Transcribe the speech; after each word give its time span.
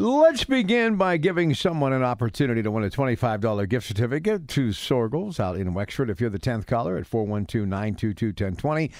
Let's 0.00 0.44
begin 0.44 0.94
by 0.94 1.16
giving 1.16 1.54
someone 1.54 1.92
an 1.92 2.04
opportunity 2.04 2.62
to 2.62 2.70
win 2.70 2.84
a 2.84 2.88
$25 2.88 3.68
gift 3.68 3.88
certificate 3.88 4.46
to 4.46 4.68
Soergel's 4.68 5.40
out 5.40 5.56
in 5.56 5.74
Wexford 5.74 6.08
if 6.08 6.20
you're 6.20 6.30
the 6.30 6.38
10th 6.38 6.68
caller 6.68 6.96
at 6.96 7.04
412 7.04 7.66
922 7.66 8.26
1020. 8.28 8.92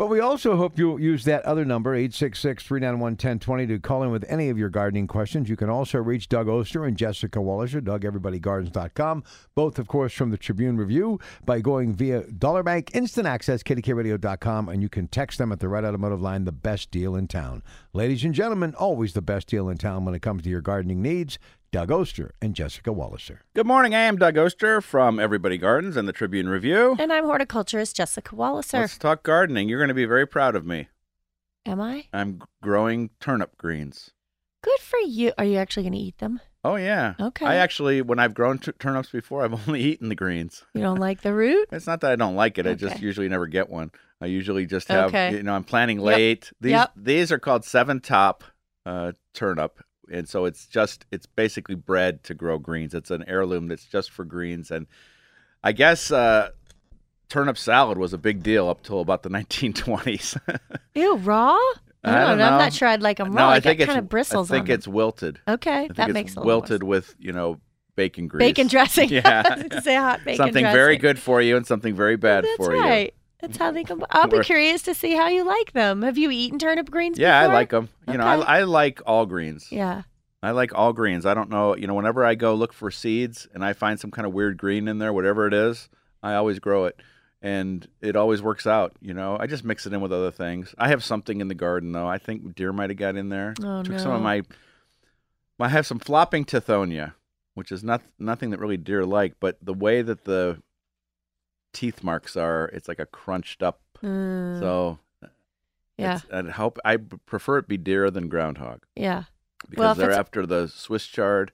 But 0.00 0.08
we 0.08 0.18
also 0.18 0.56
hope 0.56 0.78
you'll 0.78 0.98
use 0.98 1.24
that 1.24 1.44
other 1.44 1.62
number, 1.62 1.94
866 1.94 2.64
391 2.64 3.12
1020, 3.12 3.66
to 3.66 3.78
call 3.78 4.02
in 4.02 4.10
with 4.10 4.24
any 4.30 4.48
of 4.48 4.56
your 4.56 4.70
gardening 4.70 5.06
questions. 5.06 5.50
You 5.50 5.56
can 5.56 5.68
also 5.68 5.98
reach 5.98 6.30
Doug 6.30 6.48
Oster 6.48 6.86
and 6.86 6.96
Jessica 6.96 7.38
Walliser, 7.38 7.82
DougEverybodyGardens.com, 7.82 9.24
both, 9.54 9.78
of 9.78 9.88
course, 9.88 10.14
from 10.14 10.30
the 10.30 10.38
Tribune 10.38 10.78
Review, 10.78 11.20
by 11.44 11.60
going 11.60 11.92
via 11.92 12.22
Dollar 12.22 12.62
Bank, 12.62 12.92
Instant 12.94 13.26
Access, 13.26 13.62
KDKARadio.com, 13.62 14.70
and 14.70 14.80
you 14.80 14.88
can 14.88 15.06
text 15.06 15.36
them 15.36 15.52
at 15.52 15.60
the 15.60 15.68
Red 15.68 15.84
Automotive 15.84 16.22
line, 16.22 16.46
the 16.46 16.50
best 16.50 16.90
deal 16.90 17.14
in 17.14 17.28
town. 17.28 17.62
Ladies 17.92 18.24
and 18.24 18.32
gentlemen, 18.32 18.74
always 18.76 19.12
the 19.12 19.20
best 19.20 19.48
deal 19.48 19.68
in 19.68 19.76
town 19.76 20.06
when 20.06 20.14
it 20.14 20.22
comes 20.22 20.44
to 20.44 20.48
your 20.48 20.62
gardening 20.62 21.02
needs. 21.02 21.38
Doug 21.72 21.92
Oster 21.92 22.34
and 22.42 22.54
Jessica 22.56 22.90
Walliser. 22.90 23.38
Good 23.54 23.66
morning. 23.66 23.94
I 23.94 24.00
am 24.00 24.16
Doug 24.16 24.36
Oster 24.36 24.80
from 24.80 25.20
Everybody 25.20 25.56
Gardens 25.56 25.96
and 25.96 26.08
the 26.08 26.12
Tribune 26.12 26.48
Review. 26.48 26.96
And 26.98 27.12
I'm 27.12 27.24
horticulturist 27.26 27.94
Jessica 27.94 28.34
Walliser. 28.34 28.80
Let's 28.80 28.98
talk 28.98 29.22
gardening. 29.22 29.68
You're 29.68 29.78
going 29.78 29.88
to 29.88 29.94
be 29.94 30.04
very 30.04 30.26
proud 30.26 30.56
of 30.56 30.66
me. 30.66 30.88
Am 31.64 31.80
I? 31.80 32.06
I'm 32.12 32.42
growing 32.60 33.10
turnip 33.20 33.56
greens. 33.56 34.10
Good 34.62 34.80
for 34.80 34.98
you. 34.98 35.32
Are 35.38 35.44
you 35.44 35.58
actually 35.58 35.84
going 35.84 35.92
to 35.92 35.98
eat 35.98 36.18
them? 36.18 36.40
Oh, 36.64 36.74
yeah. 36.74 37.14
Okay. 37.20 37.46
I 37.46 37.54
actually, 37.56 38.02
when 38.02 38.18
I've 38.18 38.34
grown 38.34 38.58
t- 38.58 38.72
turnips 38.72 39.10
before, 39.10 39.44
I've 39.44 39.54
only 39.68 39.80
eaten 39.80 40.08
the 40.08 40.16
greens. 40.16 40.64
You 40.74 40.80
don't 40.82 40.98
like 40.98 41.20
the 41.22 41.32
root? 41.32 41.68
It's 41.70 41.86
not 41.86 42.00
that 42.00 42.10
I 42.10 42.16
don't 42.16 42.34
like 42.34 42.58
it. 42.58 42.66
I 42.66 42.74
just 42.74 43.00
usually 43.00 43.28
never 43.28 43.46
get 43.46 43.70
one. 43.70 43.92
I 44.20 44.26
usually 44.26 44.66
just 44.66 44.88
have, 44.88 45.10
Okay. 45.10 45.36
you 45.36 45.42
know, 45.44 45.54
I'm 45.54 45.64
planting 45.64 46.00
late. 46.00 46.50
These 46.60 46.72
Yep. 46.72 46.92
these 46.96 47.30
are 47.30 47.38
called 47.38 47.64
seven 47.64 48.00
top 48.00 48.42
uh, 48.84 49.12
turnip, 49.34 49.80
and 50.10 50.28
so 50.28 50.44
it's 50.44 50.66
just 50.66 51.06
it's 51.10 51.26
basically 51.26 51.74
bred 51.74 52.22
to 52.24 52.34
grow 52.34 52.58
greens. 52.58 52.94
It's 52.94 53.10
an 53.10 53.24
heirloom 53.26 53.68
that's 53.68 53.86
just 53.86 54.10
for 54.10 54.24
greens, 54.24 54.70
and 54.70 54.86
I 55.62 55.72
guess 55.72 56.10
uh, 56.10 56.50
turnip 57.28 57.56
salad 57.56 57.98
was 57.98 58.12
a 58.12 58.18
big 58.18 58.42
deal 58.42 58.68
up 58.68 58.82
till 58.82 59.00
about 59.00 59.22
the 59.22 59.28
1920s. 59.30 60.38
Ew, 60.94 61.16
raw? 61.16 61.58
I 62.02 62.24
don't 62.26 62.38
know. 62.38 62.44
I'm 62.44 62.58
not 62.58 62.72
sure 62.72 62.88
I'd 62.88 63.02
like 63.02 63.18
them 63.18 63.32
raw. 63.32 63.44
no, 63.44 63.48
I 63.50 63.56
I, 63.56 63.60
think 63.60 63.80
it's 63.80 63.86
kind 63.86 63.98
of 63.98 64.08
bristles 64.08 64.50
I 64.50 64.56
think 64.56 64.70
it's 64.70 64.88
wilted. 64.88 65.38
Okay, 65.46 65.88
that 65.96 66.12
makes 66.12 66.36
a 66.36 66.40
wilted 66.40 66.82
with 66.82 67.14
you 67.18 67.32
know 67.32 67.60
bacon 67.94 68.26
grease. 68.26 68.40
Bacon 68.40 68.66
dressing. 68.66 69.10
Yeah. 69.20 69.42
Say 69.82 69.96
hot 69.96 70.20
bacon 70.24 70.36
something 70.36 70.62
dressing. 70.62 70.76
very 70.76 70.96
good 70.96 71.18
for 71.18 71.42
you 71.42 71.56
and 71.56 71.66
something 71.66 71.94
very 71.94 72.16
bad 72.16 72.44
That's 72.44 72.56
for 72.56 72.74
you. 72.74 73.10
That's 73.40 73.56
how 73.56 73.70
they 73.70 73.84
come. 73.84 74.04
I'll 74.10 74.28
be 74.28 74.40
curious 74.40 74.82
to 74.82 74.94
see 74.94 75.14
how 75.14 75.28
you 75.28 75.44
like 75.44 75.72
them. 75.72 76.02
Have 76.02 76.18
you 76.18 76.30
eaten 76.30 76.58
turnip 76.58 76.90
greens 76.90 77.18
Yeah, 77.18 77.40
before? 77.42 77.52
I 77.52 77.58
like 77.58 77.70
them. 77.70 77.88
You 78.08 78.18
know, 78.18 78.24
I, 78.24 78.58
I 78.58 78.62
like 78.64 79.00
all 79.06 79.26
greens. 79.26 79.70
Yeah. 79.70 80.02
I 80.42 80.52
like 80.52 80.72
all 80.74 80.92
greens. 80.92 81.26
I 81.26 81.34
don't 81.34 81.50
know, 81.50 81.76
you 81.76 81.86
know, 81.86 81.94
whenever 81.94 82.24
I 82.24 82.34
go 82.34 82.54
look 82.54 82.72
for 82.72 82.90
seeds 82.90 83.46
and 83.54 83.64
I 83.64 83.72
find 83.74 84.00
some 84.00 84.10
kind 84.10 84.26
of 84.26 84.32
weird 84.32 84.56
green 84.56 84.88
in 84.88 84.98
there, 84.98 85.12
whatever 85.12 85.46
it 85.46 85.52
is, 85.54 85.88
I 86.22 86.34
always 86.34 86.58
grow 86.58 86.86
it. 86.86 87.00
And 87.42 87.86
it 88.02 88.16
always 88.16 88.42
works 88.42 88.66
out, 88.66 88.92
you 89.00 89.14
know. 89.14 89.36
I 89.40 89.46
just 89.46 89.64
mix 89.64 89.86
it 89.86 89.92
in 89.94 90.00
with 90.02 90.12
other 90.12 90.30
things. 90.30 90.74
I 90.78 90.88
have 90.88 91.02
something 91.02 91.40
in 91.40 91.48
the 91.48 91.54
garden 91.54 91.92
though. 91.92 92.06
I 92.06 92.18
think 92.18 92.54
deer 92.54 92.72
might 92.72 92.90
have 92.90 92.98
got 92.98 93.16
in 93.16 93.30
there. 93.30 93.54
Oh, 93.62 93.82
Took 93.82 93.92
no. 93.92 93.98
some 93.98 94.12
of 94.12 94.20
my 94.22 94.42
I 95.58 95.68
have 95.68 95.86
some 95.86 95.98
flopping 95.98 96.44
tithonia, 96.44 97.14
which 97.54 97.70
is 97.72 97.82
not 97.84 98.02
nothing 98.18 98.50
that 98.50 98.60
really 98.60 98.76
deer 98.78 99.04
like, 99.06 99.34
but 99.40 99.56
the 99.62 99.74
way 99.74 100.00
that 100.02 100.24
the 100.24 100.62
teeth 101.72 102.02
marks 102.02 102.36
are, 102.36 102.66
it's 102.72 102.88
like 102.88 102.98
a 102.98 103.06
crunched 103.06 103.62
up. 103.62 103.80
Mm, 104.02 104.58
So 104.60 104.98
yeah. 105.98 106.16
it's, 106.16 106.26
I'd 106.32 106.48
hope 106.50 106.78
I 106.84 106.96
prefer 106.96 107.58
it 107.58 107.68
be 107.68 107.76
deer 107.76 108.10
than 108.10 108.28
groundhog 108.28 108.84
Yeah. 108.96 109.24
because 109.68 109.78
Well, 109.80 109.94
they're 109.94 110.12
after 110.12 110.46
the 110.46 110.68
Swiss 110.68 111.06
chard, 111.06 111.52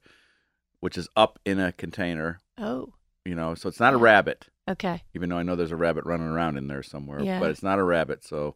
which 0.80 0.96
is 0.96 1.08
up 1.16 1.38
in 1.44 1.58
a 1.58 1.72
container. 1.72 2.40
Oh. 2.58 2.92
You 3.24 3.34
know, 3.34 3.54
so 3.54 3.68
it's 3.68 3.80
not 3.80 3.92
a 3.94 3.96
rabbit, 3.98 4.46
Okay. 4.68 5.02
even 5.14 5.28
though 5.28 5.38
I 5.38 5.42
know 5.42 5.56
there's 5.56 5.72
a 5.72 5.76
rabbit 5.76 6.04
running 6.04 6.28
around 6.28 6.56
in 6.58 6.68
there 6.68 6.82
somewhere. 6.84 7.20
Yeah. 7.20 7.40
But 7.40 7.50
it's 7.50 7.62
not 7.62 7.78
a 7.78 7.82
rabbit, 7.84 8.22
so 8.24 8.54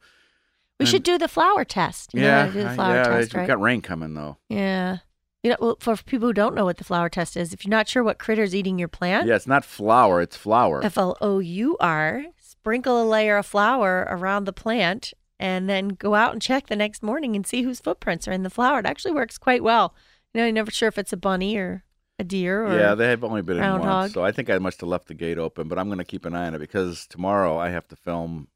We 0.78 0.84
And- 0.84 0.88
should 0.88 1.02
do 1.02 1.18
the 1.18 1.28
flower 1.28 1.62
test. 1.64 2.14
You 2.14 2.22
yeah, 2.22 2.46
to 2.46 2.52
do 2.52 2.62
the 2.62 2.68
I- 2.70 2.94
yeah. 2.94 3.02
test, 3.04 3.34
We've 3.34 3.46
got 3.46 3.60
rain 3.60 3.82
coming 3.82 4.14
though. 4.14 4.38
Yeah. 4.48 4.98
You 5.42 5.50
know, 5.50 5.56
well, 5.58 5.76
for 5.80 5.96
people 5.96 6.28
who 6.28 6.34
don't 6.34 6.54
know 6.54 6.66
what 6.66 6.76
the 6.76 6.84
flower 6.84 7.08
test 7.08 7.36
is, 7.36 7.54
if 7.54 7.64
you're 7.64 7.70
not 7.70 7.88
sure 7.88 8.04
what 8.04 8.18
critter's 8.18 8.54
eating 8.54 8.78
your 8.78 8.88
plant, 8.88 9.26
Yeah, 9.26 9.36
it's 9.36 9.46
not 9.46 9.64
flour, 9.64 10.20
it's 10.20 10.36
flour. 10.36 10.84
F 10.84 10.98
L 10.98 11.16
O 11.20 11.38
U 11.38 11.76
R, 11.80 12.24
sprinkle 12.38 13.02
a 13.02 13.06
layer 13.08 13.38
of 13.38 13.46
flour 13.46 14.06
around 14.10 14.44
the 14.44 14.52
plant 14.52 15.14
and 15.38 15.68
then 15.68 15.88
go 15.88 16.14
out 16.14 16.32
and 16.32 16.42
check 16.42 16.66
the 16.66 16.76
next 16.76 17.02
morning 17.02 17.34
and 17.34 17.46
see 17.46 17.62
whose 17.62 17.80
footprints 17.80 18.28
are 18.28 18.32
in 18.32 18.42
the 18.42 18.50
flower. 18.50 18.80
It 18.80 18.86
actually 18.86 19.14
works 19.14 19.38
quite 19.38 19.62
well. 19.62 19.94
You 20.34 20.40
know, 20.40 20.44
you're 20.44 20.52
never 20.52 20.70
sure 20.70 20.88
if 20.88 20.98
it's 20.98 21.14
a 21.14 21.16
bunny 21.16 21.56
or 21.56 21.84
a 22.18 22.24
deer 22.24 22.66
or 22.66 22.78
yeah, 22.78 22.94
they 22.94 23.08
have 23.08 23.24
only 23.24 23.40
been 23.40 23.56
in 23.56 23.78
once, 23.78 24.12
so 24.12 24.22
I 24.22 24.32
think 24.32 24.50
I 24.50 24.58
must 24.58 24.80
have 24.82 24.90
left 24.90 25.08
the 25.08 25.14
gate 25.14 25.38
open. 25.38 25.68
But 25.68 25.78
I'm 25.78 25.86
going 25.86 25.98
to 25.98 26.04
keep 26.04 26.26
an 26.26 26.34
eye 26.34 26.46
on 26.46 26.54
it 26.54 26.58
because 26.58 27.06
tomorrow 27.06 27.56
I 27.56 27.70
have 27.70 27.88
to 27.88 27.96
film 27.96 28.48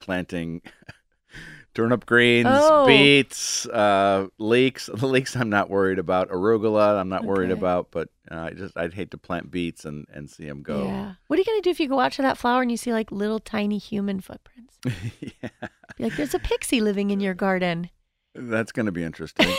planting 0.00 0.62
turnip 1.74 2.06
greens, 2.06 2.46
Oh. 2.50 2.86
beets, 2.86 3.66
uh, 3.66 4.28
leeks. 4.38 4.88
The 4.92 5.06
leeks 5.14 5.36
I'm 5.36 5.50
not 5.50 5.70
worried 5.70 5.98
about. 5.98 6.30
Arugula 6.30 6.98
I'm 6.98 7.08
not 7.08 7.24
worried 7.24 7.50
about. 7.50 7.90
But 7.90 8.08
uh, 8.30 8.36
I 8.36 8.50
just 8.50 8.76
I'd 8.76 8.94
hate 8.94 9.10
to 9.12 9.18
plant 9.18 9.50
beets 9.50 9.84
and 9.84 10.06
and 10.12 10.28
see 10.30 10.46
them 10.46 10.62
go. 10.62 10.84
Yeah. 10.84 11.12
What 11.28 11.38
are 11.38 11.40
you 11.40 11.46
going 11.46 11.58
to 11.58 11.62
do 11.62 11.70
if 11.70 11.80
you 11.80 11.88
go 11.88 12.00
out 12.00 12.12
to 12.12 12.22
that 12.22 12.38
flower 12.38 12.62
and 12.62 12.70
you 12.70 12.76
see 12.76 12.92
like 12.92 13.10
little 13.12 13.38
tiny 13.38 13.78
human 13.78 14.20
footprints? 14.20 14.78
yeah, 15.20 15.48
Be 15.96 16.04
like, 16.04 16.16
there's 16.16 16.34
a 16.34 16.38
pixie 16.38 16.80
living 16.80 17.10
in 17.10 17.20
your 17.20 17.34
garden. 17.34 17.90
that's 18.34 18.70
going 18.72 18.86
to 18.86 18.92
be 18.92 19.02
interesting. 19.02 19.48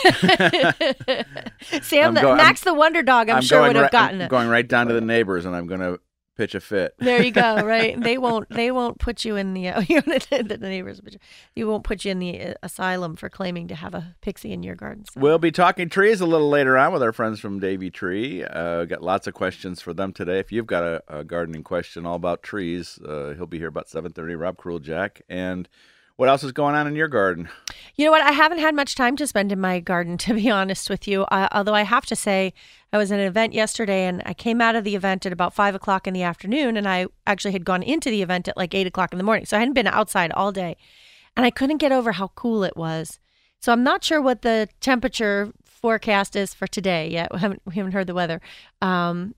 Sam, 1.82 2.08
I'm 2.08 2.14
the, 2.14 2.34
Max 2.36 2.62
the 2.62 2.72
Wonder 2.74 3.02
Dog, 3.02 3.28
I'm, 3.28 3.42
sure 3.42 3.60
would 3.62 3.76
have 3.76 3.84
right, 3.84 3.92
gotten 3.92 4.16
I'm 4.20 4.26
it. 4.26 4.30
going 4.30 4.48
right 4.48 4.66
down 4.66 4.86
to 4.88 4.94
the 4.94 5.00
neighbors, 5.00 5.44
and 5.44 5.54
I'm 5.54 5.66
going 5.66 5.80
to 5.80 6.00
pitch 6.40 6.54
a 6.54 6.60
fit. 6.60 6.94
There 6.98 7.22
you 7.22 7.30
go. 7.32 7.50
Right? 7.70 8.00
They 8.00 8.16
won't. 8.16 8.48
They 8.48 8.70
won't 8.70 8.98
put 8.98 9.24
you 9.24 9.36
in 9.36 9.54
the. 9.54 9.68
Uh, 9.70 9.82
the 9.82 10.58
neighbors. 10.60 11.00
but 11.00 11.16
You 11.54 11.66
won't 11.66 11.84
put 11.84 12.04
you 12.04 12.10
in 12.12 12.18
the 12.18 12.40
uh, 12.40 12.54
asylum 12.62 13.16
for 13.16 13.28
claiming 13.28 13.68
to 13.68 13.74
have 13.74 13.94
a 13.94 14.14
pixie 14.20 14.52
in 14.52 14.62
your 14.62 14.74
garden. 14.74 15.04
We'll 15.16 15.38
be 15.38 15.50
talking 15.50 15.88
trees 15.88 16.20
a 16.20 16.26
little 16.26 16.48
later 16.48 16.78
on 16.78 16.92
with 16.92 17.02
our 17.02 17.12
friends 17.12 17.40
from 17.40 17.58
Davey 17.58 17.90
Tree. 17.90 18.44
Uh, 18.44 18.84
got 18.84 19.02
lots 19.02 19.26
of 19.26 19.34
questions 19.34 19.80
for 19.82 19.92
them 19.92 20.12
today. 20.12 20.38
If 20.38 20.52
you've 20.52 20.66
got 20.66 20.84
a, 20.84 21.02
a 21.08 21.24
gardening 21.24 21.62
question 21.62 22.06
all 22.06 22.14
about 22.16 22.42
trees, 22.42 22.98
uh, 23.04 23.34
he'll 23.36 23.46
be 23.46 23.58
here 23.58 23.68
about 23.68 23.88
seven 23.88 24.12
thirty. 24.12 24.34
Rob 24.34 24.56
Cruel 24.56 24.78
Jack. 24.78 25.22
And 25.28 25.68
what 26.20 26.28
else 26.28 26.44
is 26.44 26.52
going 26.52 26.74
on 26.74 26.86
in 26.86 26.94
your 26.94 27.08
garden? 27.08 27.48
You 27.96 28.04
know 28.04 28.10
what? 28.10 28.20
I 28.20 28.32
haven't 28.32 28.58
had 28.58 28.74
much 28.74 28.94
time 28.94 29.16
to 29.16 29.26
spend 29.26 29.52
in 29.52 29.58
my 29.58 29.80
garden, 29.80 30.18
to 30.26 30.34
be 30.34 30.50
honest 30.50 30.90
with 30.90 31.08
you. 31.08 31.22
Uh, 31.22 31.48
although 31.50 31.74
I 31.74 31.80
have 31.80 32.04
to 32.06 32.14
say, 32.14 32.52
I 32.92 32.98
was 32.98 33.10
at 33.10 33.18
an 33.18 33.26
event 33.26 33.54
yesterday, 33.54 34.04
and 34.04 34.22
I 34.26 34.34
came 34.34 34.60
out 34.60 34.76
of 34.76 34.84
the 34.84 34.94
event 34.94 35.24
at 35.24 35.32
about 35.32 35.54
five 35.54 35.74
o'clock 35.74 36.06
in 36.06 36.12
the 36.12 36.22
afternoon, 36.22 36.76
and 36.76 36.86
I 36.86 37.06
actually 37.26 37.52
had 37.52 37.64
gone 37.64 37.82
into 37.82 38.10
the 38.10 38.20
event 38.20 38.48
at 38.48 38.56
like 38.58 38.74
eight 38.74 38.86
o'clock 38.86 39.12
in 39.12 39.18
the 39.18 39.24
morning, 39.24 39.46
so 39.46 39.56
I 39.56 39.60
hadn't 39.60 39.72
been 39.72 39.86
outside 39.86 40.30
all 40.32 40.52
day, 40.52 40.76
and 41.38 41.46
I 41.46 41.50
couldn't 41.50 41.78
get 41.78 41.90
over 41.90 42.12
how 42.12 42.28
cool 42.34 42.64
it 42.64 42.76
was. 42.76 43.18
So 43.58 43.72
I'm 43.72 43.82
not 43.82 44.04
sure 44.04 44.20
what 44.20 44.42
the 44.42 44.68
temperature 44.80 45.54
forecast 45.64 46.36
is 46.36 46.52
for 46.52 46.66
today 46.66 47.08
yet. 47.08 47.32
We 47.32 47.38
haven't 47.38 47.62
we 47.64 47.76
haven't 47.76 47.92
heard 47.92 48.06
the 48.06 48.14
weather, 48.14 48.42
um, 48.82 49.34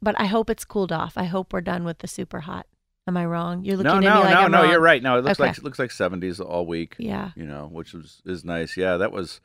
but 0.00 0.14
I 0.16 0.26
hope 0.26 0.48
it's 0.48 0.64
cooled 0.64 0.92
off. 0.92 1.14
I 1.16 1.24
hope 1.24 1.52
we're 1.52 1.60
done 1.60 1.82
with 1.82 1.98
the 1.98 2.06
super 2.06 2.42
hot. 2.42 2.66
Am 3.10 3.16
I 3.16 3.26
wrong? 3.26 3.64
You're 3.64 3.76
looking 3.76 3.90
no, 3.90 3.96
at 3.96 4.00
no, 4.02 4.14
me 4.20 4.24
like 4.26 4.34
no, 4.34 4.40
I'm 4.42 4.50
no. 4.52 4.62
wrong. 4.62 4.70
You're 4.70 4.80
right. 4.80 5.02
No, 5.02 5.18
it 5.18 5.24
looks 5.24 5.40
Okay. 5.40 5.48
like 5.48 5.58
it 5.58 5.64
looks 5.64 5.80
like 5.80 5.90
seventies 5.90 6.38
all 6.38 6.64
week. 6.64 6.94
Yeah. 6.96 7.32
You 7.34 7.44
know, 7.44 7.68
which 7.72 7.92
is 7.92 8.22
is 8.24 8.44
nice. 8.44 8.76
Yeah, 8.76 8.98
that 8.98 9.10
was 9.10 9.40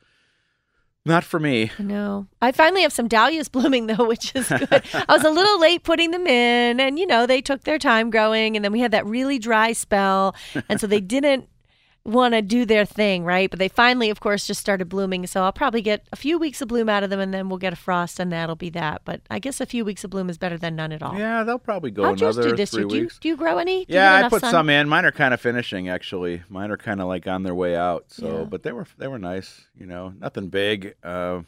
not 1.04 1.24
for 1.24 1.40
me. 1.40 1.72
No. 1.80 2.28
I 2.40 2.52
finally 2.52 2.82
have 2.82 2.92
some 2.92 3.08
dahlias 3.08 3.48
blooming 3.50 3.88
though, 3.88 4.06
which 4.06 4.34
is 4.36 4.48
good. 4.48 4.68
I 4.94 5.04
was 5.08 5.24
a 5.24 5.30
little 5.30 5.58
late 5.60 5.82
putting 5.82 6.12
them 6.12 6.28
in, 6.28 6.78
and 6.78 6.96
you 6.96 7.08
know 7.08 7.26
they 7.26 7.40
took 7.40 7.64
their 7.64 7.80
time 7.80 8.10
growing, 8.10 8.54
and 8.54 8.64
then 8.64 8.70
we 8.70 8.78
had 8.78 8.92
that 8.92 9.04
really 9.04 9.40
dry 9.40 9.72
spell, 9.72 10.36
and 10.68 10.80
so 10.80 10.86
they 10.86 11.00
didn't 11.00 11.48
want 12.06 12.34
to 12.34 12.42
do 12.42 12.64
their 12.64 12.84
thing, 12.84 13.24
right? 13.24 13.50
But 13.50 13.58
they 13.58 13.68
finally, 13.68 14.10
of 14.10 14.20
course, 14.20 14.46
just 14.46 14.60
started 14.60 14.88
blooming. 14.88 15.26
So 15.26 15.42
I'll 15.42 15.52
probably 15.52 15.82
get 15.82 16.06
a 16.12 16.16
few 16.16 16.38
weeks 16.38 16.62
of 16.62 16.68
bloom 16.68 16.88
out 16.88 17.02
of 17.02 17.10
them, 17.10 17.20
and 17.20 17.34
then 17.34 17.48
we'll 17.48 17.58
get 17.58 17.72
a 17.72 17.76
frost, 17.76 18.20
and 18.20 18.32
that'll 18.32 18.54
be 18.56 18.70
that. 18.70 19.02
But 19.04 19.20
I 19.30 19.38
guess 19.38 19.60
a 19.60 19.66
few 19.66 19.84
weeks 19.84 20.04
of 20.04 20.10
bloom 20.10 20.30
is 20.30 20.38
better 20.38 20.56
than 20.56 20.76
none 20.76 20.92
at 20.92 21.02
all. 21.02 21.18
Yeah, 21.18 21.42
they'll 21.42 21.58
probably 21.58 21.90
go 21.90 22.04
yours 22.14 22.36
another 22.38 22.50
do 22.50 22.56
this 22.56 22.70
three 22.70 22.80
year? 22.82 22.88
Do 22.88 22.96
you, 22.96 23.02
weeks. 23.02 23.18
do 23.18 23.28
you 23.28 23.36
grow 23.36 23.58
any? 23.58 23.84
Do 23.84 23.94
Yeah, 23.94 24.24
I 24.24 24.28
put 24.28 24.40
sun? 24.40 24.50
some 24.50 24.70
in. 24.70 24.88
Mine 24.88 25.04
are 25.04 25.12
kind 25.12 25.34
of 25.34 25.40
finishing 25.40 25.88
actually. 25.88 26.42
Mine 26.48 26.70
are 26.70 26.76
kind 26.76 27.00
of 27.00 27.08
like 27.08 27.26
on 27.26 27.42
their 27.42 27.54
way 27.54 27.76
out. 27.76 28.04
So, 28.08 28.38
Yeah. 28.40 28.44
but 28.44 28.62
they 28.62 28.72
were 28.72 28.86
they 28.98 29.08
were 29.08 29.18
nice. 29.18 29.66
You 29.78 29.86
know, 29.86 30.12
nothing 30.20 30.48
big. 30.48 30.94
Uh, 31.02 31.40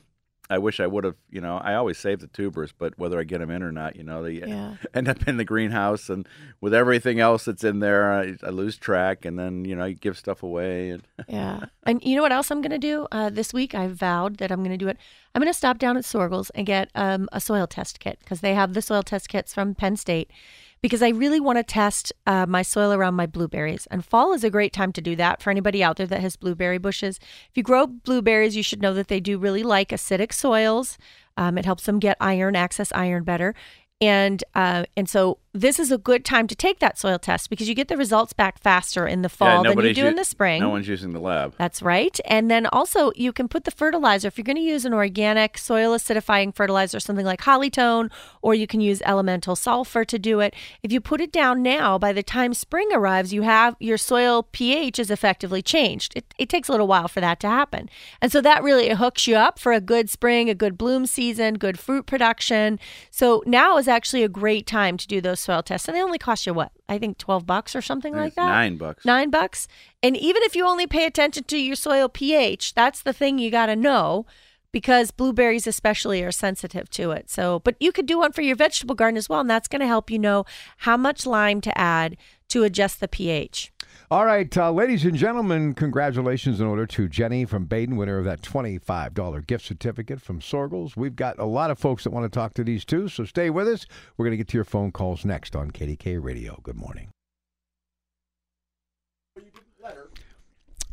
I 0.50 0.58
wish 0.58 0.80
I 0.80 0.86
would 0.86 1.04
have. 1.04 1.16
You 1.30 1.40
know, 1.40 1.58
I 1.58 1.74
always 1.74 1.98
save 1.98 2.20
the 2.20 2.26
tubers, 2.26 2.72
but 2.72 2.98
whether 2.98 3.18
I 3.20 3.24
get 3.24 3.38
them 3.38 3.50
in 3.50 3.62
or 3.62 3.70
not, 3.72 3.96
you 3.96 4.02
know, 4.02 4.22
they 4.22 4.32
Yeah. 4.46 4.74
end 4.94 5.08
up 5.08 5.26
in 5.28 5.36
the 5.36 5.44
greenhouse, 5.44 6.08
and 6.08 6.26
with 6.60 6.72
everything 6.72 7.20
else 7.20 7.44
that's 7.44 7.64
in 7.64 7.80
there, 7.80 8.12
I, 8.12 8.36
I 8.42 8.48
lose 8.50 8.76
track, 8.78 9.24
and 9.24 9.38
then 9.38 9.64
you 9.64 9.76
know, 9.76 9.84
you 9.84 9.94
give 9.94 10.16
stuff 10.16 10.42
away. 10.42 10.90
And 10.90 11.02
Yeah. 11.28 11.66
And 11.84 12.02
you 12.02 12.16
know 12.16 12.22
what 12.22 12.32
else 12.32 12.50
I'm 12.50 12.60
going 12.62 12.70
to 12.72 12.78
do 12.78 13.06
uh, 13.12 13.30
this 13.30 13.52
week? 13.52 13.74
I 13.74 13.88
vowed 13.88 14.38
that 14.38 14.50
I'm 14.50 14.60
going 14.60 14.70
to 14.70 14.76
do 14.84 14.88
it. 14.88 14.96
I'm 15.34 15.40
going 15.42 15.52
to 15.52 15.56
stop 15.56 15.78
down 15.78 15.96
at 15.96 16.04
Soergel's 16.04 16.50
and 16.50 16.66
get 16.66 16.90
um, 16.94 17.28
a 17.32 17.40
soil 17.40 17.66
test 17.66 18.00
kit 18.00 18.18
because 18.20 18.40
they 18.40 18.54
have 18.54 18.72
the 18.74 18.82
soil 18.82 19.02
test 19.02 19.28
kits 19.28 19.52
from 19.54 19.74
Penn 19.74 19.96
State 19.96 20.30
because 20.80 21.02
I 21.02 21.08
really 21.08 21.40
want 21.40 21.58
to 21.58 21.62
test 21.62 22.12
uh, 22.26 22.46
my 22.46 22.62
soil 22.62 22.92
around 22.92 23.14
my 23.14 23.26
blueberries. 23.26 23.86
And 23.90 24.04
fall 24.04 24.32
is 24.32 24.44
a 24.44 24.50
great 24.50 24.72
time 24.72 24.92
to 24.92 25.00
do 25.00 25.16
that 25.16 25.42
for 25.42 25.50
anybody 25.50 25.82
out 25.82 25.96
there 25.96 26.06
that 26.06 26.20
has 26.20 26.36
blueberry 26.36 26.78
bushes. 26.78 27.18
If 27.50 27.56
you 27.56 27.62
grow 27.62 27.86
blueberries, 27.86 28.56
you 28.56 28.62
should 28.62 28.82
know 28.82 28.94
that 28.94 29.08
they 29.08 29.20
do 29.20 29.38
really 29.38 29.62
like 29.62 29.90
acidic 29.90 30.32
soils. 30.32 30.98
Um, 31.36 31.56
it 31.56 31.64
helps 31.64 31.84
them 31.84 31.98
get 31.98 32.16
iron, 32.20 32.56
access 32.56 32.92
iron 32.92 33.24
better. 33.24 33.54
And 34.00 34.44
uh, 34.54 34.84
and 34.96 35.08
so 35.08 35.38
this 35.52 35.80
is 35.80 35.90
a 35.90 35.98
good 35.98 36.24
time 36.24 36.46
to 36.46 36.54
take 36.54 36.78
that 36.78 36.98
soil 36.98 37.18
test 37.18 37.50
because 37.50 37.68
you 37.68 37.74
get 37.74 37.88
the 37.88 37.96
results 37.96 38.32
back 38.32 38.60
faster 38.60 39.08
in 39.08 39.22
the 39.22 39.28
fall 39.28 39.64
than 39.64 39.76
you 39.80 39.92
do 39.94 40.06
in 40.06 40.14
the 40.14 40.24
spring. 40.24 40.60
No 40.60 40.68
one's 40.68 40.86
using 40.86 41.14
the 41.14 41.18
lab. 41.18 41.54
That's 41.58 41.82
right. 41.82 42.16
And 42.26 42.48
then 42.48 42.66
also, 42.66 43.10
you 43.16 43.32
can 43.32 43.48
put 43.48 43.64
the 43.64 43.72
fertilizer, 43.72 44.28
if 44.28 44.38
you're 44.38 44.44
going 44.44 44.56
to 44.56 44.62
use 44.62 44.84
an 44.84 44.94
organic 44.94 45.58
soil 45.58 45.96
acidifying 45.96 46.54
fertilizer, 46.54 47.00
something 47.00 47.26
like 47.26 47.40
Holly-tone, 47.40 48.10
or 48.40 48.54
you 48.54 48.68
can 48.68 48.80
use 48.80 49.02
elemental 49.04 49.56
sulfur 49.56 50.04
to 50.04 50.18
do 50.18 50.38
it. 50.38 50.54
If 50.84 50.92
you 50.92 51.00
put 51.00 51.20
it 51.20 51.32
down 51.32 51.62
now, 51.62 51.98
by 51.98 52.12
the 52.12 52.22
time 52.22 52.54
spring 52.54 52.90
arrives, 52.92 53.32
you 53.32 53.42
have 53.42 53.74
your 53.80 53.98
soil 53.98 54.44
pH 54.52 55.00
is 55.00 55.10
effectively 55.10 55.62
changed. 55.62 56.12
It, 56.14 56.34
it 56.38 56.48
takes 56.48 56.68
a 56.68 56.72
little 56.72 56.86
while 56.86 57.08
for 57.08 57.20
that 57.20 57.40
to 57.40 57.48
happen. 57.48 57.90
And 58.20 58.30
so 58.30 58.40
that 58.42 58.62
really 58.62 58.90
hooks 58.90 59.26
you 59.26 59.34
up 59.34 59.58
for 59.58 59.72
a 59.72 59.80
good 59.80 60.08
spring, 60.08 60.48
a 60.48 60.54
good 60.54 60.78
bloom 60.78 61.04
season, 61.06 61.54
good 61.54 61.80
fruit 61.80 62.06
production. 62.06 62.78
So 63.10 63.42
now 63.44 63.78
is 63.78 63.87
actually 63.88 64.22
a 64.22 64.28
great 64.28 64.66
time 64.66 64.96
to 64.96 65.06
do 65.06 65.20
those 65.20 65.40
soil 65.40 65.62
tests. 65.62 65.88
And 65.88 65.96
they 65.96 66.02
only 66.02 66.18
cost 66.18 66.46
you 66.46 66.54
what? 66.54 66.72
I 66.88 66.98
think 66.98 67.18
12 67.18 67.46
bucks 67.46 67.74
or 67.74 67.82
something 67.82 68.14
like 68.14 68.34
that. 68.34 68.46
Nine 68.46 68.76
bucks. 68.76 69.04
Nine 69.04 69.30
bucks. 69.30 69.68
And 70.02 70.16
even 70.16 70.42
if 70.42 70.54
you 70.54 70.66
only 70.66 70.86
pay 70.86 71.06
attention 71.06 71.44
to 71.44 71.58
your 71.58 71.76
soil 71.76 72.08
pH, 72.08 72.74
that's 72.74 73.02
the 73.02 73.12
thing 73.12 73.38
you 73.38 73.50
got 73.50 73.66
to 73.66 73.76
know 73.76 74.26
because 74.70 75.10
blueberries 75.10 75.66
especially 75.66 76.22
are 76.22 76.32
sensitive 76.32 76.90
to 76.90 77.10
it. 77.10 77.30
So, 77.30 77.60
but 77.60 77.76
you 77.80 77.90
could 77.92 78.06
do 78.06 78.18
one 78.18 78.32
for 78.32 78.42
your 78.42 78.56
vegetable 78.56 78.94
garden 78.94 79.16
as 79.16 79.28
well 79.28 79.40
and 79.40 79.50
that's 79.50 79.68
going 79.68 79.80
to 79.80 79.86
help 79.86 80.10
you 80.10 80.18
know 80.18 80.44
how 80.78 80.96
much 80.96 81.26
lime 81.26 81.60
to 81.62 81.78
add 81.78 82.16
to 82.48 82.64
adjust 82.64 83.00
the 83.00 83.08
pH. 83.08 83.72
All 84.10 84.24
right, 84.24 84.56
uh, 84.56 84.72
ladies 84.72 85.04
and 85.04 85.14
gentlemen, 85.14 85.74
congratulations 85.74 86.60
in 86.60 86.66
order 86.66 86.86
to 86.86 87.08
Jenny 87.08 87.44
from 87.44 87.66
Baden, 87.66 87.96
winner 87.96 88.18
of 88.18 88.24
that 88.24 88.40
$25 88.40 89.46
gift 89.46 89.66
certificate 89.66 90.20
from 90.20 90.40
Soergel's. 90.40 90.96
We've 90.96 91.14
got 91.14 91.38
a 91.38 91.44
lot 91.44 91.70
of 91.70 91.78
folks 91.78 92.04
that 92.04 92.10
want 92.10 92.24
to 92.24 92.34
talk 92.34 92.54
to 92.54 92.64
these 92.64 92.86
two, 92.86 93.08
so 93.08 93.24
stay 93.26 93.50
with 93.50 93.68
us. 93.68 93.84
We're 94.16 94.24
going 94.24 94.32
to 94.32 94.38
get 94.38 94.48
to 94.48 94.56
your 94.56 94.64
phone 94.64 94.92
calls 94.92 95.26
next 95.26 95.54
on 95.54 95.70
KDKA 95.70 96.22
Radio. 96.22 96.58
Good 96.62 96.76
morning. 96.76 97.10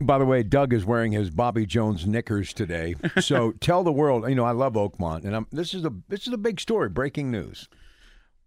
By 0.01 0.17
the 0.17 0.25
way, 0.25 0.43
Doug 0.43 0.73
is 0.73 0.83
wearing 0.83 1.13
his 1.13 1.29
Bobby 1.29 1.65
Jones 1.65 2.05
knickers 2.05 2.53
today. 2.53 2.95
So 3.21 3.53
tell 3.53 3.83
the 3.83 3.93
world, 3.93 4.27
you 4.27 4.35
know, 4.35 4.43
I 4.43 4.51
love 4.51 4.73
Oakmont, 4.73 5.23
and 5.23 5.35
I'm, 5.35 5.47
this 5.51 5.73
is 5.73 5.85
a 5.85 5.93
this 6.09 6.27
is 6.27 6.33
a 6.33 6.37
big 6.37 6.59
story, 6.59 6.89
breaking 6.89 7.31
news. 7.31 7.69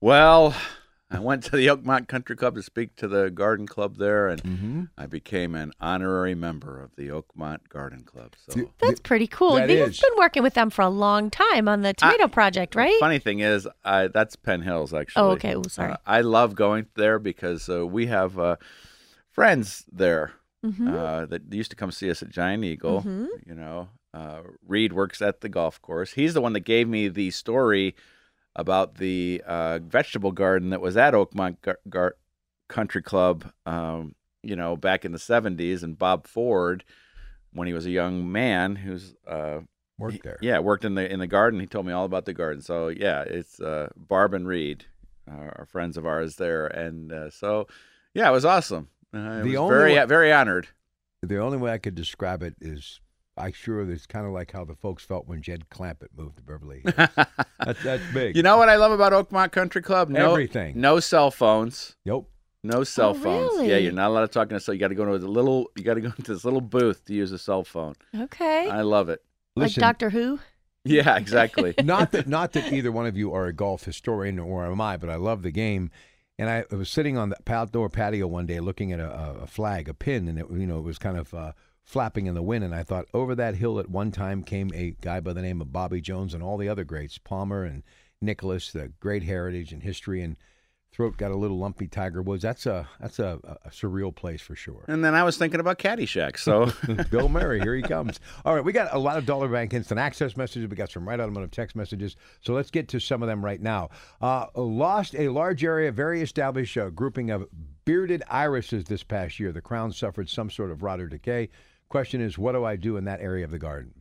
Well, 0.01 0.55
I 1.11 1.21
went 1.21 1.43
to 1.45 1.53
the 1.57 1.67
Oakmont 1.69 2.07
Country 2.07 2.37
Club 2.37 2.55
to 2.57 2.63
speak 2.63 2.95
to 2.97 3.09
the 3.09 3.31
garden 3.31 3.67
club 3.67 3.97
there, 3.97 4.29
and 4.29 4.43
Mm-hmm. 4.43 4.83
I 4.99 5.07
became 5.07 5.55
an 5.55 5.73
honorary 5.81 6.35
member 6.35 6.83
of 6.83 6.97
the 6.97 7.09
Oakmont 7.09 7.69
Garden 7.71 8.03
Club. 8.05 8.35
So 8.47 8.71
That's 8.79 9.01
pretty 9.01 9.27
cool. 9.27 9.55
That 9.55 9.71
You've 9.71 9.89
is. 9.89 10.01
been 10.01 10.11
working 10.19 10.43
with 10.43 10.53
them 10.55 10.69
for 10.69 10.83
a 10.83 10.89
long 10.91 11.31
time 11.31 11.67
on 11.67 11.81
the 11.81 11.95
tomato 11.95 12.29
project, 12.29 12.75
right? 12.75 12.93
The 12.93 13.01
funny 13.01 13.19
thing 13.19 13.41
is, 13.41 13.67
I, 13.85 14.09
that's 14.09 14.37
Penn 14.37 14.61
Hills 14.63 14.93
actually. 14.93 15.23
Oh, 15.23 15.31
okay. 15.31 15.55
Oh, 15.55 15.63
sorry. 15.63 15.93
Uh, 15.93 15.97
I 16.07 16.21
love 16.21 16.55
going 16.55 16.87
there 16.95 17.19
because 17.19 17.69
uh, 17.71 17.87
we 17.87 18.07
have 18.07 18.39
uh, 18.39 18.57
friends 19.31 19.85
there 19.91 20.33
Mm-hmm. 20.67 20.89
uh, 20.93 21.25
that 21.27 21.55
used 21.55 21.71
to 21.71 21.77
come 21.77 21.93
see 21.93 22.11
us 22.11 22.21
at 22.21 22.31
Giant 22.31 22.65
Eagle. 22.65 23.05
You 23.47 23.55
know, 23.55 23.91
uh, 24.13 24.41
Reed 24.67 24.93
works 24.93 25.23
at 25.23 25.41
the 25.41 25.49
golf 25.49 25.81
course. 25.81 26.15
He's 26.15 26.35
the 26.35 26.41
one 26.41 26.53
that 26.55 26.61
gave 26.65 26.89
me 26.89 27.07
the 27.07 27.31
story 27.31 27.95
about 28.59 28.97
the 28.97 29.43
uh, 29.47 29.79
vegetable 29.79 30.33
garden 30.33 30.71
that 30.71 30.81
was 30.83 30.97
at 30.97 31.15
Oakmont 31.15 31.57
Gar- 31.63 31.79
Gar- 31.89 32.17
Country 32.69 33.01
Club. 33.03 33.51
Um, 33.65 34.15
you 34.43 34.57
know, 34.57 34.77
back 34.77 35.05
in 35.05 35.13
the 35.13 35.19
'70s, 35.19 35.83
and 35.83 35.99
Bob 35.99 36.27
Ford, 36.27 36.85
when 37.53 37.67
he 37.67 37.73
was 37.73 37.87
a 37.87 37.91
young 37.91 38.31
man, 38.31 38.77
who's 38.77 39.15
uh, 39.27 39.61
Work 39.99 40.13
he- 40.13 40.21
there. 40.23 40.39
Yeah, 40.43 40.59
worked 40.59 40.85
in 40.85 40.95
the 40.95 41.11
in 41.11 41.19
the 41.19 41.27
garden. 41.27 41.59
He 41.61 41.67
told 41.67 41.87
me 41.87 41.93
all 41.93 42.05
about 42.05 42.25
the 42.25 42.35
garden. 42.35 42.61
So 42.63 42.89
yeah, 42.89 43.23
it's 43.23 43.59
uh, 43.61 43.89
Barb 43.97 44.35
and 44.35 44.47
Reed, 44.47 44.85
uh, 45.31 45.35
are 45.57 45.67
friends 45.71 45.97
of 45.97 46.07
ours 46.07 46.37
there, 46.37 46.67
and 46.67 47.11
uh, 47.13 47.31
so 47.31 47.67
yeah, 48.15 48.29
it 48.29 48.33
was 48.33 48.45
awesome. 48.45 48.89
Uh, 49.15 49.43
The 49.43 49.51
was 49.51 49.57
only 49.57 49.75
very 49.77 49.95
way- 49.95 50.05
very 50.07 50.33
honored. 50.33 50.69
The 51.23 51.39
only 51.39 51.59
way 51.59 51.73
I 51.73 51.79
could 51.79 51.97
describe 51.97 52.43
it 52.45 52.55
is, 52.61 53.01
I'm 53.41 53.53
sure 53.53 53.89
it's 53.91 54.07
kind 54.07 54.27
of 54.27 54.33
like 54.33 54.53
how 54.53 54.65
the 54.65 54.75
folks 54.75 55.05
felt 55.05 55.27
when 55.27 55.43
Jed 55.43 55.69
Clampett 55.71 56.09
moved 56.17 56.37
to 56.39 56.43
Beverly 56.43 56.81
Hills. 56.85 57.09
that's, 57.65 57.83
that's 57.83 58.03
big. 58.13 58.37
You 58.37 58.43
know 58.43 58.57
what 58.57 58.69
I 58.69 58.77
love 58.77 58.93
about 58.93 59.13
Oakmont 59.13 59.53
Country 59.53 59.83
Club? 59.83 60.09
No, 60.09 60.31
Everything. 60.33 60.81
No 60.81 61.01
cell 61.01 61.31
phones. 61.31 61.97
Yep. 62.05 62.23
No 62.65 62.83
cell 62.85 63.11
Oh, 63.11 63.15
phones. 63.15 63.67
Yeah, 63.69 63.77
you're 63.77 63.93
not 63.93 64.09
allowed 64.09 64.23
to 64.23 64.29
talk 64.29 64.51
on 64.51 64.57
a 64.57 64.61
cell. 64.61 64.75
You 64.75 64.81
got 64.81 64.89
to 64.89 64.95
go 64.97 65.05
into 65.05 65.19
the 65.19 65.29
little. 65.29 65.71
You 65.77 65.85
got 65.85 65.95
to 65.95 66.01
go 66.01 66.09
into 66.19 66.33
this 66.35 66.45
little 66.45 66.61
booth 66.61 67.05
to 67.07 67.15
use 67.15 67.31
a 67.33 67.39
cell 67.39 67.63
phone. 67.65 67.95
Okay. 68.15 68.69
I 68.69 68.83
love 68.83 69.09
it. 69.09 69.23
Listen, 69.57 69.81
like 69.81 69.89
Doctor 69.89 70.11
Who? 70.11 70.41
Yeah, 70.85 71.17
exactly. 71.17 71.75
not 71.85 72.13
that 72.13 72.27
not 72.29 72.53
that 72.53 72.73
either 72.73 72.91
one 72.91 73.07
of 73.07 73.17
you 73.17 73.33
are 73.33 73.47
a 73.47 73.53
golf 73.53 73.85
historian 73.85 74.39
or 74.39 74.67
am 74.67 74.81
I, 74.81 74.97
but 74.97 75.09
I 75.11 75.17
love 75.17 75.43
the 75.43 75.51
game. 75.51 75.91
And 76.41 76.49
I 76.49 76.65
was 76.71 76.89
sitting 76.89 77.19
on 77.19 77.31
the 77.31 77.37
outdoor 77.49 77.89
patio 77.89 78.29
one 78.29 78.47
day 78.47 78.61
looking 78.61 78.93
at 78.93 79.01
a, 79.01 79.09
a- 79.13 79.39
a 79.43 79.47
flag, 79.49 79.89
a 79.89 79.95
pin, 79.95 80.29
and 80.29 80.39
it 80.39 80.47
you 80.51 80.67
know 80.67 80.79
it 80.79 80.85
was 80.85 80.97
kind 80.99 81.17
of 81.19 81.35
uh, 81.35 81.53
flapping 81.89 82.27
in 82.27 82.35
the 82.35 82.43
wind. 82.43 82.63
And 82.63 82.75
I 82.75 82.83
thought 82.83 83.07
over 83.15 83.35
that 83.35 83.55
hill 83.55 83.81
at 83.81 83.89
one 83.89 84.13
time 84.13 84.43
came 84.43 84.71
a 84.75 84.95
guy 85.01 85.21
by 85.21 85.33
the 85.33 85.41
name 85.41 85.63
of 85.63 85.73
Bobby 85.73 86.03
Jones 86.03 86.35
and 86.35 86.43
all 86.43 86.59
the 86.59 86.69
other 86.69 86.85
greats, 86.85 87.17
Palmer 87.17 87.65
and 87.65 87.83
Nicklaus, 88.21 88.71
the 88.71 88.93
great 89.01 89.23
heritage 89.23 89.73
and 89.73 89.83
history. 89.83 90.21
And 90.21 90.37
throat 90.93 91.17
got 91.17 91.31
a 91.31 91.37
little 91.37 91.59
lumpy. 91.59 91.87
Tiger 91.87 92.21
Woods. 92.21 92.43
That's 92.43 92.67
a 92.67 92.87
that's 93.01 93.19
a, 93.19 93.39
a 93.65 93.71
surreal 93.71 94.15
place 94.15 94.43
for 94.43 94.55
sure. 94.55 94.85
and 94.87 95.03
then 95.03 95.15
I 95.15 95.23
was 95.23 95.39
thinking 95.39 95.61
about 95.61 95.79
Caddyshack. 95.79 96.39
So 96.39 96.73
Bill 97.11 97.31
Murray, 97.31 97.61
here 97.61 97.75
he 97.75 97.83
comes. 97.83 98.21
All 98.45 98.55
right, 98.55 98.65
we 98.65 98.73
got 98.73 98.93
a 98.93 98.99
lot 98.99 99.17
of 99.17 99.25
Dollar 99.25 99.49
Bank 99.49 99.73
instant 99.73 99.99
access 99.99 100.37
messages. 100.37 100.69
We 100.69 100.77
got 100.77 100.91
some 100.91 101.09
right 101.09 101.19
out 101.19 101.25
automotive 101.25 101.53
text 101.53 101.75
messages. 101.75 102.17
So 102.43 102.53
let's 102.53 102.71
get 102.71 102.89
to 102.89 103.01
some 103.01 103.23
of 103.23 103.29
them 103.29 103.43
right 103.43 103.63
now. 103.63 103.89
Uh, 104.21 104.47
lost 104.55 105.15
a 105.15 105.29
large 105.29 105.65
area, 105.65 105.91
very 105.91 106.21
established 106.21 106.77
uh, 106.77 106.91
grouping 106.91 107.31
of 107.31 107.47
bearded 107.87 108.23
irises 108.29 108.85
this 108.85 109.03
past 109.03 109.41
year. 109.41 109.53
The 109.53 109.63
crown 109.63 109.93
suffered 109.93 110.29
some 110.29 110.51
sort 110.51 110.71
of 110.71 110.83
rot 110.83 111.01
or 111.01 111.09
decay. 111.09 111.49
Question 111.89 112.21
is, 112.21 112.37
what 112.39 112.53
do 112.53 112.65
I 112.65 112.77
do 112.77 112.97
in 112.97 113.05
that 113.05 113.21
area 113.21 113.45
of 113.45 113.51
the 113.51 113.59
garden? 113.59 113.93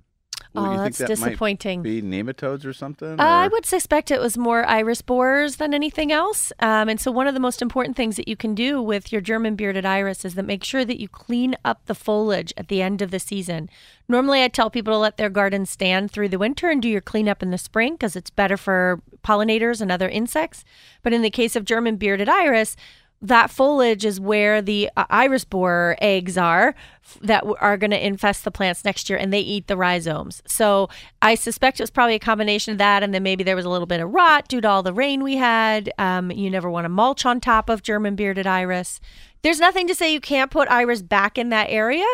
Well, 0.53 0.65
Oh, 0.65 0.71
you 0.71 0.77
think 0.83 0.95
that's 0.95 1.09
that 1.09 1.19
might 1.19 1.29
disappointing. 1.31 1.81
Be 1.83 2.01
nematodes 2.01 2.65
or 2.65 2.73
something? 2.73 3.19
Uh, 3.19 3.23
I 3.23 3.47
would 3.47 3.65
suspect 3.65 4.11
it 4.11 4.19
was 4.19 4.37
more 4.37 4.65
iris 4.65 5.01
borers 5.01 5.57
than 5.57 5.73
anything 5.73 6.11
else. 6.11 6.51
Um, 6.59 6.89
and 6.89 6.99
so, 6.99 7.11
one 7.11 7.27
of 7.27 7.33
the 7.33 7.39
most 7.39 7.61
important 7.61 7.95
things 7.95 8.15
that 8.15 8.27
you 8.27 8.35
can 8.35 8.55
do 8.55 8.81
with 8.81 9.11
your 9.11 9.21
German 9.21 9.55
bearded 9.55 9.85
iris 9.85 10.25
is 10.25 10.35
that 10.35 10.43
make 10.43 10.63
sure 10.63 10.83
that 10.85 10.99
you 10.99 11.07
clean 11.07 11.55
up 11.65 11.85
the 11.85 11.95
foliage 11.95 12.53
at 12.57 12.69
the 12.69 12.81
end 12.81 13.01
of 13.01 13.11
the 13.11 13.19
season. 13.19 13.69
Normally, 14.07 14.41
I 14.43 14.47
tell 14.47 14.69
people 14.69 14.93
to 14.93 14.97
let 14.97 15.17
their 15.17 15.29
garden 15.29 15.65
stand 15.65 16.11
through 16.11 16.29
the 16.29 16.39
winter 16.39 16.69
and 16.69 16.81
do 16.81 16.89
your 16.89 17.01
cleanup 17.01 17.43
in 17.43 17.51
the 17.51 17.57
spring 17.57 17.93
because 17.93 18.15
it's 18.15 18.29
better 18.29 18.57
for 18.57 19.01
pollinators 19.23 19.81
and 19.81 19.91
other 19.91 20.09
insects. 20.09 20.63
But 21.03 21.13
in 21.13 21.21
the 21.21 21.29
case 21.29 21.55
of 21.55 21.65
German 21.65 21.97
bearded 21.97 22.29
iris, 22.29 22.75
that 23.21 23.49
foliage 23.49 24.05
is 24.05 24.19
where 24.19 24.61
the 24.61 24.89
uh, 24.95 25.05
iris 25.09 25.43
borer 25.43 25.97
eggs 26.01 26.37
are 26.37 26.75
f- 27.03 27.17
that 27.21 27.39
w- 27.39 27.55
are 27.59 27.75
going 27.75 27.91
to 27.91 28.05
infest 28.05 28.43
the 28.43 28.51
plants 28.51 28.85
next 28.85 29.09
year 29.09 29.17
and 29.17 29.33
they 29.33 29.39
eat 29.39 29.67
the 29.67 29.75
rhizomes. 29.75 30.43
So 30.45 30.87
I 31.21 31.33
suspect 31.35 31.79
it 31.79 31.83
was 31.83 31.89
probably 31.89 32.15
a 32.15 32.19
combination 32.19 32.73
of 32.73 32.77
that 32.77 33.01
and 33.01 33.13
then 33.13 33.23
maybe 33.23 33.43
there 33.43 33.55
was 33.55 33.65
a 33.65 33.69
little 33.69 33.87
bit 33.87 34.01
of 34.01 34.11
rot 34.11 34.47
due 34.47 34.61
to 34.61 34.69
all 34.69 34.83
the 34.83 34.93
rain 34.93 35.23
we 35.23 35.35
had. 35.37 35.91
Um, 35.97 36.31
you 36.31 36.49
never 36.51 36.69
want 36.69 36.85
to 36.85 36.89
mulch 36.89 37.25
on 37.25 37.39
top 37.39 37.69
of 37.69 37.81
German 37.81 38.15
bearded 38.15 38.45
iris. 38.45 38.99
There's 39.41 39.59
nothing 39.59 39.87
to 39.87 39.95
say 39.95 40.13
you 40.13 40.21
can't 40.21 40.51
put 40.51 40.69
iris 40.69 41.01
back 41.01 41.37
in 41.39 41.49
that 41.49 41.69
area. 41.69 42.05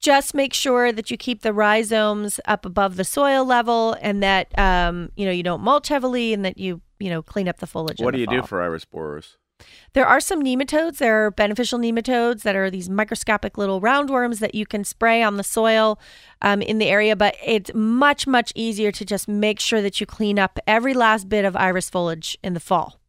Just 0.00 0.34
make 0.34 0.54
sure 0.54 0.92
that 0.92 1.10
you 1.10 1.16
keep 1.16 1.42
the 1.42 1.52
rhizomes 1.52 2.38
up 2.44 2.64
above 2.64 2.94
the 2.94 3.02
soil 3.02 3.44
level 3.44 3.96
and 4.00 4.22
that 4.22 4.56
um, 4.56 5.10
you 5.16 5.24
know 5.26 5.32
you 5.32 5.42
don't 5.42 5.62
mulch 5.62 5.88
heavily 5.88 6.32
and 6.32 6.44
that 6.44 6.56
you 6.58 6.80
you 7.00 7.10
know 7.10 7.20
clean 7.22 7.48
up 7.48 7.58
the 7.58 7.66
foliage. 7.66 8.00
what 8.00 8.14
do 8.14 8.20
you 8.20 8.26
do 8.28 8.42
for 8.42 8.62
iris 8.62 8.84
borers? 8.84 9.38
There 9.92 10.06
are 10.06 10.20
some 10.20 10.42
nematodes. 10.42 10.98
There 10.98 11.26
are 11.26 11.30
beneficial 11.30 11.78
nematodes 11.78 12.42
that 12.42 12.54
are 12.54 12.70
these 12.70 12.88
microscopic 12.88 13.58
little 13.58 13.80
roundworms 13.80 14.38
that 14.38 14.54
you 14.54 14.66
can 14.66 14.84
spray 14.84 15.22
on 15.22 15.36
the 15.36 15.42
soil 15.42 15.98
um, 16.42 16.62
in 16.62 16.78
the 16.78 16.88
area, 16.88 17.16
but 17.16 17.36
it's 17.44 17.70
much, 17.74 18.26
much 18.26 18.52
easier 18.54 18.92
to 18.92 19.04
just 19.04 19.28
make 19.28 19.58
sure 19.60 19.82
that 19.82 20.00
you 20.00 20.06
clean 20.06 20.38
up 20.38 20.58
every 20.66 20.94
last 20.94 21.28
bit 21.28 21.44
of 21.44 21.56
iris 21.56 21.90
foliage 21.90 22.36
in 22.42 22.54
the 22.54 22.60
fall. 22.60 23.00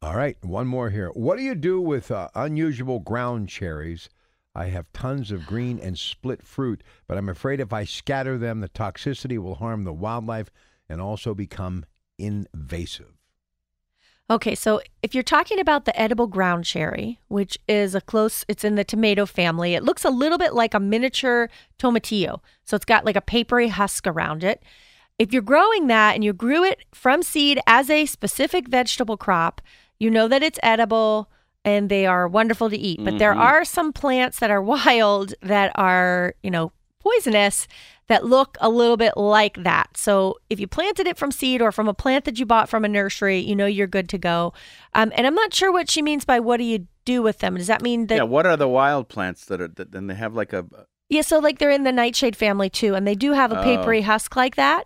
All 0.00 0.16
right, 0.16 0.36
one 0.44 0.66
more 0.66 0.90
here. 0.90 1.10
What 1.10 1.38
do 1.38 1.42
you 1.42 1.56
do 1.56 1.80
with 1.80 2.10
uh, 2.10 2.28
unusual 2.34 3.00
ground 3.00 3.48
cherries? 3.48 4.08
I 4.54 4.66
have 4.66 4.92
tons 4.92 5.30
of 5.30 5.46
green 5.46 5.78
and 5.78 5.98
split 5.98 6.42
fruit, 6.42 6.82
but 7.06 7.18
I'm 7.18 7.28
afraid 7.28 7.60
if 7.60 7.72
I 7.72 7.84
scatter 7.84 8.38
them, 8.38 8.60
the 8.60 8.68
toxicity 8.68 9.38
will 9.38 9.56
harm 9.56 9.84
the 9.84 9.92
wildlife 9.92 10.50
and 10.88 11.00
also 11.00 11.34
become 11.34 11.84
invasive. 12.18 13.17
Okay, 14.30 14.54
so 14.54 14.82
if 15.02 15.14
you're 15.14 15.22
talking 15.22 15.58
about 15.58 15.86
the 15.86 15.98
edible 15.98 16.26
ground 16.26 16.66
cherry, 16.66 17.18
which 17.28 17.56
is 17.66 17.94
a 17.94 18.00
close, 18.00 18.44
it's 18.46 18.62
in 18.62 18.74
the 18.74 18.84
tomato 18.84 19.24
family, 19.24 19.72
it 19.74 19.82
looks 19.82 20.04
a 20.04 20.10
little 20.10 20.36
bit 20.36 20.52
like 20.52 20.74
a 20.74 20.80
miniature 20.80 21.48
tomatillo. 21.78 22.40
So 22.64 22.76
it's 22.76 22.84
got 22.84 23.06
like 23.06 23.16
a 23.16 23.22
papery 23.22 23.68
husk 23.68 24.06
around 24.06 24.44
it. 24.44 24.62
If 25.18 25.32
you're 25.32 25.40
growing 25.42 25.86
that 25.86 26.14
and 26.14 26.22
you 26.22 26.34
grew 26.34 26.62
it 26.62 26.84
from 26.92 27.22
seed 27.22 27.58
as 27.66 27.88
a 27.88 28.04
specific 28.04 28.68
vegetable 28.68 29.16
crop, 29.16 29.62
you 29.98 30.10
know 30.10 30.28
that 30.28 30.42
it's 30.42 30.60
edible 30.62 31.30
and 31.64 31.88
they 31.88 32.04
are 32.04 32.28
wonderful 32.28 32.68
to 32.68 32.76
eat. 32.76 33.00
But 33.02 33.18
there 33.18 33.34
Mhm. 33.34 33.38
are 33.40 33.64
some 33.64 33.92
plants 33.94 34.38
that 34.40 34.50
are 34.50 34.62
wild 34.74 35.34
that 35.40 35.72
are, 35.74 36.34
you 36.42 36.50
know, 36.50 36.70
poisonous 37.00 37.66
that 38.08 38.24
look 38.24 38.56
a 38.60 38.68
little 38.68 38.96
bit 38.96 39.16
like 39.16 39.62
that. 39.62 39.96
So 39.96 40.36
if 40.48 40.58
you 40.58 40.66
planted 40.66 41.06
it 41.06 41.18
from 41.18 41.30
seed 41.30 41.60
or 41.60 41.70
from 41.72 41.88
a 41.88 41.94
plant 41.94 42.24
that 42.24 42.38
you 42.38 42.46
bought 42.46 42.68
from 42.68 42.84
a 42.84 42.88
nursery, 42.88 43.38
you 43.38 43.54
know 43.54 43.66
you're 43.66 43.86
good 43.86 44.08
to 44.10 44.18
go. 44.18 44.52
Um, 44.94 45.12
and 45.14 45.26
I'm 45.26 45.34
not 45.34 45.52
sure 45.54 45.70
what 45.70 45.90
she 45.90 46.02
means 46.02 46.24
by 46.24 46.40
what 46.40 46.56
do 46.56 46.64
you 46.64 46.86
do 47.04 47.22
with 47.22 47.38
them. 47.38 47.56
Does 47.56 47.66
that 47.66 47.82
mean 47.82 48.06
that 48.06 48.16
yeah. 48.16 48.22
What 48.22 48.46
are 48.46 48.56
the 48.56 48.68
wild 48.68 49.08
plants 49.08 49.44
that 49.46 49.60
are? 49.60 49.68
That, 49.68 49.92
then 49.92 50.06
they 50.06 50.14
have 50.14 50.34
like 50.34 50.52
a. 50.52 50.66
yeah, 51.08 51.22
so 51.22 51.38
like 51.38 51.58
they're 51.58 51.70
in 51.70 51.84
the 51.84 51.92
nightshade 51.92 52.36
family 52.36 52.70
too, 52.70 52.94
and 52.94 53.06
they 53.06 53.14
do 53.14 53.32
have 53.32 53.52
a 53.52 53.60
Oh. 53.60 53.62
papery 53.62 54.02
husk 54.02 54.34
like 54.36 54.56
that. 54.56 54.84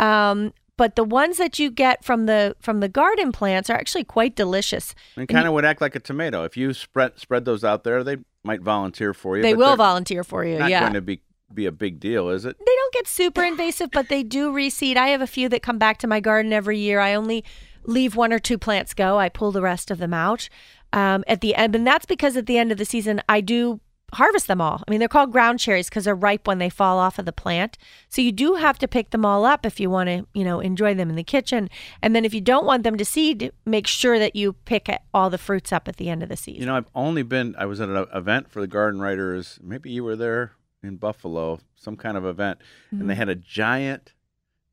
Um, 0.00 0.52
but 0.76 0.96
the 0.96 1.04
ones 1.04 1.36
that 1.38 1.60
you 1.60 1.70
get 1.70 2.04
from 2.04 2.26
the 2.26 2.56
from 2.60 2.80
the 2.80 2.88
garden 2.88 3.30
plants 3.30 3.70
are 3.70 3.76
actually 3.76 4.04
quite 4.04 4.34
delicious. 4.34 4.94
It 5.16 5.28
kind 5.28 5.46
of 5.46 5.52
would 5.54 5.64
act 5.64 5.80
like 5.80 5.94
a 5.94 6.00
tomato. 6.00 6.42
If 6.44 6.56
you 6.56 6.72
spread 6.72 7.18
spread 7.18 7.44
those 7.44 7.62
out 7.62 7.84
there, 7.84 8.02
they 8.02 8.16
might 8.42 8.60
volunteer 8.60 9.14
for 9.14 9.36
you. 9.36 9.42
they 9.42 9.54
will 9.54 9.76
volunteer 9.76 10.24
for 10.24 10.44
you. 10.44 10.58
Not 10.58 10.70
yeah. 10.70 10.80
going 10.80 10.94
to 10.94 11.00
be 11.00 11.20
be 11.52 11.66
a 11.66 11.72
big 11.72 12.00
deal, 12.00 12.28
is 12.28 12.44
it? 12.44 12.56
they 12.58 12.64
don't 12.64 12.92
get 12.94 13.06
super 13.06 13.42
invasive, 13.42 13.90
but 13.90 14.08
they 14.08 14.22
do 14.22 14.52
reseed. 14.52 14.96
I 14.96 15.08
have 15.08 15.20
a 15.20 15.26
few 15.26 15.48
that 15.50 15.62
come 15.62 15.78
back 15.78 15.98
to 15.98 16.06
my 16.06 16.20
garden 16.20 16.52
every 16.52 16.78
year. 16.78 17.00
I 17.00 17.14
only 17.14 17.44
leave 17.84 18.16
one 18.16 18.32
or 18.32 18.38
two 18.38 18.58
plants 18.58 18.94
go. 18.94 19.18
I 19.18 19.28
pull 19.28 19.52
the 19.52 19.62
rest 19.62 19.90
of 19.90 19.98
them 19.98 20.14
out 20.14 20.48
um, 20.92 21.24
at 21.26 21.40
the 21.40 21.54
end, 21.54 21.74
and 21.74 21.86
that's 21.86 22.06
because 22.06 22.36
at 22.36 22.46
the 22.46 22.58
end 22.58 22.72
of 22.72 22.78
the 22.78 22.84
season 22.84 23.20
I 23.28 23.40
do 23.40 23.80
harvest 24.12 24.46
them 24.46 24.60
all. 24.60 24.82
I 24.86 24.90
mean, 24.90 25.00
they're 25.00 25.08
called 25.08 25.32
ground 25.32 25.58
cherries 25.58 25.88
because 25.88 26.04
they're 26.04 26.14
ripe 26.14 26.46
when 26.46 26.58
they 26.58 26.68
fall 26.68 26.98
off 26.98 27.18
of 27.18 27.26
the 27.26 27.32
plant. 27.32 27.76
So 28.08 28.22
you 28.22 28.32
do 28.32 28.54
have 28.54 28.78
to 28.78 28.88
pick 28.88 29.10
them 29.10 29.24
all 29.24 29.44
up 29.44 29.66
if 29.66 29.80
you 29.80 29.90
want 29.90 30.08
to, 30.08 30.26
you 30.34 30.44
know, 30.44 30.60
enjoy 30.60 30.94
them 30.94 31.10
in 31.10 31.16
the 31.16 31.24
kitchen. 31.24 31.68
And 32.00 32.14
then 32.14 32.24
if 32.24 32.32
you 32.32 32.40
don't 32.40 32.64
want 32.64 32.84
them 32.84 32.96
to 32.96 33.04
seed, 33.04 33.52
make 33.64 33.86
sure 33.86 34.18
that 34.18 34.36
you 34.36 34.52
pick 34.52 34.88
all 35.12 35.30
the 35.30 35.38
fruits 35.38 35.72
up 35.72 35.88
at 35.88 35.96
the 35.96 36.08
end 36.08 36.22
of 36.22 36.28
the 36.28 36.36
season. 36.36 36.60
You 36.60 36.66
know, 36.66 36.76
I've 36.76 36.90
only 36.94 37.22
been. 37.22 37.54
I 37.58 37.66
was 37.66 37.80
at 37.80 37.88
an 37.88 38.06
event 38.14 38.50
for 38.50 38.60
the 38.60 38.66
garden 38.66 39.00
writers. 39.00 39.58
Maybe 39.62 39.90
you 39.90 40.04
were 40.04 40.16
there 40.16 40.52
in 40.84 40.96
Buffalo, 40.96 41.58
some 41.76 41.96
kind 41.96 42.16
of 42.16 42.24
event, 42.24 42.58
and 42.90 43.00
Mm-hmm. 43.00 43.08
they 43.08 43.14
had 43.14 43.28
a 43.28 43.34
giant, 43.34 44.12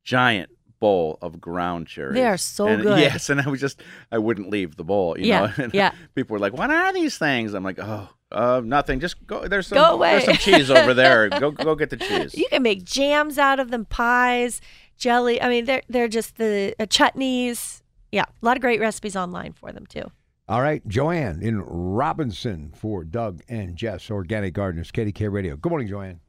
giant 0.03 0.49
bowl 0.79 1.17
of 1.21 1.39
ground 1.39 1.87
cherries. 1.87 2.15
They 2.15 2.25
are 2.25 2.37
so 2.37 2.67
And- 2.67 2.81
good. 2.81 2.99
Yes, 2.99 3.29
and 3.29 3.39
I 3.41 3.47
was 3.49 3.59
just, 3.61 3.81
I 4.11 4.17
wouldn't 4.17 4.49
leave 4.49 4.75
the 4.77 4.83
bowl. 4.83 5.17
You 5.17 5.25
Yeah, 5.27 5.39
know, 5.45 5.53
and 5.65 5.73
yeah. 5.73 5.91
People 6.15 6.33
were 6.33 6.39
like, 6.39 6.53
"What 6.53 6.69
are 6.71 6.91
these 6.93 7.17
things?" 7.17 7.53
I'm 7.53 7.63
like, 7.63 7.77
"Oh, 7.79 8.09
uh, 8.31 8.61
nothing. 8.63 8.99
Just 8.99 9.25
go. 9.27 9.47
There's 9.47 9.67
some. 9.67 9.77
Go 9.77 9.93
away." 9.93 10.11
There's 10.13 10.25
some 10.25 10.37
cheese 10.37 10.71
over 10.71 10.93
there. 10.93 11.29
go, 11.39 11.51
go 11.51 11.75
get 11.75 11.89
the 11.91 11.97
cheese." 11.97 12.33
You 12.35 12.47
can 12.49 12.63
make 12.63 12.83
jams 12.83 13.37
out 13.37 13.59
of 13.59 13.69
them, 13.69 13.85
pies, 13.85 14.59
jelly. 14.97 15.41
I 15.41 15.49
mean, 15.49 15.65
they're 15.65 15.83
they're 15.87 16.07
just 16.07 16.37
the 16.37 16.73
uh, 16.79 16.85
chutneys. 16.85 17.81
Yeah, 18.11 18.23
a 18.41 18.45
lot 18.45 18.57
of 18.57 18.61
great 18.61 18.79
recipes 18.79 19.15
online 19.15 19.53
for 19.53 19.71
them 19.71 19.85
too. 19.85 20.11
All 20.51 20.61
right, 20.61 20.85
Joanne 20.85 21.41
in 21.41 21.61
Robinson 21.61 22.73
for 22.75 23.05
Doug 23.05 23.41
and 23.47 23.77
Jess, 23.77 24.11
Organic 24.11 24.53
Gardeners, 24.53 24.91
KDKA 24.91 25.31
Radio. 25.31 25.55
Good 25.55 25.69
morning, 25.69 25.87
Joanne. 25.87 26.19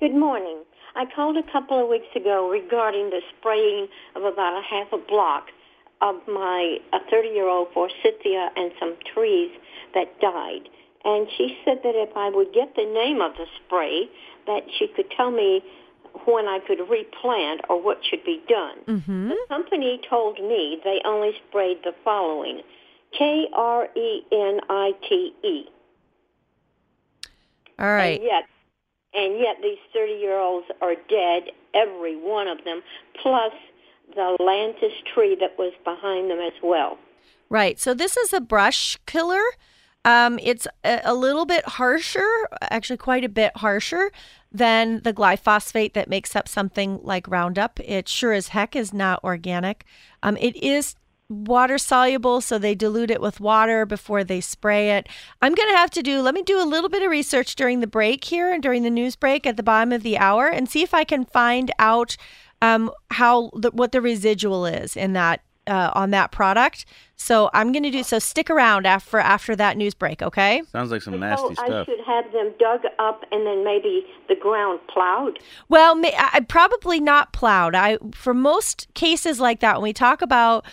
Good 0.00 0.14
morning. 0.14 0.62
I 0.96 1.04
called 1.14 1.36
a 1.36 1.42
couple 1.52 1.78
of 1.84 1.90
weeks 1.90 2.08
ago 2.16 2.48
regarding 2.48 3.10
the 3.10 3.20
spraying 3.36 3.88
of 4.16 4.22
about 4.22 4.58
a 4.58 4.62
half 4.62 4.90
a 4.94 4.96
block 4.96 5.48
of 6.00 6.14
my 6.26 6.78
a 6.94 7.00
30-year-old 7.12 7.68
forsythia 7.74 8.48
and 8.56 8.72
some 8.80 8.96
trees 9.12 9.50
that 9.92 10.18
died. 10.18 10.70
And 11.04 11.28
she 11.36 11.58
said 11.62 11.80
that 11.84 11.94
if 11.94 12.16
I 12.16 12.30
would 12.30 12.54
get 12.54 12.74
the 12.74 12.90
name 12.90 13.20
of 13.20 13.32
the 13.34 13.44
spray, 13.66 14.08
that 14.46 14.62
she 14.78 14.88
could 14.96 15.10
tell 15.14 15.30
me 15.30 15.60
when 16.24 16.46
I 16.46 16.58
could 16.66 16.80
replant 16.88 17.60
or 17.68 17.82
what 17.82 17.98
should 18.08 18.24
be 18.24 18.40
done. 18.48 18.78
Mm-hmm. 18.88 19.28
The 19.28 19.36
company 19.50 20.00
told 20.08 20.38
me 20.40 20.80
they 20.82 21.02
only 21.04 21.32
sprayed 21.50 21.80
the 21.84 21.92
following: 22.02 22.62
K 23.16 23.48
R 23.52 23.88
E 23.96 24.22
N 24.32 24.60
I 24.68 24.92
T 25.08 25.34
E. 25.44 25.64
All 27.78 27.86
right. 27.86 28.20
And 28.20 28.24
yet, 28.24 28.44
and 29.14 29.38
yet 29.38 29.56
these 29.62 29.78
30-year-olds 29.94 30.66
are 30.80 30.94
dead, 31.08 31.50
every 31.74 32.16
one 32.16 32.48
of 32.48 32.64
them, 32.64 32.82
plus 33.20 33.52
the 34.14 34.36
lantus 34.40 34.92
tree 35.12 35.36
that 35.40 35.58
was 35.58 35.72
behind 35.84 36.30
them 36.30 36.38
as 36.38 36.52
well. 36.62 36.98
Right. 37.48 37.78
So 37.80 37.92
this 37.92 38.16
is 38.16 38.32
a 38.32 38.40
brush 38.40 38.98
killer. 39.06 39.42
Um, 40.04 40.38
it's 40.42 40.66
a, 40.84 41.00
a 41.04 41.14
little 41.14 41.44
bit 41.44 41.64
harsher, 41.66 42.26
actually 42.62 42.96
quite 42.96 43.24
a 43.24 43.28
bit 43.28 43.56
harsher 43.56 44.10
than 44.50 45.00
the 45.02 45.12
glyphosate 45.12 45.92
that 45.94 46.08
makes 46.08 46.34
up 46.34 46.48
something 46.48 46.98
like 47.02 47.28
Roundup. 47.28 47.78
It 47.80 48.08
sure 48.08 48.32
as 48.32 48.48
heck 48.48 48.74
is 48.74 48.92
not 48.92 49.22
organic. 49.22 49.84
Um, 50.22 50.36
it 50.38 50.56
is 50.56 50.96
water 51.32 51.78
soluble, 51.78 52.40
so 52.40 52.58
they 52.58 52.74
dilute 52.74 53.10
it 53.10 53.20
with 53.20 53.40
water 53.40 53.84
before 53.86 54.24
they 54.24 54.40
spray 54.40 54.92
it. 54.92 55.08
I'm 55.40 55.54
going 55.54 55.68
to 55.70 55.76
have 55.76 55.90
to 55.92 56.02
do, 56.02 56.20
let 56.20 56.34
me 56.34 56.42
do 56.42 56.62
a 56.62 56.64
little 56.64 56.88
bit 56.88 57.02
of 57.02 57.10
research 57.10 57.56
during 57.56 57.80
the 57.80 57.86
break 57.86 58.24
here 58.24 58.52
and 58.52 58.62
during 58.62 58.82
the 58.82 58.90
news 58.90 59.16
break 59.16 59.46
at 59.46 59.56
the 59.56 59.62
bottom 59.62 59.92
of 59.92 60.02
the 60.02 60.18
hour 60.18 60.48
and 60.48 60.68
see 60.68 60.82
if 60.82 60.94
I 60.94 61.04
can 61.04 61.24
find 61.24 61.70
out 61.78 62.16
um, 62.60 62.90
how 63.10 63.50
the, 63.54 63.70
what 63.70 63.92
the 63.92 64.00
residual 64.00 64.66
is 64.66 64.96
in 64.96 65.14
that 65.14 65.42
uh, 65.66 65.90
on 65.94 66.10
that 66.10 66.32
product. 66.32 66.84
So 67.16 67.50
I'm 67.54 67.70
going 67.70 67.84
to 67.84 67.90
do 67.90 68.02
so. 68.02 68.18
Stick 68.18 68.50
around 68.50 68.86
after 68.86 69.18
after 69.18 69.54
that 69.56 69.76
news 69.76 69.94
break, 69.94 70.22
okay? 70.22 70.62
Sounds 70.72 70.90
like 70.90 71.02
some 71.02 71.14
so 71.14 71.18
nasty 71.20 71.54
I 71.58 71.84
should 71.84 72.00
have 72.04 72.32
them 72.32 72.52
dug 72.58 72.80
up 72.98 73.22
and 73.30 73.46
then 73.46 73.64
maybe 73.64 74.04
the 74.28 74.34
ground 74.34 74.80
plowed. 74.92 75.38
Well, 75.68 75.94
may, 75.94 76.14
I 76.16 76.40
probably 76.48 76.98
not 76.98 77.32
plowed. 77.32 77.74
I 77.74 77.98
for 78.12 78.34
most 78.34 78.88
cases 78.94 79.38
like 79.38 79.60
that, 79.60 79.76
when 79.76 79.84
we 79.84 79.92
talk 79.92 80.20
about 80.20 80.64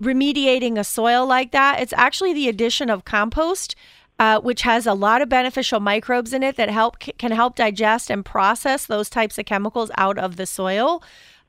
remediating 0.00 0.78
a 0.78 0.84
soil 0.84 1.26
like 1.26 1.52
that, 1.52 1.80
it's 1.80 1.92
actually 1.96 2.32
the 2.34 2.48
addition 2.48 2.90
of 2.90 3.04
compost. 3.04 3.74
Uh, 4.20 4.40
which 4.40 4.62
has 4.62 4.84
a 4.84 4.94
lot 4.94 5.22
of 5.22 5.28
beneficial 5.28 5.78
microbes 5.78 6.32
in 6.32 6.42
it 6.42 6.56
that 6.56 6.68
help 6.68 6.98
can 6.98 7.30
help 7.30 7.54
digest 7.54 8.10
and 8.10 8.24
process 8.24 8.84
those 8.84 9.08
types 9.08 9.38
of 9.38 9.44
chemicals 9.44 9.92
out 9.96 10.18
of 10.18 10.34
the 10.34 10.44
soil. 10.44 11.04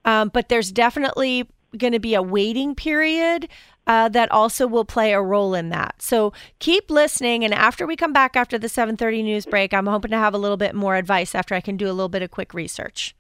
Um, 0.06 0.30
but 0.32 0.50
there's 0.50 0.72
definitely 0.72 1.50
going 1.76 1.94
to 1.94 2.00
be 2.00 2.14
a 2.14 2.22
waiting 2.22 2.76
period 2.76 3.48
uh, 3.88 4.08
that 4.10 4.32
also 4.32 4.68
will 4.68 4.86
play 4.86 5.14
a 5.14 5.22
role 5.22 5.56
in 5.56 5.70
that. 5.70 5.96
So 6.00 6.32
keep 6.60 6.92
listening, 6.92 7.44
and 7.44 7.56
after 7.56 7.88
we 7.88 7.96
come 7.96 8.14
back 8.14 8.36
after 8.36 8.60
the 8.60 8.70
7:30 8.70 9.24
news 9.24 9.48
break, 9.48 9.74
I'm 9.74 9.88
hoping 9.88 10.12
to 10.12 10.18
have 10.18 10.36
a 10.36 10.38
little 10.38 10.58
bit 10.58 10.76
more 10.76 10.96
advice 10.96 11.34
after 11.34 11.56
I 11.56 11.62
can 11.62 11.76
do 11.76 11.88
a 11.88 11.94
little 11.94 12.10
bit 12.10 12.22
of 12.22 12.30
quick 12.30 12.54
research. 12.54 13.16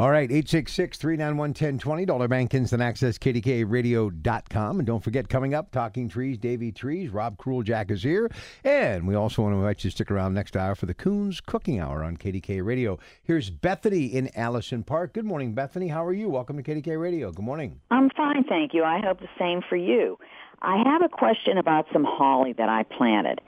All 0.00 0.10
right, 0.10 0.32
866 0.32 0.96
391 0.96 1.50
1020. 1.50 2.06
Dollar 2.06 2.26
Bank 2.26 2.54
Instant 2.54 2.80
Access, 2.80 3.18
KDKARadio.com. 3.18 4.78
And 4.78 4.86
don't 4.86 5.04
forget, 5.04 5.28
coming 5.28 5.52
up, 5.52 5.70
Talking 5.72 6.08
Trees, 6.08 6.38
Davey 6.38 6.72
Trees, 6.72 7.10
Rob 7.10 7.36
Cruel 7.36 7.62
Jack 7.62 7.90
is 7.90 8.02
here. 8.02 8.30
And 8.64 9.06
we 9.06 9.14
also 9.14 9.42
want 9.42 9.52
to 9.52 9.58
invite 9.58 9.84
you 9.84 9.90
to 9.90 9.94
stick 9.94 10.10
around 10.10 10.32
next 10.32 10.56
hour 10.56 10.74
for 10.74 10.86
the 10.86 10.94
Kuhn's 10.94 11.42
Cooking 11.42 11.80
Hour 11.80 12.02
on 12.02 12.16
KDKA 12.16 12.64
Radio. 12.64 12.98
Here's 13.22 13.50
Bethany 13.50 14.06
in 14.06 14.30
Allison 14.34 14.84
Park. 14.84 15.12
Good 15.12 15.26
morning, 15.26 15.52
Bethany. 15.52 15.88
How 15.88 16.06
are 16.06 16.14
you? 16.14 16.30
Welcome 16.30 16.56
to 16.56 16.62
KDKA 16.62 16.98
Radio. 16.98 17.30
Good 17.30 17.44
morning. 17.44 17.78
I'm 17.90 18.08
fine, 18.16 18.44
thank 18.44 18.72
you. 18.72 18.84
I 18.84 19.00
hope 19.04 19.20
the 19.20 19.28
same 19.38 19.60
for 19.68 19.76
you. 19.76 20.18
I 20.62 20.82
have 20.82 21.02
a 21.02 21.10
question 21.10 21.58
about 21.58 21.84
some 21.92 22.04
holly 22.08 22.54
that 22.54 22.70
I 22.70 22.84
planted. 22.84 23.42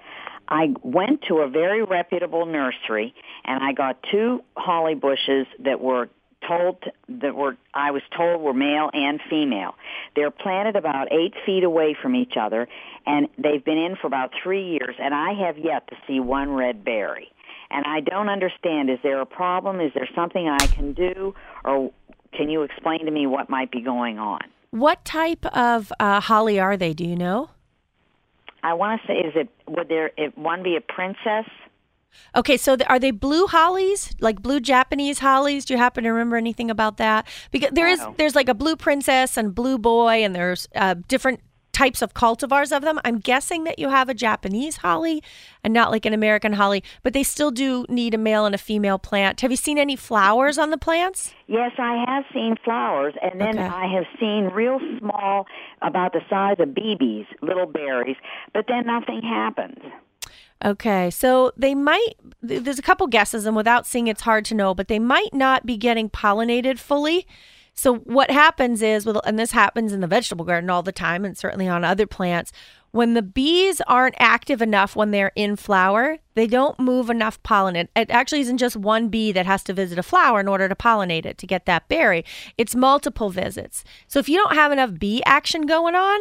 I 0.48 0.74
went 0.82 1.22
to 1.28 1.36
a 1.36 1.48
very 1.48 1.82
reputable 1.82 2.44
nursery 2.44 3.14
and 3.46 3.64
I 3.64 3.72
got 3.72 4.04
two 4.10 4.42
holly 4.54 4.94
bushes 4.94 5.46
that 5.64 5.80
were 5.80 6.10
told 6.46 6.84
that 7.08 7.34
were 7.34 7.56
I 7.74 7.90
was 7.90 8.02
told 8.16 8.40
were 8.40 8.54
male 8.54 8.90
and 8.92 9.20
female. 9.28 9.74
They're 10.16 10.30
planted 10.30 10.76
about 10.76 11.12
eight 11.12 11.34
feet 11.44 11.64
away 11.64 11.96
from 12.00 12.14
each 12.14 12.34
other, 12.40 12.68
and 13.06 13.28
they've 13.38 13.64
been 13.64 13.78
in 13.78 13.96
for 13.96 14.06
about 14.06 14.32
three 14.42 14.70
years, 14.70 14.94
and 14.98 15.14
I 15.14 15.32
have 15.46 15.58
yet 15.58 15.88
to 15.88 15.96
see 16.06 16.20
one 16.20 16.52
red 16.52 16.84
berry. 16.84 17.30
And 17.70 17.86
I 17.86 18.00
don't 18.00 18.28
understand. 18.28 18.90
Is 18.90 18.98
there 19.02 19.20
a 19.20 19.26
problem? 19.26 19.80
Is 19.80 19.92
there 19.94 20.08
something 20.14 20.46
I 20.48 20.66
can 20.66 20.92
do, 20.92 21.34
or 21.64 21.90
can 22.32 22.50
you 22.50 22.62
explain 22.62 23.06
to 23.06 23.10
me 23.10 23.26
what 23.26 23.48
might 23.48 23.70
be 23.70 23.80
going 23.80 24.18
on? 24.18 24.40
What 24.70 25.04
type 25.04 25.44
of 25.46 25.92
uh, 26.00 26.20
holly 26.20 26.58
are 26.60 26.76
they? 26.76 26.92
Do 26.92 27.04
you 27.04 27.16
know? 27.16 27.50
I 28.62 28.74
want 28.74 29.00
to 29.00 29.06
say, 29.06 29.14
is 29.14 29.32
it 29.34 29.48
would 29.68 29.88
there 29.88 30.12
it 30.16 30.36
one 30.38 30.62
be 30.62 30.76
a 30.76 30.80
princess? 30.80 31.46
Okay, 32.34 32.56
so 32.56 32.76
th- 32.76 32.88
are 32.88 32.98
they 32.98 33.10
blue 33.10 33.46
hollies, 33.46 34.14
like 34.20 34.40
blue 34.42 34.60
Japanese 34.60 35.18
hollies? 35.18 35.64
Do 35.64 35.74
you 35.74 35.78
happen 35.78 36.04
to 36.04 36.10
remember 36.10 36.36
anything 36.36 36.70
about 36.70 36.96
that? 36.96 37.26
Because 37.50 37.70
there 37.72 37.88
is 37.88 38.00
No. 38.00 38.14
there's 38.16 38.34
like 38.34 38.48
a 38.48 38.54
blue 38.54 38.76
princess 38.76 39.36
and 39.36 39.54
blue 39.54 39.78
boy, 39.78 40.24
and 40.24 40.34
there's 40.34 40.68
uh, 40.74 40.94
different 41.08 41.40
types 41.72 42.02
of 42.02 42.12
cultivars 42.12 42.70
of 42.74 42.82
them. 42.82 43.00
I'm 43.02 43.18
guessing 43.18 43.64
that 43.64 43.78
you 43.78 43.88
have 43.88 44.10
a 44.10 44.14
Japanese 44.14 44.76
holly 44.78 45.22
and 45.64 45.72
not 45.72 45.90
like 45.90 46.04
an 46.04 46.12
American 46.12 46.52
holly, 46.52 46.84
but 47.02 47.14
they 47.14 47.22
still 47.22 47.50
do 47.50 47.86
need 47.88 48.12
a 48.12 48.18
male 48.18 48.44
and 48.44 48.54
a 48.54 48.58
female 48.58 48.98
plant. 48.98 49.40
Have 49.40 49.50
you 49.50 49.56
seen 49.56 49.78
any 49.78 49.96
flowers 49.96 50.58
on 50.58 50.68
the 50.70 50.76
plants? 50.76 51.32
Yes, 51.46 51.72
I 51.78 52.04
have 52.06 52.24
seen 52.32 52.56
flowers, 52.62 53.14
and 53.22 53.40
then 53.40 53.58
Okay. 53.58 53.66
I 53.66 53.86
have 53.86 54.04
seen 54.20 54.50
real 54.52 54.78
small, 54.98 55.46
about 55.80 56.12
the 56.12 56.20
size 56.28 56.56
of 56.58 56.68
BBs, 56.70 57.26
little 57.40 57.66
berries, 57.66 58.16
but 58.52 58.66
then 58.68 58.86
nothing 58.86 59.22
happens. 59.22 59.78
Okay, 60.64 61.10
so 61.10 61.52
they 61.56 61.74
might, 61.74 62.14
there's 62.40 62.78
a 62.78 62.82
couple 62.82 63.06
guesses, 63.08 63.46
and 63.46 63.56
without 63.56 63.86
seeing 63.86 64.06
it's 64.06 64.20
hard 64.20 64.44
to 64.46 64.54
know, 64.54 64.74
but 64.74 64.88
they 64.88 65.00
might 65.00 65.34
not 65.34 65.66
be 65.66 65.76
getting 65.76 66.08
pollinated 66.08 66.78
fully. 66.78 67.26
So, 67.74 67.96
what 67.96 68.30
happens 68.30 68.82
is, 68.82 69.04
with, 69.04 69.16
and 69.24 69.38
this 69.38 69.52
happens 69.52 69.92
in 69.92 70.00
the 70.00 70.06
vegetable 70.06 70.44
garden 70.44 70.70
all 70.70 70.82
the 70.82 70.92
time, 70.92 71.24
and 71.24 71.36
certainly 71.36 71.66
on 71.66 71.84
other 71.84 72.06
plants, 72.06 72.52
when 72.92 73.14
the 73.14 73.22
bees 73.22 73.80
aren't 73.88 74.14
active 74.18 74.60
enough 74.60 74.94
when 74.94 75.10
they're 75.10 75.32
in 75.34 75.56
flower, 75.56 76.18
they 76.34 76.46
don't 76.46 76.78
move 76.78 77.08
enough 77.08 77.42
pollen. 77.42 77.74
It 77.74 78.10
actually 78.10 78.42
isn't 78.42 78.58
just 78.58 78.76
one 78.76 79.08
bee 79.08 79.32
that 79.32 79.46
has 79.46 79.64
to 79.64 79.72
visit 79.72 79.98
a 79.98 80.02
flower 80.02 80.38
in 80.40 80.48
order 80.48 80.68
to 80.68 80.74
pollinate 80.74 81.24
it 81.24 81.38
to 81.38 81.46
get 81.46 81.64
that 81.64 81.88
berry, 81.88 82.24
it's 82.58 82.76
multiple 82.76 83.30
visits. 83.30 83.82
So, 84.06 84.18
if 84.18 84.28
you 84.28 84.36
don't 84.36 84.54
have 84.54 84.70
enough 84.70 84.98
bee 84.98 85.22
action 85.24 85.62
going 85.62 85.94
on, 85.94 86.20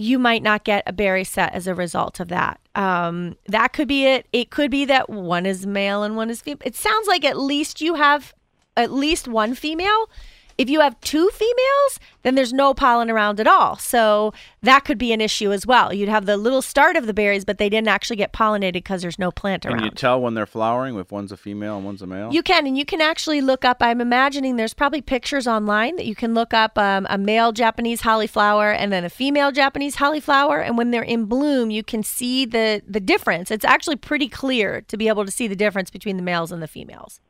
you 0.00 0.16
might 0.16 0.44
not 0.44 0.62
get 0.62 0.84
a 0.86 0.92
berry 0.92 1.24
set 1.24 1.52
as 1.52 1.66
a 1.66 1.74
result 1.74 2.20
of 2.20 2.28
that. 2.28 2.60
Um, 2.76 3.36
that 3.48 3.72
could 3.72 3.88
be 3.88 4.06
it. 4.06 4.28
It 4.32 4.48
could 4.48 4.70
be 4.70 4.84
that 4.84 5.10
one 5.10 5.44
is 5.44 5.66
male 5.66 6.04
and 6.04 6.14
one 6.14 6.30
is 6.30 6.40
female. 6.40 6.62
It 6.64 6.76
sounds 6.76 7.08
like 7.08 7.24
at 7.24 7.36
least 7.36 7.80
you 7.80 7.96
have 7.96 8.32
at 8.76 8.92
least 8.92 9.26
one 9.26 9.56
female. 9.56 10.08
If 10.58 10.68
you 10.68 10.80
have 10.80 11.00
two 11.00 11.30
females, 11.30 12.00
then 12.22 12.34
there's 12.34 12.52
no 12.52 12.74
pollen 12.74 13.08
around 13.08 13.38
at 13.38 13.46
all. 13.46 13.76
So 13.76 14.34
that 14.60 14.84
could 14.84 14.98
be 14.98 15.12
an 15.12 15.20
issue 15.20 15.52
as 15.52 15.64
well. 15.64 15.94
You'd 15.94 16.08
have 16.08 16.26
the 16.26 16.36
little 16.36 16.62
start 16.62 16.96
of 16.96 17.06
the 17.06 17.14
berries, 17.14 17.44
but 17.44 17.58
they 17.58 17.68
didn't 17.68 17.86
actually 17.86 18.16
get 18.16 18.32
pollinated 18.32 18.72
because 18.72 19.00
there's 19.00 19.20
no 19.20 19.30
plant 19.30 19.64
around. 19.64 19.76
Can 19.76 19.84
you 19.84 19.90
tell 19.92 20.20
when 20.20 20.34
they're 20.34 20.46
flowering 20.46 20.98
if 20.98 21.12
one's 21.12 21.30
a 21.30 21.36
female 21.36 21.76
and 21.76 21.86
one's 21.86 22.02
a 22.02 22.08
male? 22.08 22.32
You 22.32 22.42
can, 22.42 22.66
and 22.66 22.76
you 22.76 22.84
can 22.84 23.00
actually 23.00 23.40
look 23.40 23.64
up. 23.64 23.76
I'm 23.80 24.00
imagining 24.00 24.56
there's 24.56 24.74
probably 24.74 25.00
pictures 25.00 25.46
online 25.46 25.94
that 25.94 26.06
you 26.06 26.16
can 26.16 26.34
look 26.34 26.52
up 26.52 26.76
um, 26.76 27.06
a 27.08 27.16
male 27.16 27.52
Japanese 27.52 28.02
hollyflower 28.02 28.74
and 28.76 28.92
then 28.92 29.04
a 29.04 29.10
female 29.10 29.52
Japanese 29.52 29.96
hollyflower, 29.96 30.60
and 30.60 30.76
when 30.76 30.90
they're 30.90 31.02
in 31.02 31.26
bloom, 31.26 31.70
you 31.70 31.84
can 31.84 32.02
see 32.02 32.44
the 32.44 32.82
the 32.86 33.00
difference. 33.00 33.52
It's 33.52 33.64
actually 33.64 33.96
pretty 33.96 34.28
clear 34.28 34.80
to 34.82 34.96
be 34.96 35.06
able 35.06 35.24
to 35.24 35.30
see 35.30 35.46
the 35.46 35.56
difference 35.56 35.90
between 35.90 36.16
the 36.16 36.22
males 36.22 36.50
and 36.50 36.60
the 36.60 36.68
females. 36.68 37.20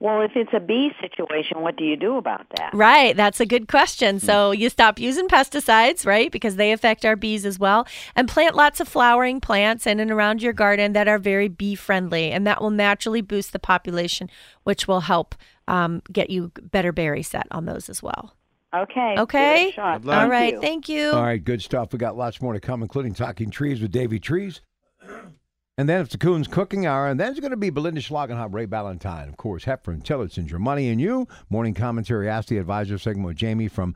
Well, 0.00 0.20
if 0.22 0.32
it's 0.36 0.52
a 0.52 0.60
bee 0.60 0.92
situation, 1.00 1.60
what 1.60 1.76
do 1.76 1.84
you 1.84 1.96
do 1.96 2.16
about 2.16 2.46
that? 2.56 2.72
Right, 2.72 3.16
that's 3.16 3.40
a 3.40 3.46
good 3.46 3.66
question. 3.66 4.20
So 4.20 4.52
you 4.52 4.70
stop 4.70 5.00
using 5.00 5.26
pesticides, 5.26 6.06
right? 6.06 6.30
Because 6.30 6.54
they 6.54 6.70
affect 6.70 7.04
our 7.04 7.16
bees 7.16 7.44
as 7.44 7.58
well. 7.58 7.86
And 8.14 8.28
plant 8.28 8.54
lots 8.54 8.78
of 8.78 8.86
flowering 8.86 9.40
plants 9.40 9.86
in 9.86 9.98
and 9.98 10.12
around 10.12 10.40
your 10.40 10.52
garden 10.52 10.92
that 10.92 11.08
are 11.08 11.18
very 11.18 11.48
bee 11.48 11.74
friendly. 11.74 12.30
And 12.30 12.46
that 12.46 12.60
will 12.60 12.70
naturally 12.70 13.22
boost 13.22 13.52
the 13.52 13.58
population, 13.58 14.30
which 14.62 14.86
will 14.86 15.00
help 15.00 15.34
um, 15.66 16.02
get 16.12 16.30
you 16.30 16.52
better 16.62 16.92
berry 16.92 17.24
set 17.24 17.48
on 17.50 17.64
those 17.64 17.88
as 17.88 18.00
well. 18.00 18.34
Okay. 18.74 19.16
Okay. 19.18 19.64
Give 19.66 19.74
shot. 19.74 20.08
All 20.08 20.28
right, 20.28 20.54
you. 20.54 20.60
thank 20.60 20.88
you. 20.88 21.10
All 21.10 21.22
right, 21.22 21.42
good 21.42 21.62
stuff. 21.62 21.92
We 21.92 21.98
got 21.98 22.16
lots 22.16 22.40
more 22.40 22.52
to 22.52 22.60
come, 22.60 22.82
including 22.82 23.14
Talking 23.14 23.50
Trees 23.50 23.80
with 23.80 23.90
Davey 23.90 24.20
Trees. 24.20 24.60
And 25.78 25.88
then 25.88 26.00
it's 26.00 26.10
the 26.10 26.18
Kuhn's 26.18 26.48
Cooking 26.48 26.86
Hour, 26.86 27.06
and 27.06 27.20
then 27.20 27.30
it's 27.30 27.38
going 27.38 27.52
to 27.52 27.56
be 27.56 27.70
Belinda 27.70 28.00
Schlagenhop, 28.00 28.52
Ray 28.52 28.66
Ballantyne, 28.66 29.28
of 29.28 29.36
course, 29.36 29.64
Heffren, 29.64 30.02
Tillotson, 30.02 30.48
Your 30.48 30.58
Money 30.58 30.88
and 30.88 31.00
You. 31.00 31.28
Morning 31.50 31.72
commentary, 31.72 32.28
Ask 32.28 32.48
the 32.48 32.58
Advisor 32.58 32.98
segment 32.98 33.28
with 33.28 33.36
Jamie 33.36 33.68
from 33.68 33.94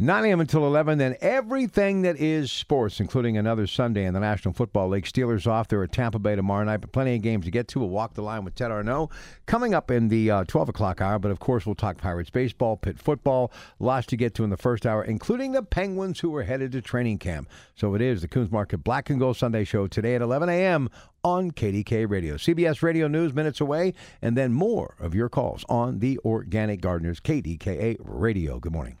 9 0.00 0.24
a.m. 0.24 0.40
until 0.40 0.66
11. 0.66 0.98
Then 0.98 1.14
everything 1.20 2.02
that 2.02 2.16
is 2.16 2.50
sports, 2.50 2.98
including 2.98 3.36
another 3.36 3.68
Sunday 3.68 4.04
in 4.04 4.12
the 4.12 4.18
National 4.18 4.52
Football 4.52 4.88
League. 4.88 5.04
Steelers 5.04 5.46
off 5.46 5.68
there 5.68 5.84
at 5.84 5.92
Tampa 5.92 6.18
Bay 6.18 6.34
tomorrow 6.34 6.64
night, 6.64 6.78
but 6.78 6.90
plenty 6.90 7.14
of 7.14 7.22
games 7.22 7.44
to 7.44 7.52
get 7.52 7.68
to. 7.68 7.78
We'll 7.78 7.90
walk 7.90 8.14
the 8.14 8.22
line 8.22 8.44
with 8.44 8.56
Ted 8.56 8.72
Arnaud 8.72 9.10
coming 9.46 9.72
up 9.72 9.92
in 9.92 10.08
the 10.08 10.32
uh, 10.32 10.44
12 10.44 10.70
o'clock 10.70 11.00
hour. 11.00 11.20
But 11.20 11.30
of 11.30 11.38
course, 11.38 11.64
we'll 11.64 11.76
talk 11.76 11.98
Pirates 11.98 12.28
baseball, 12.28 12.76
Pitt 12.76 12.98
football, 12.98 13.52
lots 13.78 14.08
to 14.08 14.16
get 14.16 14.34
to 14.34 14.42
in 14.44 14.50
the 14.50 14.56
first 14.56 14.84
hour, 14.84 15.04
including 15.04 15.52
the 15.52 15.62
Penguins 15.62 16.18
who 16.18 16.34
are 16.34 16.42
headed 16.42 16.72
to 16.72 16.82
training 16.82 17.18
camp. 17.18 17.48
So 17.76 17.94
it 17.94 18.02
is 18.02 18.20
the 18.20 18.28
Kuhn's 18.28 18.50
Market 18.50 18.78
Black 18.78 19.10
and 19.10 19.20
Gold 19.20 19.36
Sunday 19.36 19.62
show 19.62 19.86
today 19.86 20.16
at 20.16 20.22
11 20.22 20.48
a.m. 20.48 20.88
on 21.22 21.52
KDKA 21.52 22.10
Radio. 22.10 22.34
CBS 22.34 22.82
Radio 22.82 23.06
News 23.06 23.32
minutes 23.32 23.60
away, 23.60 23.94
and 24.20 24.36
then 24.36 24.52
more 24.52 24.96
of 24.98 25.14
your 25.14 25.28
calls 25.28 25.64
on 25.68 26.00
the 26.00 26.18
Organic 26.24 26.80
Gardeners 26.80 27.20
KDKA 27.20 27.96
Radio. 28.00 28.58
Good 28.58 28.72
morning. 28.72 28.98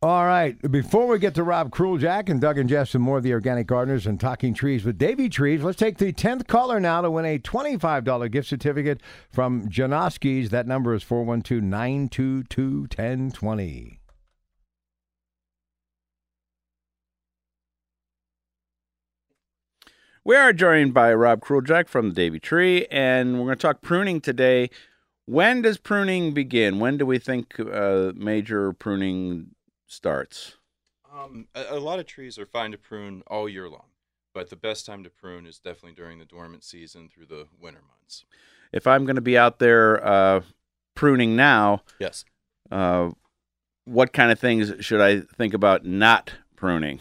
All 0.00 0.26
right. 0.26 0.56
Before 0.70 1.08
we 1.08 1.18
get 1.18 1.34
to 1.34 1.42
Rob 1.42 1.72
Crueljack 1.72 2.28
and 2.28 2.40
Doug 2.40 2.56
and 2.56 2.68
Jeff 2.68 2.94
and 2.94 3.02
more 3.02 3.16
of 3.16 3.24
the 3.24 3.32
Organic 3.32 3.66
Gardeners 3.66 4.06
and 4.06 4.20
Talking 4.20 4.54
Trees 4.54 4.84
with 4.84 4.96
Davey 4.96 5.28
Trees, 5.28 5.64
let's 5.64 5.76
take 5.76 5.98
the 5.98 6.12
10th 6.12 6.46
caller 6.46 6.78
now 6.78 7.00
to 7.00 7.10
win 7.10 7.24
a 7.24 7.40
$25 7.40 8.30
gift 8.30 8.46
certificate 8.46 9.00
from 9.28 9.68
Janoski's. 9.68 10.50
That 10.50 10.68
number 10.68 10.94
is 10.94 11.02
412 11.02 11.64
922 11.64 12.82
1020. 12.82 13.98
We 20.24 20.36
are 20.36 20.52
joined 20.52 20.94
by 20.94 21.12
Rob 21.12 21.40
Crueljack 21.40 21.88
from 21.88 22.10
the 22.10 22.14
Davey 22.14 22.38
Tree, 22.38 22.86
and 22.92 23.40
we're 23.40 23.46
going 23.46 23.56
to 23.56 23.62
talk 23.62 23.82
pruning 23.82 24.20
today. 24.20 24.70
When 25.26 25.62
does 25.62 25.76
pruning 25.76 26.34
begin? 26.34 26.78
When 26.78 26.98
do 26.98 27.04
we 27.04 27.18
think 27.18 27.58
uh, 27.58 28.12
major 28.14 28.72
pruning 28.72 29.56
starts? 29.88 30.54
Um, 31.12 31.48
a, 31.54 31.74
a 31.76 31.80
lot 31.80 31.98
of 31.98 32.06
trees 32.06 32.38
are 32.38 32.46
fine 32.46 32.70
to 32.72 32.78
prune 32.78 33.22
all 33.26 33.48
year 33.48 33.68
long, 33.68 33.86
but 34.34 34.50
the 34.50 34.56
best 34.56 34.86
time 34.86 35.02
to 35.04 35.10
prune 35.10 35.46
is 35.46 35.58
definitely 35.58 35.94
during 35.94 36.18
the 36.18 36.24
dormant 36.24 36.62
season 36.62 37.08
through 37.12 37.26
the 37.26 37.48
winter 37.60 37.80
months. 37.80 38.24
If 38.72 38.86
I'm 38.86 39.04
going 39.06 39.16
to 39.16 39.22
be 39.22 39.36
out 39.38 39.58
there 39.58 40.06
uh, 40.06 40.42
pruning 40.94 41.34
now, 41.34 41.82
Yes. 41.98 42.24
uh, 42.70 43.10
what 43.86 44.12
kind 44.12 44.30
of 44.30 44.38
things 44.38 44.72
should 44.84 45.00
I 45.00 45.20
think 45.20 45.54
about 45.54 45.84
not 45.86 46.34
pruning? 46.54 47.00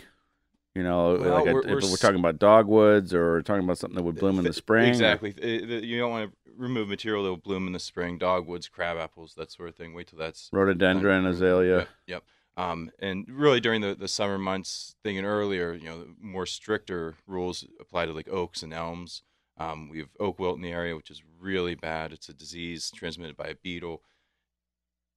You 0.74 0.84
know, 0.84 1.18
Well, 1.20 1.34
like 1.34 1.46
we're- 1.46 1.60
if 1.78 1.84
we're 1.84 1.90
we're 1.90 1.98
talking 1.98 2.20
about 2.20 2.40
dogwoods 2.40 3.14
or 3.14 3.42
talking 3.42 3.64
about 3.64 3.78
something 3.80 3.96
that 3.98 4.04
would 4.04 4.16
bloom 4.20 4.38
in 4.40 4.46
the 4.46 4.54
spring. 4.54 4.88
Exactly. 4.88 5.34
You 5.42 5.98
don't 6.00 6.12
want 6.12 6.32
to 6.32 6.38
remove 6.56 6.88
material 6.88 7.24
that 7.24 7.30
will 7.30 7.38
bloom 7.38 7.68
in 7.68 7.74
the 7.74 7.80
spring, 7.80 8.18
dogwoods, 8.18 8.70
crab 8.70 8.96
apples, 8.96 9.34
that 9.36 9.52
sort 9.52 9.68
of 9.70 9.76
thing. 9.76 9.94
Wait 9.94 10.08
till 10.08 10.20
that's 10.20 10.50
Rhododendron, 10.54 11.26
azalea. 11.26 11.80
Yep. 11.80 11.88
yep. 12.08 12.24
Um, 12.58 12.90
and 13.00 13.26
really 13.30 13.60
during 13.60 13.82
the, 13.82 13.94
the 13.94 14.08
summer 14.08 14.40
months, 14.40 14.96
thinking 15.04 15.26
earlier, 15.26 15.74
you 15.74 15.86
know, 15.86 16.06
more 16.20 16.48
stricter 16.48 17.16
rules 17.28 17.64
apply 17.80 18.08
to 18.08 18.14
like 18.14 18.28
oaks 18.28 18.64
and 18.64 18.74
elms. 18.74 19.22
Um, 19.60 19.90
we 19.90 20.00
have 20.00 20.10
oak 20.20 20.40
wilt 20.40 20.56
in 20.56 20.64
the 20.64 20.72
area, 20.72 20.96
which 20.96 21.12
is 21.12 21.22
really 21.40 21.76
bad. 21.76 22.12
It's 22.12 22.30
a 22.30 22.34
disease 22.34 22.92
transmitted 22.92 23.38
by 23.38 23.48
a 23.50 23.56
beetle. 23.56 24.02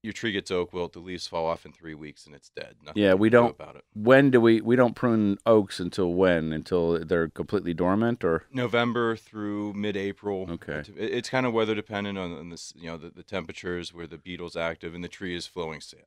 Your 0.02 0.14
tree 0.14 0.32
gets 0.32 0.50
oak 0.50 0.72
wilt, 0.72 0.94
the 0.94 0.98
leaves 0.98 1.26
fall 1.26 1.44
off 1.46 1.66
in 1.66 1.72
three 1.72 1.92
weeks, 1.94 2.24
and 2.24 2.34
it's 2.34 2.48
dead. 2.48 2.76
Nothing 2.82 3.02
Yeah, 3.02 3.12
we 3.12 3.28
can 3.28 3.32
do 3.32 3.42
don't- 3.42 3.50
about 3.60 3.76
it. 3.76 3.84
When 3.92 4.30
do 4.30 4.40
we 4.40 4.62
we 4.62 4.74
don't 4.74 4.94
prune 4.96 5.36
oaks 5.44 5.78
until 5.78 6.14
when? 6.14 6.54
Until 6.54 7.04
they're 7.04 7.28
completely 7.28 7.74
dormant, 7.74 8.24
or 8.24 8.44
November 8.50 9.14
through 9.14 9.74
mid-April. 9.74 10.46
Okay. 10.52 10.82
It- 10.96 11.12
It's 11.12 11.28
kind 11.28 11.44
of 11.44 11.52
weather 11.52 11.74
dependent 11.74 12.16
on, 12.16 12.32
on 12.32 12.48
this, 12.48 12.72
you 12.76 12.86
know, 12.86 12.96
the, 12.96 13.10
the 13.10 13.22
temperatures 13.22 13.92
where 13.92 14.06
the 14.06 14.16
beetle's 14.16 14.56
active 14.56 14.94
and 14.94 15.04
the 15.04 15.08
tree 15.08 15.36
is 15.36 15.46
flowing 15.46 15.80
sap. 15.82 16.06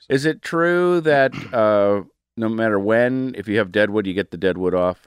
So- 0.00 0.14
is 0.14 0.24
it 0.24 0.40
true 0.40 1.02
that 1.02 1.34
uh, 1.52 2.04
no 2.38 2.48
matter 2.48 2.78
when, 2.78 3.34
if 3.36 3.46
you 3.46 3.58
have 3.58 3.70
deadwood, 3.70 4.06
you 4.06 4.14
get 4.14 4.30
the 4.30 4.38
deadwood 4.38 4.74
off? 4.74 5.06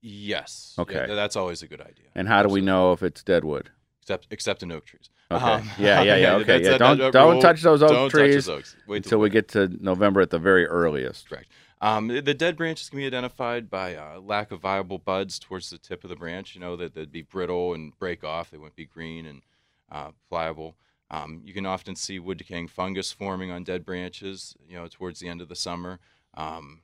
yes. 0.00 0.74
Okay. 0.78 0.94
th- 1.06 1.08
that's 1.16 1.34
always 1.34 1.62
a 1.62 1.66
good 1.66 1.80
idea. 1.80 2.06
And 2.14 2.28
how 2.28 2.42
do 2.44 2.48
we 2.48 2.60
know 2.60 2.92
if 2.92 3.02
it's 3.02 3.24
deadwood? 3.24 3.70
Except 4.06 4.26
except 4.30 4.62
in 4.62 4.70
oak 4.70 4.84
trees. 4.86 5.10
Okay. 5.32 5.44
Um, 5.44 5.68
yeah, 5.78 6.00
yeah, 6.02 6.14
yeah. 6.16 6.34
Okay. 6.36 6.62
Yeah. 6.62 6.70
that- 6.70 6.78
Don't 6.78 6.98
that 6.98 7.12
don't 7.12 7.32
rule- 7.32 7.42
touch 7.42 7.60
those 7.62 7.82
oak 7.82 7.90
don't 7.90 8.08
touch 8.10 8.12
trees 8.20 8.46
those 8.46 8.48
oaks. 8.58 8.76
Wait 8.86 8.98
until 8.98 9.18
we 9.18 9.30
get 9.30 9.48
to 9.48 9.66
November 9.82 10.20
at 10.20 10.30
the 10.30 10.38
very 10.38 10.64
earliest. 10.64 11.28
Correct. 11.28 11.48
Um, 11.80 12.06
the 12.06 12.20
the 12.22 12.32
dead 12.32 12.56
branches 12.56 12.88
can 12.88 12.98
be 13.00 13.06
identified 13.06 13.68
by 13.68 13.96
uh, 13.96 14.20
lack 14.20 14.52
of 14.52 14.60
viable 14.60 14.98
buds 14.98 15.40
towards 15.40 15.70
the 15.70 15.78
tip 15.78 16.04
of 16.04 16.10
the 16.10 16.14
branch. 16.16 16.54
You 16.54 16.60
know 16.60 16.76
that 16.76 16.94
they'd 16.94 17.10
be 17.10 17.22
brittle 17.22 17.74
and 17.74 17.98
break 17.98 18.22
off. 18.22 18.50
They 18.52 18.58
wouldn't 18.58 18.76
be 18.76 18.86
green 18.86 19.26
and 19.26 19.42
uh, 19.90 20.12
pliable. 20.28 20.76
Um, 21.10 21.42
you 21.44 21.52
can 21.52 21.66
often 21.66 21.96
see 21.96 22.20
wood 22.20 22.38
decaying 22.38 22.68
fungus 22.68 23.10
forming 23.10 23.50
on 23.50 23.64
dead 23.64 23.84
branches. 23.84 24.54
You 24.68 24.76
know 24.76 24.86
towards 24.88 25.18
the 25.18 25.26
end 25.28 25.40
of 25.40 25.48
the 25.48 25.56
summer. 25.56 25.98
Um, 26.34 26.82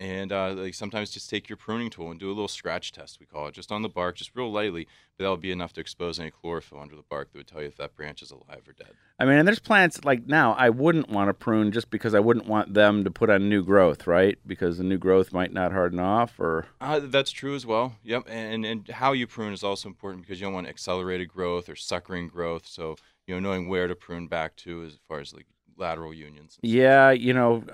And 0.00 0.32
uh, 0.32 0.54
like 0.54 0.72
sometimes 0.72 1.10
just 1.10 1.28
take 1.28 1.50
your 1.50 1.58
pruning 1.58 1.90
tool 1.90 2.10
and 2.10 2.18
do 2.18 2.28
a 2.28 2.32
little 2.32 2.48
scratch 2.48 2.90
test, 2.90 3.20
we 3.20 3.26
call 3.26 3.48
it, 3.48 3.54
just 3.54 3.70
on 3.70 3.82
the 3.82 3.88
bark, 3.88 4.16
just 4.16 4.34
real 4.34 4.50
lightly. 4.50 4.86
But 5.18 5.24
that'll 5.24 5.36
be 5.36 5.52
enough 5.52 5.74
to 5.74 5.80
expose 5.82 6.18
any 6.18 6.30
chlorophyll 6.30 6.80
under 6.80 6.96
the 6.96 7.02
bark 7.02 7.30
that 7.30 7.38
would 7.38 7.46
tell 7.46 7.60
you 7.60 7.68
if 7.68 7.76
that 7.76 7.94
branch 7.96 8.22
is 8.22 8.30
alive 8.30 8.62
or 8.66 8.72
dead. 8.72 8.94
I 9.18 9.26
mean, 9.26 9.36
and 9.36 9.46
there's 9.46 9.58
plants 9.58 10.02
like 10.02 10.26
now 10.26 10.54
I 10.54 10.70
wouldn't 10.70 11.10
want 11.10 11.28
to 11.28 11.34
prune 11.34 11.70
just 11.70 11.90
because 11.90 12.14
I 12.14 12.20
wouldn't 12.20 12.46
want 12.46 12.72
them 12.72 13.04
to 13.04 13.10
put 13.10 13.28
on 13.28 13.50
new 13.50 13.62
growth, 13.62 14.06
right? 14.06 14.38
Because 14.46 14.78
the 14.78 14.84
new 14.84 14.96
growth 14.96 15.34
might 15.34 15.52
not 15.52 15.72
harden 15.72 16.00
off 16.00 16.40
or 16.40 16.64
Uh, 16.80 17.00
that's 17.00 17.30
true 17.30 17.54
as 17.54 17.66
well. 17.66 17.96
Yep, 18.02 18.24
and 18.26 18.64
and 18.64 18.88
how 18.88 19.12
you 19.12 19.26
prune 19.26 19.52
is 19.52 19.62
also 19.62 19.86
important 19.86 20.22
because 20.22 20.40
you 20.40 20.46
don't 20.46 20.54
want 20.54 20.66
accelerated 20.66 21.28
growth 21.28 21.68
or 21.68 21.76
suckering 21.76 22.26
growth. 22.26 22.66
So 22.66 22.96
you 23.26 23.34
know, 23.34 23.40
knowing 23.40 23.68
where 23.68 23.86
to 23.86 23.94
prune 23.94 24.28
back 24.28 24.56
to 24.56 24.82
as 24.84 24.98
far 25.06 25.20
as 25.20 25.34
like 25.34 25.46
lateral 25.76 26.14
unions. 26.14 26.58
and 26.62 26.72
Yeah, 26.72 27.10
you 27.10 27.34
know, 27.34 27.64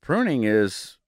pruning 0.00 0.44
is 0.44 0.98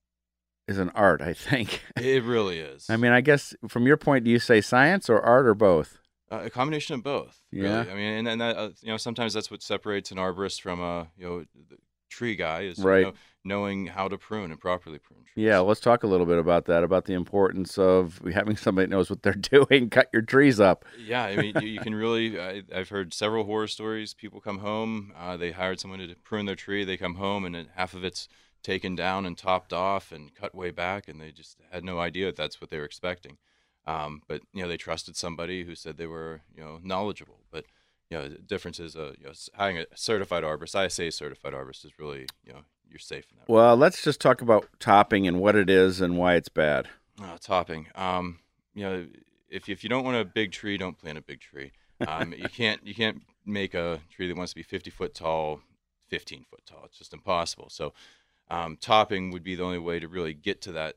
is 0.68 0.78
an 0.78 0.90
art, 0.90 1.20
I 1.22 1.32
think. 1.34 1.82
It 1.96 2.22
really 2.24 2.58
is. 2.58 2.88
I 2.90 2.96
mean, 2.96 3.12
I 3.12 3.20
guess 3.20 3.54
from 3.68 3.86
your 3.86 3.96
point, 3.96 4.24
do 4.24 4.30
you 4.30 4.38
say 4.38 4.60
science 4.60 5.08
or 5.10 5.20
art 5.20 5.46
or 5.46 5.54
both? 5.54 5.98
Uh, 6.30 6.42
a 6.44 6.50
combination 6.50 6.94
of 6.94 7.02
both. 7.02 7.42
really. 7.52 7.68
Yeah. 7.68 7.80
I 7.80 7.94
mean, 7.94 8.12
and, 8.18 8.28
and 8.28 8.40
that, 8.40 8.56
uh, 8.56 8.70
you 8.80 8.88
know, 8.88 8.96
sometimes 8.96 9.34
that's 9.34 9.50
what 9.50 9.62
separates 9.62 10.10
an 10.10 10.16
arborist 10.18 10.60
from 10.62 10.80
a 10.80 11.08
you 11.16 11.26
know 11.26 11.38
the 11.68 11.76
tree 12.10 12.34
guy 12.36 12.62
is 12.62 12.78
you 12.78 12.84
Right. 12.84 13.02
know, 13.06 13.12
knowing 13.44 13.86
how 13.88 14.08
to 14.08 14.16
prune 14.16 14.50
and 14.50 14.58
properly 14.60 14.98
prune 14.98 15.20
trees. 15.24 15.44
Yeah, 15.46 15.58
let's 15.58 15.80
talk 15.80 16.02
a 16.02 16.06
little 16.06 16.26
bit 16.26 16.38
about 16.38 16.64
that, 16.66 16.82
about 16.82 17.04
the 17.04 17.12
importance 17.12 17.76
of 17.76 18.20
having 18.32 18.56
somebody 18.56 18.86
that 18.86 18.90
knows 18.90 19.10
what 19.10 19.22
they're 19.22 19.32
doing, 19.68 19.90
cut 19.90 20.08
your 20.12 20.22
trees 20.22 20.60
up. 20.60 20.84
Yeah, 20.98 21.24
I 21.24 21.36
mean, 21.36 21.54
you, 21.60 21.68
you 21.68 21.80
can 21.80 21.94
really. 21.94 22.40
I, 22.50 22.62
I've 22.74 22.88
heard 22.88 23.12
several 23.12 23.44
horror 23.44 23.66
stories. 23.68 24.14
People 24.14 24.40
come 24.40 24.58
home, 24.58 25.12
uh, 25.18 25.36
they 25.36 25.50
hired 25.52 25.78
someone 25.80 25.98
to 26.00 26.14
prune 26.24 26.46
their 26.46 26.56
tree. 26.56 26.84
They 26.84 26.96
come 26.96 27.16
home, 27.16 27.44
and 27.44 27.68
half 27.74 27.94
of 27.94 28.02
it's 28.04 28.28
taken 28.64 28.96
down 28.96 29.26
and 29.26 29.38
topped 29.38 29.72
off 29.72 30.10
and 30.10 30.34
cut 30.34 30.54
way 30.54 30.72
back, 30.72 31.06
and 31.06 31.20
they 31.20 31.30
just 31.30 31.58
had 31.70 31.84
no 31.84 32.00
idea 32.00 32.26
that 32.26 32.36
that's 32.36 32.60
what 32.60 32.70
they 32.70 32.78
were 32.78 32.84
expecting. 32.84 33.36
Um, 33.86 34.22
but 34.26 34.40
you 34.52 34.62
know, 34.62 34.68
they 34.68 34.76
trusted 34.78 35.14
somebody 35.14 35.64
who 35.64 35.74
said 35.74 35.96
they 35.96 36.06
were, 36.06 36.40
you 36.56 36.64
know, 36.64 36.80
knowledgeable. 36.82 37.40
But 37.52 37.66
you 38.10 38.18
know, 38.18 38.28
the 38.28 38.38
difference 38.38 38.80
is, 38.80 38.96
uh, 38.96 39.12
you 39.18 39.26
know, 39.26 39.32
having 39.54 39.78
a 39.78 39.86
certified 39.94 40.42
arborist. 40.42 40.74
ISA 40.74 41.12
certified 41.12 41.52
arborist 41.52 41.84
is 41.84 41.92
really, 41.98 42.26
you 42.44 42.52
know, 42.52 42.60
you're 42.88 42.98
safe 42.98 43.26
in 43.30 43.38
that. 43.38 43.48
Well, 43.48 43.76
let's 43.76 44.02
just 44.02 44.20
talk 44.20 44.40
about 44.40 44.66
topping 44.80 45.26
and 45.26 45.38
what 45.40 45.54
it 45.54 45.68
is 45.68 46.00
and 46.00 46.16
why 46.16 46.34
it's 46.34 46.48
bad. 46.48 46.88
Uh, 47.22 47.36
topping. 47.40 47.88
Um, 47.94 48.38
you 48.74 48.82
know, 48.84 49.06
if 49.50 49.68
if 49.68 49.84
you 49.84 49.90
don't 49.90 50.04
want 50.04 50.16
a 50.16 50.24
big 50.24 50.52
tree, 50.52 50.76
don't 50.76 50.98
plant 50.98 51.18
a 51.18 51.22
big 51.22 51.40
tree. 51.40 51.72
Um, 52.06 52.32
you 52.36 52.48
can't 52.48 52.84
you 52.86 52.94
can't 52.94 53.22
make 53.44 53.74
a 53.74 54.00
tree 54.10 54.28
that 54.28 54.36
wants 54.36 54.52
to 54.52 54.56
be 54.56 54.62
50 54.62 54.90
foot 54.90 55.14
tall, 55.14 55.60
15 56.08 56.44
foot 56.50 56.62
tall. 56.66 56.82
It's 56.86 56.98
just 56.98 57.12
impossible. 57.12 57.68
So, 57.70 57.92
um, 58.50 58.76
topping 58.80 59.30
would 59.30 59.44
be 59.44 59.54
the 59.54 59.64
only 59.64 59.78
way 59.78 59.98
to 60.00 60.08
really 60.08 60.34
get 60.34 60.60
to 60.62 60.72
that 60.72 60.96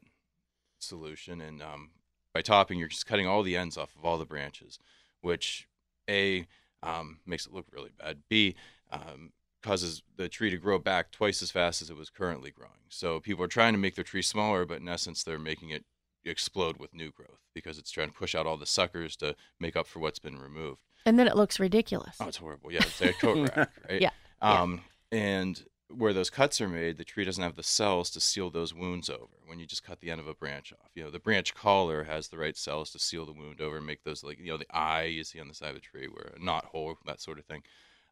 solution. 0.79 1.41
And 1.41 1.61
um, 1.61 1.91
by 2.33 2.41
topping, 2.41 2.79
you're 2.79 2.87
just 2.87 3.05
cutting 3.05 3.27
all 3.27 3.43
the 3.43 3.57
ends 3.57 3.77
off 3.77 3.95
of 3.97 4.05
all 4.05 4.17
the 4.17 4.25
branches, 4.25 4.79
which 5.21 5.67
a 6.09 6.47
um, 6.83 7.19
makes 7.25 7.45
it 7.45 7.53
look 7.53 7.65
really 7.71 7.91
bad. 7.97 8.19
B 8.29 8.55
um, 8.91 9.31
causes 9.61 10.03
the 10.15 10.29
tree 10.29 10.49
to 10.49 10.57
grow 10.57 10.79
back 10.79 11.11
twice 11.11 11.41
as 11.41 11.51
fast 11.51 11.81
as 11.81 11.89
it 11.89 11.97
was 11.97 12.09
currently 12.09 12.51
growing. 12.51 12.71
So 12.89 13.19
people 13.19 13.43
are 13.43 13.49
trying 13.49 13.73
to 13.73 13.79
make 13.79 13.95
their 13.95 14.03
tree 14.03 14.21
smaller, 14.21 14.65
but 14.65 14.79
in 14.79 14.87
essence, 14.87 15.23
they're 15.23 15.39
making 15.39 15.71
it 15.71 15.85
explode 16.25 16.77
with 16.77 16.93
new 16.93 17.11
growth 17.11 17.39
because 17.53 17.77
it's 17.77 17.91
trying 17.91 18.09
to 18.09 18.13
push 18.13 18.35
out 18.35 18.45
all 18.45 18.57
the 18.57 18.65
suckers 18.65 19.15
to 19.17 19.35
make 19.59 19.75
up 19.75 19.87
for 19.87 19.99
what's 19.99 20.19
been 20.19 20.37
removed. 20.37 20.81
And 21.05 21.17
then 21.17 21.27
it 21.27 21.35
looks 21.35 21.59
ridiculous. 21.59 22.17
Oh, 22.19 22.27
it's 22.27 22.37
horrible. 22.37 22.71
Yeah, 22.71 22.81
it's 22.81 23.01
a 23.01 23.13
coat 23.21 23.49
rack, 23.55 23.71
right? 23.89 24.01
Yeah, 24.01 24.09
yeah. 24.41 24.61
Um, 24.61 24.81
and 25.11 25.63
where 25.89 26.13
those 26.13 26.29
cuts 26.29 26.59
are 26.59 26.67
made, 26.67 26.97
the 26.97 27.03
tree 27.03 27.23
doesn't 27.23 27.43
have 27.43 27.55
the 27.55 27.63
cells 27.63 28.09
to 28.11 28.19
seal 28.19 28.49
those 28.49 28.73
wounds 28.73 29.09
over. 29.09 29.37
When 29.45 29.59
you 29.59 29.65
just 29.65 29.83
cut 29.83 30.01
the 30.01 30.11
end 30.11 30.19
of 30.19 30.27
a 30.27 30.33
branch 30.33 30.73
off, 30.73 30.91
you 30.95 31.03
know, 31.03 31.09
the 31.09 31.19
branch 31.19 31.55
collar 31.55 32.03
has 32.03 32.27
the 32.27 32.37
right 32.37 32.57
cells 32.57 32.91
to 32.91 32.99
seal 32.99 33.25
the 33.25 33.33
wound 33.33 33.61
over 33.61 33.77
and 33.77 33.85
make 33.85 34.03
those 34.03 34.23
like 34.23 34.39
you 34.39 34.47
know 34.47 34.57
the 34.57 34.75
eye 34.75 35.03
you 35.03 35.23
see 35.23 35.39
on 35.39 35.47
the 35.47 35.53
side 35.53 35.69
of 35.69 35.75
the 35.75 35.81
tree, 35.81 36.07
where 36.07 36.33
a 36.35 36.43
knot 36.43 36.65
hole, 36.65 36.97
that 37.05 37.21
sort 37.21 37.39
of 37.39 37.45
thing. 37.45 37.63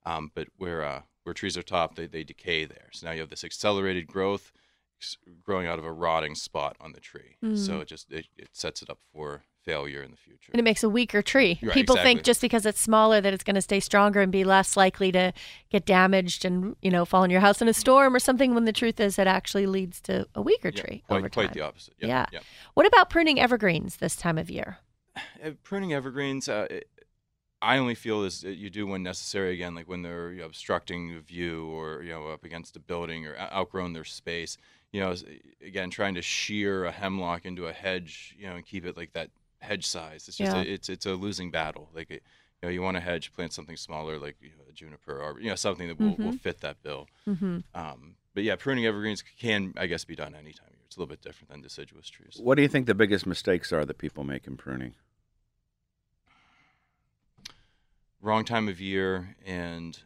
Um, 0.06 0.32
but 0.36 0.48
where 0.58 0.84
uh, 0.84 1.02
where 1.24 1.34
trees 1.34 1.58
are 1.58 1.64
topped, 1.64 1.96
they, 1.96 2.08
they 2.08 2.24
decay 2.24 2.66
there. 2.66 2.90
So 2.94 3.08
now 3.08 3.14
you 3.14 3.22
have 3.22 3.30
this 3.30 3.44
accelerated 3.44 4.08
growth 4.08 4.52
growing 5.44 5.68
out 5.68 5.80
of 5.80 5.86
a 5.86 5.92
rotting 5.92 6.36
spot 6.36 6.78
on 6.80 6.94
the 6.94 7.00
tree. 7.02 7.36
So 7.56 7.80
it 7.82 7.88
just 7.88 8.12
it, 8.12 8.28
it 8.38 8.50
sets 8.54 8.82
it 8.82 8.90
up 8.90 9.00
for 9.12 9.44
failure 9.66 10.02
in 10.04 10.12
the 10.12 10.18
future. 10.18 10.52
and 10.54 10.60
it 10.60 10.64
makes 10.64 10.84
a 10.84 10.90
weaker 10.90 11.22
tree. 11.22 11.60
Right, 11.62 11.74
People 11.74 11.96
exactly. 11.96 12.14
think 12.14 12.24
just 12.24 12.40
because 12.42 12.66
it's 12.66 12.80
smaller 12.80 13.20
that 13.20 13.34
it's 13.34 13.44
going 13.44 13.56
to 13.56 13.62
stay 13.62 13.80
stronger 13.80 14.22
and 14.22 14.32
be 14.32 14.44
less 14.44 14.78
likely 14.78 15.12
to 15.12 15.34
get 15.70 15.86
damaged 15.86 16.46
and 16.46 16.76
you 16.82 16.92
know 16.92 17.04
fall 17.06 17.24
in 17.24 17.32
your 17.32 17.42
house 17.42 17.62
in 17.62 17.68
a 17.68 17.74
storm 17.74 18.16
or 18.16 18.20
something. 18.20 18.54
When 18.54 18.66
the 18.66 18.72
truth 18.74 19.00
is, 19.00 19.18
it 19.20 19.28
actually 19.28 19.66
leads 19.66 20.00
to 20.02 20.28
a 20.36 20.42
weaker 20.42 20.72
Yeah, 20.74 20.82
tree 20.82 21.04
quite, 21.08 21.18
over 21.18 21.30
time. 21.30 21.46
quite 21.48 21.54
the 21.54 21.62
opposite. 21.62 21.96
Yeah, 22.00 22.08
Yeah. 22.08 22.26
yeah. 22.34 22.40
What 22.76 22.86
about 22.86 23.10
pruning 23.10 23.40
evergreens 23.40 23.98
this 23.98 24.16
time 24.16 24.38
of 24.38 24.50
year? 24.50 24.78
Uh, 25.44 25.52
pruning 25.64 25.94
evergreens, 25.94 26.48
uh, 26.50 26.68
it- 26.70 26.90
I 27.62 27.78
only 27.78 27.96
feel 27.96 28.24
is 28.24 28.42
that 28.42 28.56
you 28.58 28.70
do 28.70 28.86
when 28.86 29.02
necessary. 29.02 29.54
Again, 29.54 29.74
like 29.74 29.88
when 29.88 30.02
they're 30.04 30.32
you 30.32 30.40
know, 30.42 30.46
obstructing 30.46 31.16
a 31.16 31.20
view 31.22 31.68
or 31.68 32.04
you 32.04 32.10
know 32.12 32.28
up 32.28 32.44
against 32.44 32.76
a 32.76 32.80
building 32.80 33.26
or 33.26 33.36
outgrown 33.40 33.94
their 33.94 34.04
space. 34.04 34.58
You 34.92 35.00
know, 35.02 35.16
again, 35.66 35.90
trying 35.90 36.14
to 36.16 36.22
shear 36.22 36.86
a 36.86 36.92
hemlock 36.92 37.44
into 37.46 37.66
a 37.68 37.74
hedge, 37.74 38.36
you 38.38 38.46
know, 38.48 38.56
and 38.56 38.66
keep 38.66 38.86
it 38.86 38.96
like 38.96 39.14
that 39.14 39.30
hedge 39.66 39.86
size. 39.86 40.28
It's 40.28 40.38
just 40.38 40.54
Yeah. 40.56 40.62
a, 40.62 40.66
it's 40.66 40.90
it's 40.90 41.06
a 41.06 41.14
losing 41.14 41.52
battle. 41.52 41.90
Like 41.94 42.10
it, 42.12 42.24
you 42.62 42.68
know, 42.68 42.70
you 42.70 42.82
want 42.82 42.98
a 42.98 43.02
hedge, 43.02 43.34
plant 43.34 43.54
something 43.54 43.78
smaller 43.78 44.18
like 44.18 44.38
you 44.42 44.50
know, 44.58 44.64
a 44.70 44.74
juniper 44.74 45.22
or 45.22 45.40
you 45.40 45.50
know 45.50 45.56
something 45.56 45.88
that 45.88 46.00
will, 46.00 46.16
will 46.16 46.38
fit 46.38 46.62
that 46.62 46.82
bill. 46.84 47.08
Mm-hmm. 47.28 47.60
Um, 47.74 48.16
but 48.34 48.44
yeah, 48.44 48.56
pruning 48.56 48.86
evergreens 48.86 49.24
can, 49.40 49.74
I 49.78 49.88
guess, 49.88 50.04
be 50.06 50.16
done 50.16 50.36
any 50.36 50.52
time 50.52 50.68
of 50.68 50.74
year. 50.76 50.84
It's 50.88 50.98
a 50.98 51.00
little 51.00 51.10
bit 51.10 51.22
different 51.22 51.50
than 51.52 51.62
deciduous 51.62 52.10
trees. 52.10 52.38
What 52.42 52.56
do 52.56 52.62
you 52.62 52.68
think 52.68 52.86
the 52.86 52.96
biggest 52.96 53.26
mistakes 53.26 53.72
are 53.72 53.86
that 53.86 53.98
people 53.98 54.24
make 54.24 54.46
in 54.48 54.58
pruning? 54.58 54.94
wrong 58.22 58.44
time 58.44 58.68
of 58.68 58.82
year 58.82 59.36
and 59.46 60.00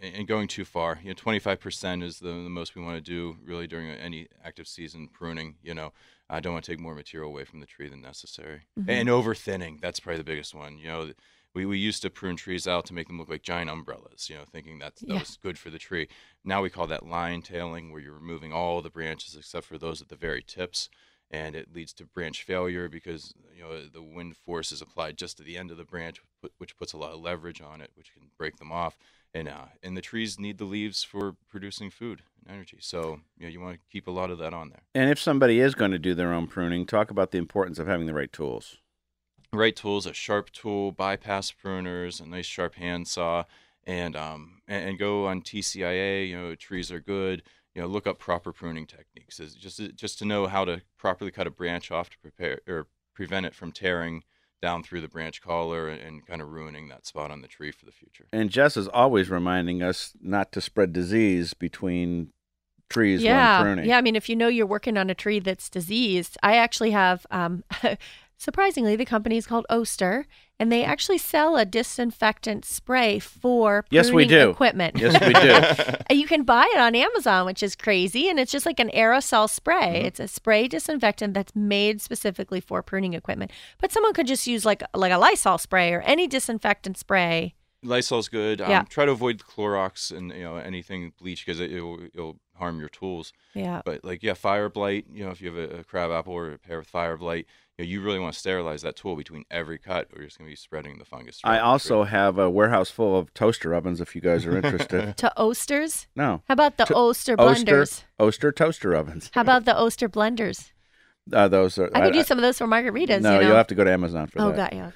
and 0.00 0.26
going 0.26 0.48
too 0.48 0.64
far. 0.64 0.98
You 1.02 1.10
know, 1.10 1.14
25% 1.14 2.02
is 2.02 2.18
the, 2.20 2.28
the 2.28 2.32
most 2.50 2.74
we 2.74 2.82
want 2.82 2.96
to 2.96 3.00
do 3.00 3.36
really 3.44 3.66
during 3.66 3.88
any 3.90 4.28
active 4.44 4.66
season 4.68 5.08
pruning. 5.08 5.56
You 5.62 5.74
know, 5.74 5.92
I 6.28 6.40
don't 6.40 6.52
want 6.52 6.64
to 6.64 6.72
take 6.72 6.80
more 6.80 6.94
material 6.94 7.30
away 7.30 7.44
from 7.44 7.60
the 7.60 7.66
tree 7.66 7.88
than 7.88 8.02
necessary. 8.02 8.62
Mm-hmm. 8.78 8.90
And 8.90 9.08
over 9.08 9.34
thinning, 9.34 9.78
that's 9.80 10.00
probably 10.00 10.18
the 10.18 10.24
biggest 10.24 10.54
one. 10.54 10.78
You 10.78 10.88
know, 10.88 11.10
we, 11.54 11.64
we 11.66 11.78
used 11.78 12.02
to 12.02 12.10
prune 12.10 12.36
trees 12.36 12.68
out 12.68 12.84
to 12.86 12.94
make 12.94 13.06
them 13.08 13.18
look 13.18 13.28
like 13.30 13.42
giant 13.42 13.70
umbrellas, 13.70 14.28
you 14.28 14.36
know, 14.36 14.44
thinking 14.50 14.78
that's, 14.78 15.00
that 15.00 15.08
Yeah. 15.08 15.18
was 15.20 15.38
good 15.42 15.58
for 15.58 15.70
the 15.70 15.78
tree. 15.78 16.08
Now 16.44 16.62
we 16.62 16.70
call 16.70 16.86
that 16.88 17.06
lion 17.06 17.42
tailing, 17.42 17.90
where 17.90 18.00
you're 18.00 18.12
removing 18.14 18.52
all 18.52 18.80
the 18.82 18.90
branches 18.90 19.34
except 19.34 19.66
for 19.66 19.78
those 19.78 20.02
at 20.02 20.08
the 20.08 20.16
very 20.16 20.42
tips. 20.42 20.88
And 21.30 21.54
it 21.54 21.74
leads 21.74 21.92
to 21.94 22.06
branch 22.06 22.42
failure 22.42 22.88
because 22.88 23.34
you 23.54 23.62
know 23.62 23.82
the 23.86 24.02
wind 24.02 24.34
force 24.34 24.72
is 24.72 24.80
applied 24.80 25.18
just 25.18 25.36
to 25.36 25.42
the 25.42 25.58
end 25.58 25.70
of 25.70 25.76
the 25.76 25.84
branch, 25.84 26.22
which 26.56 26.74
puts 26.78 26.94
a 26.94 26.96
lot 26.96 27.12
of 27.12 27.20
leverage 27.20 27.60
on 27.60 27.82
it, 27.82 27.90
which 27.96 28.14
can 28.14 28.27
break 28.38 28.56
them 28.56 28.72
off. 28.72 28.96
And 29.34 29.48
uh, 29.48 29.66
and 29.82 29.94
the 29.96 30.00
trees 30.00 30.38
need 30.40 30.56
the 30.56 30.64
leaves 30.64 31.04
for 31.04 31.36
producing 31.50 31.90
food 31.90 32.22
and 32.46 32.54
energy. 32.54 32.78
So 32.80 33.20
you 33.36 33.44
know 33.44 33.48
you 33.52 33.60
want 33.60 33.74
to 33.74 33.80
keep 33.92 34.06
a 34.06 34.10
lot 34.10 34.30
of 34.30 34.38
that 34.38 34.54
on 34.54 34.70
there. 34.70 34.82
And 34.94 35.10
if 35.10 35.18
somebody 35.18 35.60
is 35.60 35.74
going 35.74 35.90
to 35.90 35.98
do 35.98 36.14
their 36.14 36.32
own 36.32 36.46
pruning, 36.46 36.86
talk 36.86 37.10
about 37.10 37.30
the 37.30 37.38
importance 37.38 37.78
of 37.78 37.86
having 37.86 38.06
the 38.06 38.14
right 38.14 38.32
tools. 38.32 38.78
right 39.52 39.76
tools, 39.76 40.06
a 40.06 40.14
sharp 40.14 40.50
tool, 40.50 40.92
bypass 40.92 41.52
pruners, 41.52 42.20
a 42.22 42.26
nice 42.26 42.46
sharp 42.46 42.76
handsaw, 42.76 43.44
and 43.84 44.16
um 44.16 44.62
and, 44.66 44.90
and 44.90 44.98
go 44.98 45.26
on 45.26 45.42
TCIA. 45.42 46.28
You 46.28 46.38
know, 46.38 46.54
trees 46.54 46.90
are 46.90 47.00
good. 47.00 47.42
You 47.74 47.82
know, 47.82 47.88
look 47.88 48.06
up 48.06 48.18
proper 48.18 48.50
pruning 48.52 48.86
techniques. 48.86 49.38
Is 49.40 49.54
just 49.54 49.78
just 49.94 50.18
to 50.20 50.24
know 50.24 50.46
how 50.46 50.64
to 50.64 50.80
properly 50.96 51.30
cut 51.30 51.46
a 51.46 51.50
branch 51.50 51.90
off 51.90 52.08
to 52.10 52.18
prepare 52.18 52.60
or 52.66 52.86
prevent 53.14 53.44
it 53.44 53.54
from 53.54 53.72
tearing 53.72 54.24
down 54.60 54.82
through 54.82 55.00
the 55.00 55.08
branch 55.08 55.40
collar 55.40 55.88
and, 55.88 56.00
and 56.00 56.26
kind 56.26 56.42
of 56.42 56.48
ruining 56.48 56.88
that 56.88 57.06
spot 57.06 57.30
on 57.30 57.42
the 57.42 57.48
tree 57.48 57.70
for 57.70 57.84
the 57.84 57.92
future. 57.92 58.26
And 58.32 58.50
Jess 58.50 58.76
is 58.76 58.88
always 58.88 59.30
reminding 59.30 59.82
us 59.82 60.12
not 60.20 60.52
to 60.52 60.60
spread 60.60 60.92
disease 60.92 61.54
between 61.54 62.32
trees 62.88 63.22
yeah, 63.22 63.58
when 63.58 63.64
pruning. 63.64 63.90
yeah. 63.90 63.98
I 63.98 64.00
mean, 64.00 64.16
if 64.16 64.28
you 64.28 64.36
know 64.36 64.48
you're 64.48 64.66
working 64.66 64.96
on 64.96 65.10
a 65.10 65.14
tree 65.14 65.38
that's 65.38 65.68
diseased, 65.68 66.36
I 66.42 66.56
actually 66.56 66.90
have. 66.92 67.26
Um, 67.30 67.64
surprisingly, 68.38 68.96
the 68.96 69.04
company 69.04 69.36
is 69.36 69.46
called 69.46 69.66
Oster, 69.68 70.26
and 70.60 70.72
they 70.72 70.82
actually 70.84 71.18
sell 71.18 71.56
a 71.56 71.64
disinfectant 71.64 72.64
spray 72.64 73.18
for 73.18 73.84
Yes, 73.90 74.10
we 74.10 74.26
do. 74.26 74.50
equipment. 74.50 74.96
Yes, 74.98 75.14
we 75.24 75.32
do. 75.32 75.94
You 76.18 76.26
can 76.26 76.42
buy 76.42 76.68
it 76.74 76.80
on 76.80 76.94
Amazon, 76.94 77.46
which 77.46 77.62
is 77.62 77.76
crazy, 77.76 78.28
and 78.28 78.40
it's 78.40 78.50
just 78.50 78.66
like 78.66 78.80
an 78.80 78.90
aerosol 78.94 79.48
spray. 79.48 79.96
Mm-hmm. 79.98 80.06
It's 80.06 80.20
a 80.20 80.28
spray 80.28 80.66
disinfectant 80.68 81.34
that's 81.34 81.54
made 81.54 82.00
specifically 82.00 82.60
for 82.60 82.82
pruning 82.82 83.14
equipment. 83.14 83.50
But 83.78 83.92
someone 83.92 84.14
could 84.14 84.26
just 84.26 84.46
use 84.46 84.64
like 84.64 84.82
like 84.94 85.12
a 85.12 85.18
Lysol 85.18 85.58
spray 85.58 85.92
or 85.92 86.00
any 86.02 86.26
disinfectant 86.26 86.98
spray. 86.98 87.54
Lysol's 87.84 88.28
good. 88.28 88.60
Um, 88.60 88.70
Yeah. 88.70 88.82
Try 88.88 89.04
to 89.04 89.12
avoid 89.12 89.38
Clorox 89.38 90.10
and 90.16 90.32
you 90.32 90.42
know 90.42 90.56
anything 90.56 91.12
bleach 91.20 91.46
because 91.46 91.60
it, 91.60 91.70
it'll, 91.70 92.00
it'll 92.12 92.36
harm 92.58 92.78
your 92.78 92.88
tools. 92.88 93.32
Yeah. 93.54 93.82
But 93.84 94.04
like 94.04 94.22
yeah, 94.22 94.34
fire 94.34 94.68
blight. 94.68 95.06
You 95.12 95.24
know, 95.24 95.30
if 95.30 95.40
you 95.40 95.52
have 95.54 95.70
a, 95.70 95.78
a 95.78 95.84
crab 95.84 96.10
apple 96.10 96.34
or 96.34 96.52
a 96.52 96.58
pear 96.58 96.78
with 96.78 96.88
fire 96.88 97.16
blight, 97.16 97.46
you, 97.76 97.84
know, 97.84 97.88
you 97.90 98.00
really 98.02 98.18
want 98.18 98.34
to 98.34 98.38
sterilize 98.38 98.82
that 98.82 98.96
tool 98.96 99.16
between 99.16 99.44
every 99.50 99.78
cut, 99.78 100.08
or 100.12 100.18
you're 100.18 100.26
just 100.26 100.38
going 100.38 100.48
to 100.48 100.52
be 100.52 100.56
spreading 100.56 100.98
the 100.98 101.04
fungus. 101.04 101.40
I 101.44 101.58
also 101.58 102.02
tree. 102.04 102.10
have 102.10 102.38
a 102.38 102.50
warehouse 102.50 102.90
full 102.90 103.16
of 103.18 103.32
toaster 103.34 103.74
ovens 103.74 104.00
if 104.00 104.14
you 104.14 104.20
guys 104.20 104.44
are 104.46 104.56
interested. 104.56 105.16
To 105.18 105.32
Oasters? 105.36 106.06
no. 106.14 106.42
How 106.48 106.52
about 106.52 106.76
the 106.76 106.84
To- 106.86 106.94
Oster 106.94 107.34
Oster, 107.38 107.64
blenders? 107.64 108.02
Oster 108.18 108.52
toaster 108.52 108.94
ovens. 108.94 109.30
How 109.32 109.40
about 109.40 109.64
the 109.64 109.76
Oster 109.76 110.08
blenders? 110.08 110.72
Uh, 111.32 111.46
those 111.48 111.78
are. 111.78 111.90
I 111.94 112.00
could 112.00 112.14
use 112.14 112.26
some 112.26 112.38
of 112.38 112.42
those 112.42 112.58
for 112.58 112.66
margaritas. 112.66 113.20
No, 113.20 113.34
you 113.34 113.42
know? 113.42 113.48
will 113.50 113.56
have 113.56 113.66
to 113.68 113.74
go 113.74 113.84
to 113.84 113.92
Amazon 113.92 114.28
for 114.28 114.40
Oh, 114.40 114.52
that. 114.52 114.72
Oh, 114.72 114.76
got 114.78 114.92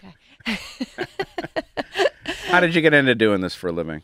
you. 0.46 0.56
Okay. 0.56 0.98
How 2.46 2.60
did 2.60 2.74
you 2.74 2.80
get 2.80 2.94
into 2.94 3.14
doing 3.14 3.40
this 3.40 3.54
for 3.54 3.68
a 3.68 3.72
living? 3.72 4.02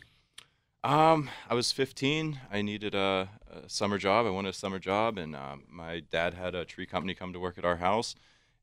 Um, 0.88 1.28
I 1.50 1.52
was 1.52 1.70
15. 1.70 2.40
I 2.50 2.62
needed 2.62 2.94
a, 2.94 3.28
a 3.46 3.68
summer 3.68 3.98
job. 3.98 4.24
I 4.24 4.30
wanted 4.30 4.48
a 4.48 4.54
summer 4.54 4.78
job, 4.78 5.18
and 5.18 5.36
um, 5.36 5.64
my 5.68 6.00
dad 6.00 6.32
had 6.32 6.54
a 6.54 6.64
tree 6.64 6.86
company 6.86 7.12
come 7.12 7.34
to 7.34 7.38
work 7.38 7.58
at 7.58 7.64
our 7.66 7.76
house, 7.76 8.14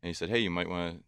and 0.02 0.08
he 0.08 0.14
said, 0.16 0.30
"Hey, 0.30 0.40
you 0.40 0.50
might 0.50 0.68
want 0.68 0.96
to 0.96 1.04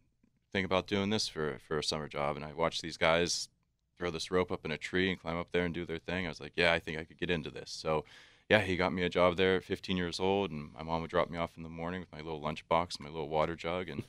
think 0.53 0.63
about 0.63 0.85
doing 0.85 1.09
this 1.09 1.27
for 1.27 1.57
for 1.67 1.79
a 1.79 1.83
summer 1.83 2.07
job." 2.07 2.35
And 2.35 2.45
I 2.45 2.53
watched 2.53 2.83
these 2.83 2.97
guys 2.97 3.49
throw 3.97 4.11
this 4.11 4.29
rope 4.29 4.51
up 4.51 4.63
in 4.63 4.69
a 4.69 4.77
tree 4.77 5.09
and 5.09 5.19
climb 5.19 5.37
up 5.37 5.51
there 5.51 5.65
and 5.65 5.73
do 5.73 5.87
their 5.87 5.97
thing. 5.97 6.27
I 6.27 6.29
was 6.29 6.39
like, 6.39 6.53
"Yeah, 6.55 6.71
I 6.71 6.77
think 6.77 6.99
I 6.99 7.03
could 7.03 7.17
get 7.17 7.31
into 7.31 7.49
this." 7.49 7.71
So, 7.71 8.05
yeah, 8.47 8.61
he 8.61 8.77
got 8.77 8.93
me 8.93 9.01
a 9.01 9.09
job 9.09 9.37
there 9.37 9.55
at 9.55 9.63
15 9.63 9.97
years 9.97 10.19
old, 10.19 10.51
and 10.51 10.71
my 10.71 10.83
mom 10.83 11.01
would 11.01 11.09
drop 11.09 11.31
me 11.31 11.39
off 11.39 11.57
in 11.57 11.63
the 11.63 11.69
morning 11.69 11.99
with 11.99 12.11
my 12.11 12.21
little 12.21 12.41
lunchbox, 12.41 12.99
my 12.99 13.09
little 13.09 13.27
water 13.27 13.55
jug, 13.55 13.89
and 13.89 14.03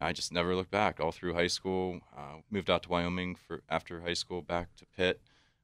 I 0.00 0.12
just 0.12 0.30
never 0.30 0.54
looked 0.54 0.70
back. 0.70 1.00
All 1.00 1.10
through 1.10 1.34
high 1.34 1.48
school, 1.48 2.02
uh, 2.16 2.36
moved 2.52 2.70
out 2.70 2.84
to 2.84 2.88
Wyoming 2.88 3.34
for 3.34 3.62
after 3.68 4.02
high 4.02 4.14
school, 4.14 4.42
back 4.42 4.76
to 4.76 4.86
Pitt 4.96 5.20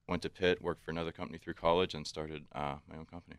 went 0.08 0.22
to 0.22 0.30
Pitt, 0.30 0.62
worked 0.62 0.84
for 0.84 0.90
another 0.90 1.12
company 1.12 1.38
through 1.38 1.54
college, 1.54 1.94
and 1.94 2.06
started 2.06 2.44
uh, 2.54 2.76
my 2.90 2.96
own 2.96 3.04
company. 3.06 3.36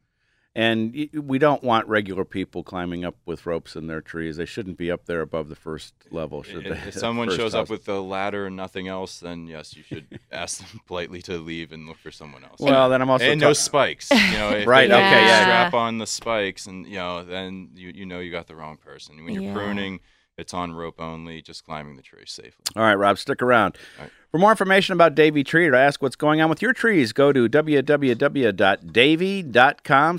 And 0.56 1.10
we 1.14 1.38
don't 1.38 1.64
want 1.64 1.88
regular 1.88 2.26
people 2.26 2.64
climbing 2.64 3.06
up 3.06 3.16
with 3.26 3.46
ropes 3.46 3.76
in 3.76 3.86
their 3.86 4.02
trees. 4.02 4.38
They 4.38 4.46
shouldn't 4.46 4.78
be 4.78 4.90
up 4.90 5.06
there 5.06 5.22
above 5.22 5.48
the 5.48 5.56
first 5.56 5.94
level, 6.10 6.42
should 6.42 6.66
If, 6.66 6.84
they? 6.84 6.88
if 6.90 6.94
someone 7.06 7.30
shows 7.30 7.54
house. 7.54 7.66
up 7.66 7.70
with 7.70 7.88
a 7.88 8.00
ladder 8.00 8.48
and 8.48 8.56
nothing 8.56 8.88
else, 8.88 9.20
then 9.20 9.46
yes, 9.48 9.76
you 9.78 9.84
should 9.84 10.20
ask 10.32 10.58
them 10.60 10.82
politely 10.88 11.22
to 11.24 11.38
leave 11.38 11.72
and 11.72 11.88
look 11.88 11.98
for 11.98 12.12
someone 12.12 12.44
else. 12.44 12.60
Well, 12.60 12.90
then 12.90 13.00
I'm 13.02 13.12
also 13.12 13.26
and 13.26 13.40
ta- 13.40 13.48
no 13.48 13.54
spikes. 13.54 14.10
You 14.10 14.18
know, 14.32 14.50
if 14.56 14.68
Right, 14.68 14.90
they 14.90 14.96
okay, 14.96 15.26
yeah. 15.26 15.42
Strap 15.44 15.74
on 15.76 16.00
the 16.00 16.08
spikes, 16.08 16.66
and 16.66 16.86
you 16.88 16.96
know, 16.96 17.24
then 17.24 17.70
you 17.76 17.92
you 17.94 18.06
know 18.08 18.20
you 18.20 18.32
got 18.32 18.48
the 18.48 18.56
wrong 18.56 18.78
person. 18.78 19.24
When 19.24 19.34
you're 19.36 19.44
Yeah. 19.44 19.54
pruning, 19.54 20.00
it's 20.40 20.54
on 20.54 20.74
rope 20.74 21.00
only, 21.00 21.42
just 21.42 21.66
climbing 21.66 21.96
the 21.96 22.02
tree 22.02 22.24
safely. 22.26 22.64
All 22.76 22.84
right, 22.84 22.96
Rob, 22.96 23.18
stick 23.18 23.42
around. 23.42 23.78
Right. 24.00 24.10
For 24.32 24.38
more 24.38 24.52
information 24.52 24.94
about 24.94 25.16
Davey 25.16 25.44
Tree 25.44 25.66
or 25.66 25.72
to 25.72 25.78
ask 25.78 26.04
what's 26.04 26.16
going 26.16 26.40
on 26.40 26.50
with 26.50 26.62
your 26.62 26.72
trees, 26.72 27.14
go 27.14 27.34
to 27.34 27.50
www.davey.com 27.50 28.58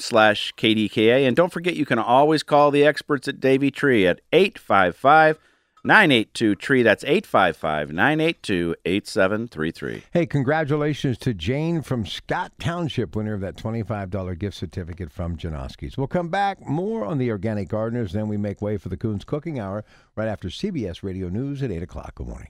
slash 0.00 0.52
KDKA. 0.56 1.26
And 1.28 1.36
don't 1.36 1.52
forget, 1.52 1.76
you 1.76 1.86
can 1.86 2.00
always 2.00 2.42
call 2.42 2.72
the 2.72 2.84
experts 2.84 3.28
at 3.28 3.38
Davey 3.38 3.70
Tree 3.70 4.06
at 4.06 4.20
855 4.32 5.38
982 5.84 6.54
TREE. 6.56 6.82
That's 6.82 7.04
855 7.04 7.92
982 7.92 8.76
8733. 8.84 10.02
Hey, 10.12 10.26
congratulations 10.26 11.18
to 11.18 11.34
Jane 11.34 11.82
from 11.82 12.06
Scott 12.06 12.52
Township, 12.58 13.16
winner 13.16 13.34
of 13.34 13.40
that 13.40 13.56
$25 13.56 14.38
gift 14.38 14.56
certificate 14.56 15.10
from 15.10 15.36
Janoski's. 15.36 15.96
We'll 15.96 16.06
come 16.06 16.28
back 16.28 16.66
more 16.66 17.04
on 17.04 17.18
the 17.18 17.30
organic 17.30 17.68
gardeners, 17.68 18.12
then 18.12 18.28
we 18.28 18.36
make 18.36 18.60
way 18.60 18.76
for 18.76 18.88
the 18.88 18.96
Kuhn's 18.96 19.24
Cooking 19.24 19.58
Hour 19.58 19.84
right 20.16 20.28
after 20.28 20.48
CBS 20.48 21.02
Radio 21.02 21.28
News 21.28 21.62
at 21.62 21.70
8 21.70 21.82
o'clock. 21.82 22.14
Good 22.16 22.28
morning. 22.28 22.48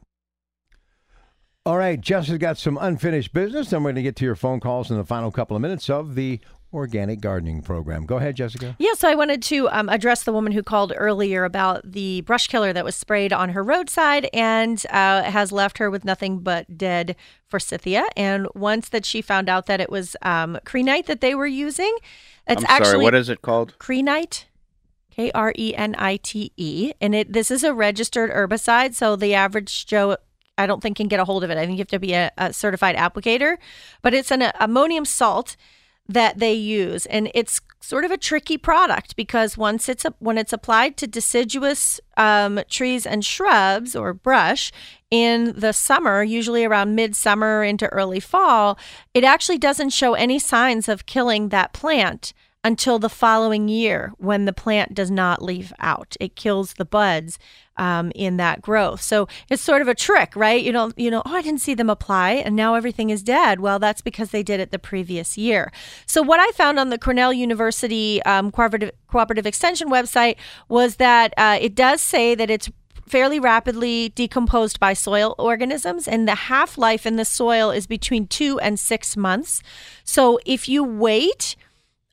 All 1.66 1.76
right, 1.76 2.00
Jess 2.00 2.28
has 2.28 2.38
got 2.38 2.56
some 2.56 2.78
unfinished 2.80 3.34
business, 3.34 3.68
then 3.68 3.82
we're 3.82 3.90
going 3.90 3.96
to 3.96 4.02
get 4.02 4.16
to 4.16 4.24
your 4.24 4.34
phone 4.34 4.60
calls 4.60 4.90
in 4.90 4.96
the 4.96 5.04
final 5.04 5.30
couple 5.30 5.54
of 5.54 5.60
minutes 5.60 5.90
of 5.90 6.14
the 6.14 6.40
organic 6.72 7.20
gardening 7.20 7.62
program. 7.62 8.06
Go 8.06 8.16
ahead, 8.16 8.36
Jessica. 8.36 8.76
Yeah, 8.78 8.94
so 8.94 9.08
I 9.08 9.14
wanted 9.14 9.42
to 9.44 9.68
um, 9.70 9.88
address 9.88 10.22
the 10.22 10.32
woman 10.32 10.52
who 10.52 10.62
called 10.62 10.92
earlier 10.96 11.44
about 11.44 11.90
the 11.90 12.20
brush 12.22 12.46
killer 12.46 12.72
that 12.72 12.84
was 12.84 12.94
sprayed 12.94 13.32
on 13.32 13.50
her 13.50 13.62
roadside 13.62 14.28
and 14.32 14.84
uh, 14.90 15.22
has 15.24 15.52
left 15.52 15.78
her 15.78 15.90
with 15.90 16.04
nothing 16.04 16.38
but 16.38 16.78
dead 16.78 17.16
forsythia. 17.48 18.04
And 18.16 18.46
once 18.54 18.88
that 18.90 19.04
she 19.04 19.20
found 19.20 19.48
out 19.48 19.66
that 19.66 19.80
it 19.80 19.90
was 19.90 20.16
um, 20.22 20.58
Krenite 20.64 21.06
that 21.06 21.20
they 21.20 21.34
were 21.34 21.46
using, 21.46 21.96
it's 22.46 22.62
I'm 22.62 22.66
actually 22.68 22.90
sorry, 22.90 23.04
what 23.04 23.14
is 23.14 23.28
it 23.28 23.42
called? 23.42 23.76
Krenite. 23.78 24.44
K 25.10 25.32
R 25.32 25.52
E 25.58 25.74
N 25.74 25.96
I 25.98 26.16
T 26.18 26.52
E, 26.56 26.92
and 27.00 27.16
it 27.16 27.32
this 27.32 27.50
is 27.50 27.64
a 27.64 27.74
registered 27.74 28.30
herbicide, 28.30 28.94
so 28.94 29.16
the 29.16 29.34
average 29.34 29.84
Joe 29.86 30.16
I 30.56 30.66
don't 30.66 30.80
think 30.82 30.96
can 30.96 31.08
get 31.08 31.18
a 31.18 31.24
hold 31.24 31.42
of 31.42 31.50
it. 31.50 31.58
I 31.58 31.66
think 31.66 31.72
you 31.72 31.82
have 31.82 31.88
to 31.88 31.98
be 31.98 32.12
a, 32.12 32.30
a 32.38 32.52
certified 32.52 32.94
applicator, 32.94 33.56
but 34.02 34.14
it's 34.14 34.30
an 34.30 34.52
ammonium 34.60 35.04
salt 35.04 35.56
that 36.12 36.38
they 36.38 36.52
use, 36.52 37.06
and 37.06 37.30
it's 37.34 37.60
sort 37.80 38.04
of 38.04 38.10
a 38.10 38.18
tricky 38.18 38.58
product 38.58 39.16
because 39.16 39.56
once 39.56 39.88
it's 39.88 40.04
a, 40.04 40.12
when 40.18 40.36
it's 40.36 40.52
applied 40.52 40.96
to 40.98 41.06
deciduous 41.06 42.00
um, 42.16 42.60
trees 42.68 43.06
and 43.06 43.24
shrubs 43.24 43.96
or 43.96 44.12
brush 44.12 44.70
in 45.10 45.58
the 45.58 45.72
summer, 45.72 46.22
usually 46.22 46.64
around 46.64 46.94
midsummer 46.94 47.62
into 47.64 47.86
early 47.88 48.20
fall, 48.20 48.78
it 49.14 49.24
actually 49.24 49.58
doesn't 49.58 49.90
show 49.90 50.14
any 50.14 50.38
signs 50.38 50.88
of 50.88 51.06
killing 51.06 51.48
that 51.48 51.72
plant 51.72 52.32
until 52.62 52.98
the 52.98 53.08
following 53.08 53.68
year 53.68 54.12
when 54.18 54.44
the 54.44 54.52
plant 54.52 54.94
does 54.94 55.10
not 55.10 55.42
leaf 55.42 55.72
out. 55.78 56.16
It 56.20 56.36
kills 56.36 56.74
the 56.74 56.84
buds 56.84 57.38
um, 57.78 58.12
in 58.14 58.36
that 58.36 58.60
growth. 58.60 59.00
So 59.00 59.26
it's 59.48 59.62
sort 59.62 59.80
of 59.80 59.88
a 59.88 59.94
trick, 59.94 60.36
right? 60.36 60.62
You 60.62 60.70
don't, 60.70 60.96
you 60.98 61.10
know, 61.10 61.22
oh, 61.24 61.34
I 61.34 61.40
didn't 61.40 61.62
see 61.62 61.72
them 61.72 61.88
apply, 61.88 62.32
and 62.32 62.54
now 62.54 62.74
everything 62.74 63.08
is 63.08 63.22
dead. 63.22 63.60
Well, 63.60 63.78
that's 63.78 64.02
because 64.02 64.30
they 64.30 64.42
did 64.42 64.60
it 64.60 64.70
the 64.70 64.78
previous 64.78 65.38
year. 65.38 65.72
So 66.04 66.20
what 66.20 66.38
I 66.38 66.50
found 66.52 66.78
on 66.78 66.90
the 66.90 66.98
Cornell 66.98 67.32
University 67.32 68.22
um, 68.24 68.50
cooperative, 68.50 68.92
cooperative 69.08 69.46
Extension 69.46 69.88
website 69.88 70.36
was 70.68 70.96
that 70.96 71.32
uh, 71.38 71.58
it 71.58 71.74
does 71.74 72.02
say 72.02 72.34
that 72.34 72.50
it's 72.50 72.68
fairly 73.08 73.40
rapidly 73.40 74.10
decomposed 74.10 74.78
by 74.78 74.92
soil 74.92 75.34
organisms, 75.38 76.06
and 76.06 76.28
the 76.28 76.34
half 76.34 76.76
life 76.76 77.06
in 77.06 77.16
the 77.16 77.24
soil 77.24 77.70
is 77.70 77.86
between 77.86 78.26
two 78.26 78.60
and 78.60 78.78
six 78.78 79.16
months. 79.16 79.62
So 80.04 80.38
if 80.44 80.68
you 80.68 80.84
wait, 80.84 81.56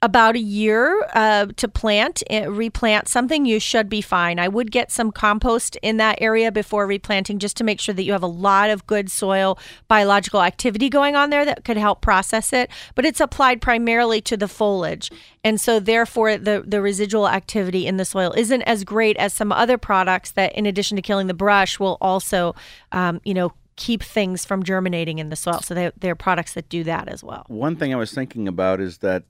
about 0.03 0.35
a 0.35 0.39
year 0.39 1.07
uh, 1.15 1.47
to 1.55 1.67
plant, 1.67 2.21
uh, 2.29 2.51
replant 2.51 3.07
something, 3.07 3.47
you 3.47 3.59
should 3.59 3.89
be 3.89 3.99
fine. 3.99 4.37
I 4.37 4.47
would 4.47 4.71
get 4.71 4.91
some 4.91 5.11
compost 5.11 5.75
in 5.81 5.97
that 5.97 6.19
area 6.21 6.51
before 6.51 6.85
replanting 6.85 7.39
just 7.39 7.57
to 7.57 7.63
make 7.63 7.79
sure 7.79 7.95
that 7.95 8.03
you 8.03 8.11
have 8.11 8.21
a 8.21 8.27
lot 8.27 8.69
of 8.69 8.85
good 8.85 9.09
soil 9.09 9.57
biological 9.87 10.43
activity 10.43 10.87
going 10.87 11.15
on 11.15 11.31
there 11.31 11.45
that 11.45 11.63
could 11.63 11.77
help 11.77 12.01
process 12.01 12.53
it. 12.53 12.69
But 12.93 13.05
it's 13.05 13.19
applied 13.19 13.59
primarily 13.59 14.21
to 14.21 14.37
the 14.37 14.47
foliage. 14.47 15.09
And 15.43 15.59
so, 15.59 15.79
therefore, 15.79 16.37
the, 16.37 16.63
the 16.65 16.81
residual 16.81 17.27
activity 17.27 17.87
in 17.87 17.97
the 17.97 18.05
soil 18.05 18.33
isn't 18.37 18.61
as 18.63 18.83
great 18.83 19.17
as 19.17 19.33
some 19.33 19.51
other 19.51 19.79
products 19.79 20.29
that, 20.31 20.53
in 20.53 20.67
addition 20.67 20.95
to 20.97 21.01
killing 21.01 21.25
the 21.25 21.33
brush, 21.33 21.79
will 21.79 21.97
also, 22.01 22.53
um, 22.91 23.19
you 23.23 23.33
know, 23.33 23.53
keep 23.77 24.03
things 24.03 24.43
from 24.43 24.63
germinating 24.63 25.17
in 25.17 25.29
the 25.29 25.35
soil. 25.35 25.61
So, 25.61 25.73
they, 25.73 25.91
they're 25.97 26.15
products 26.15 26.53
that 26.53 26.69
do 26.69 26.83
that 26.83 27.07
as 27.07 27.23
well. 27.23 27.45
One 27.47 27.75
thing 27.75 27.93
I 27.93 27.97
was 27.97 28.13
thinking 28.13 28.47
about 28.47 28.79
is 28.79 28.99
that 28.99 29.23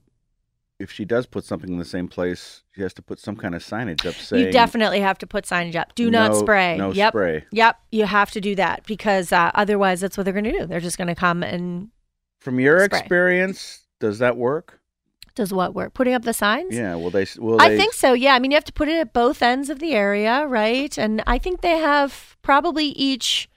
if 0.80 0.92
she 0.92 1.06
does 1.06 1.26
put 1.26 1.44
something 1.44 1.72
in 1.72 1.78
the 1.78 1.86
same 1.86 2.08
place, 2.08 2.64
she 2.76 2.82
has 2.82 2.94
to 2.94 3.02
put 3.02 3.20
some 3.20 3.36
kind 3.36 3.56
of 3.56 3.64
signage 3.64 4.06
up 4.06 4.14
saying 4.16 4.46
you 4.46 4.52
definitely 4.52 5.00
have 5.00 5.18
to 5.20 5.28
put 5.28 5.46
signage 5.46 5.76
up. 5.76 5.96
Do 5.96 6.12
not 6.12 6.32
no- 6.32 6.40
spray. 6.40 6.78
No 6.78 6.92
yep. 6.92 7.12
spray. 7.12 7.46
Yep. 7.52 7.80
You 7.92 8.06
have 8.06 8.32
to 8.32 8.42
do 8.42 8.56
that 8.56 8.86
because 8.86 9.32
uh, 9.32 9.52
otherwise, 9.56 10.02
that's 10.02 10.18
what 10.18 10.24
they're 10.24 10.34
going 10.34 10.46
to 10.46 10.52
do. 10.52 10.66
They're 10.66 10.80
just 10.80 10.98
going 10.98 11.08
to 11.08 11.16
come 11.16 11.44
and 11.44 11.90
From 12.40 12.60
your 12.60 12.86
Spray. 12.86 13.00
experience, 13.00 13.88
does 14.00 14.20
that 14.20 14.38
work? 14.38 14.80
does 15.38 15.54
what 15.54 15.76
work? 15.76 15.94
Putting 15.94 16.16
up 16.16 16.24
the 16.24 16.34
signs? 16.34 16.76
Yeah. 16.76 16.96
Will 16.96 17.12
they? 17.12 17.28
Will 17.38 17.62
I 17.62 17.70
they, 17.70 17.78
think 17.78 17.94
so. 17.94 18.14
Yeah. 18.14 18.34
I 18.34 18.40
mean, 18.40 18.52
you 18.52 18.56
have 18.56 18.64
to 18.66 18.74
put 18.74 18.90
it 18.90 18.98
at 18.98 19.14
both 19.14 19.42
ends 19.42 19.70
of 19.70 19.80
the 19.80 19.94
area, 19.94 20.46
right? 20.48 20.98
And 20.98 21.24
I 21.28 21.38
think 21.38 21.62
they 21.62 21.78
have 21.78 22.36
probably 22.42 22.88
each 22.88 23.48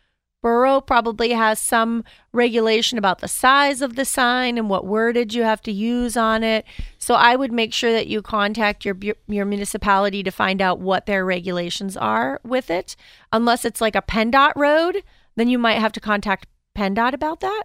borough 0.42 0.80
probably 0.80 1.30
has 1.30 1.58
some 1.58 2.04
regulation 2.32 2.98
about 2.98 3.20
the 3.20 3.28
size 3.28 3.82
of 3.82 3.96
the 3.96 4.04
sign 4.04 4.56
and 4.56 4.68
what 4.68 4.84
wordage 4.84 5.34
you 5.34 5.42
have 5.42 5.60
to 5.62 5.72
use 5.72 6.16
on 6.16 6.42
it. 6.42 6.64
So 6.98 7.14
I 7.14 7.36
would 7.36 7.52
make 7.52 7.72
sure 7.72 7.92
that 7.92 8.06
you 8.06 8.22
contact 8.22 8.84
your 8.84 8.96
your 9.26 9.44
municipality 9.44 10.22
to 10.22 10.30
find 10.30 10.62
out 10.62 10.80
what 10.80 11.06
their 11.06 11.24
regulations 11.24 11.96
are 11.96 12.40
with 12.44 12.70
it. 12.70 12.96
Unless 13.32 13.64
it's 13.64 13.80
like 13.80 13.96
a 13.96 14.02
PennDOT 14.02 14.52
road, 14.56 15.02
then 15.36 15.48
you 15.48 15.58
might 15.58 15.78
have 15.78 15.92
to 15.92 16.00
contact 16.00 16.46
PennDOT 16.76 17.12
about 17.12 17.40
that. 17.40 17.64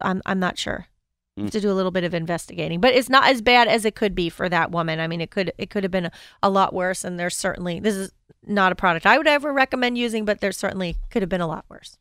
I'm 0.00 0.22
I'm 0.26 0.38
not 0.38 0.58
sure. 0.58 0.88
You 1.38 1.44
have 1.44 1.52
to 1.52 1.60
do 1.60 1.70
a 1.70 1.74
little 1.74 1.90
bit 1.90 2.04
of 2.04 2.14
investigating, 2.14 2.80
but 2.80 2.94
it's 2.94 3.08
not 3.08 3.28
as 3.28 3.40
bad 3.40 3.68
as 3.68 3.84
it 3.84 3.94
could 3.94 4.14
be 4.14 4.28
for 4.28 4.48
that 4.48 4.70
woman. 4.70 5.00
I 5.00 5.06
mean, 5.06 5.20
it 5.20 5.30
could 5.30 5.52
it 5.58 5.70
could 5.70 5.84
have 5.84 5.90
been 5.90 6.06
a, 6.06 6.12
a 6.42 6.50
lot 6.50 6.72
worse, 6.74 7.04
and 7.04 7.18
there's 7.18 7.36
certainly 7.36 7.80
this 7.80 7.94
is 7.94 8.12
not 8.46 8.72
a 8.72 8.74
product 8.74 9.06
I 9.06 9.18
would 9.18 9.26
ever 9.26 9.52
recommend 9.52 9.98
using, 9.98 10.24
but 10.24 10.40
there 10.40 10.52
certainly 10.52 10.96
could 11.10 11.22
have 11.22 11.28
been 11.28 11.40
a 11.40 11.46
lot 11.46 11.64
worse. 11.68 11.98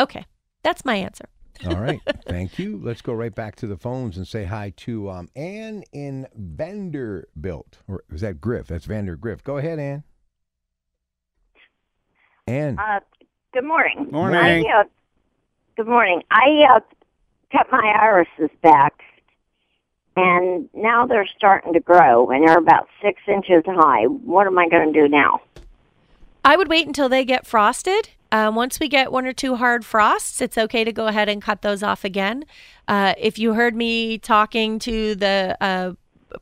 Okay, 0.00 0.26
that's 0.62 0.84
my 0.84 0.96
answer. 0.96 1.26
All 1.66 1.76
right. 1.76 2.00
Thank 2.26 2.58
you. 2.58 2.80
Let's 2.82 3.02
go 3.02 3.12
right 3.12 3.34
back 3.34 3.56
to 3.56 3.66
the 3.66 3.76
phones 3.76 4.16
and 4.16 4.26
say 4.26 4.44
hi 4.44 4.72
to 4.78 5.10
um, 5.10 5.28
Ann 5.36 5.84
in 5.92 6.26
Vanderbilt. 6.34 7.78
Or 7.86 8.02
is 8.10 8.22
that 8.22 8.40
Griff? 8.40 8.66
That's 8.66 8.86
Vandergrift. 8.86 9.44
Go 9.44 9.58
ahead, 9.58 9.78
Ann. 9.78 10.04
Ann. 12.46 12.78
Uh, 12.78 13.00
good 13.52 13.64
morning. 13.64 14.08
Morning. 14.10 14.66
I, 14.66 14.80
uh, 14.80 14.84
good 15.76 15.86
morning. 15.86 16.22
I 16.30 16.66
uh, 16.76 16.80
cut 17.52 17.66
my 17.70 17.94
irises 18.00 18.50
back, 18.62 18.94
and 20.16 20.68
now 20.74 21.06
they're 21.06 21.28
starting 21.36 21.72
to 21.72 21.80
grow, 21.80 22.30
and 22.30 22.46
they're 22.46 22.58
about 22.58 22.88
six 23.02 23.20
inches 23.28 23.62
high. 23.66 24.04
What 24.04 24.46
am 24.46 24.58
I 24.58 24.68
going 24.68 24.92
to 24.92 25.02
do 25.02 25.08
now? 25.08 25.40
I 26.44 26.56
would 26.56 26.68
wait 26.68 26.86
until 26.86 27.08
they 27.08 27.24
get 27.24 27.46
frosted. 27.46 28.10
Um, 28.32 28.54
once 28.54 28.78
we 28.78 28.88
get 28.88 29.10
one 29.10 29.26
or 29.26 29.32
two 29.32 29.56
hard 29.56 29.84
frosts, 29.84 30.40
it's 30.40 30.56
okay 30.56 30.84
to 30.84 30.92
go 30.92 31.08
ahead 31.08 31.28
and 31.28 31.42
cut 31.42 31.62
those 31.62 31.82
off 31.82 32.04
again. 32.04 32.44
Uh, 32.86 33.14
if 33.18 33.38
you 33.38 33.54
heard 33.54 33.74
me 33.74 34.18
talking 34.18 34.78
to 34.80 35.14
the 35.16 35.56
uh, 35.60 35.92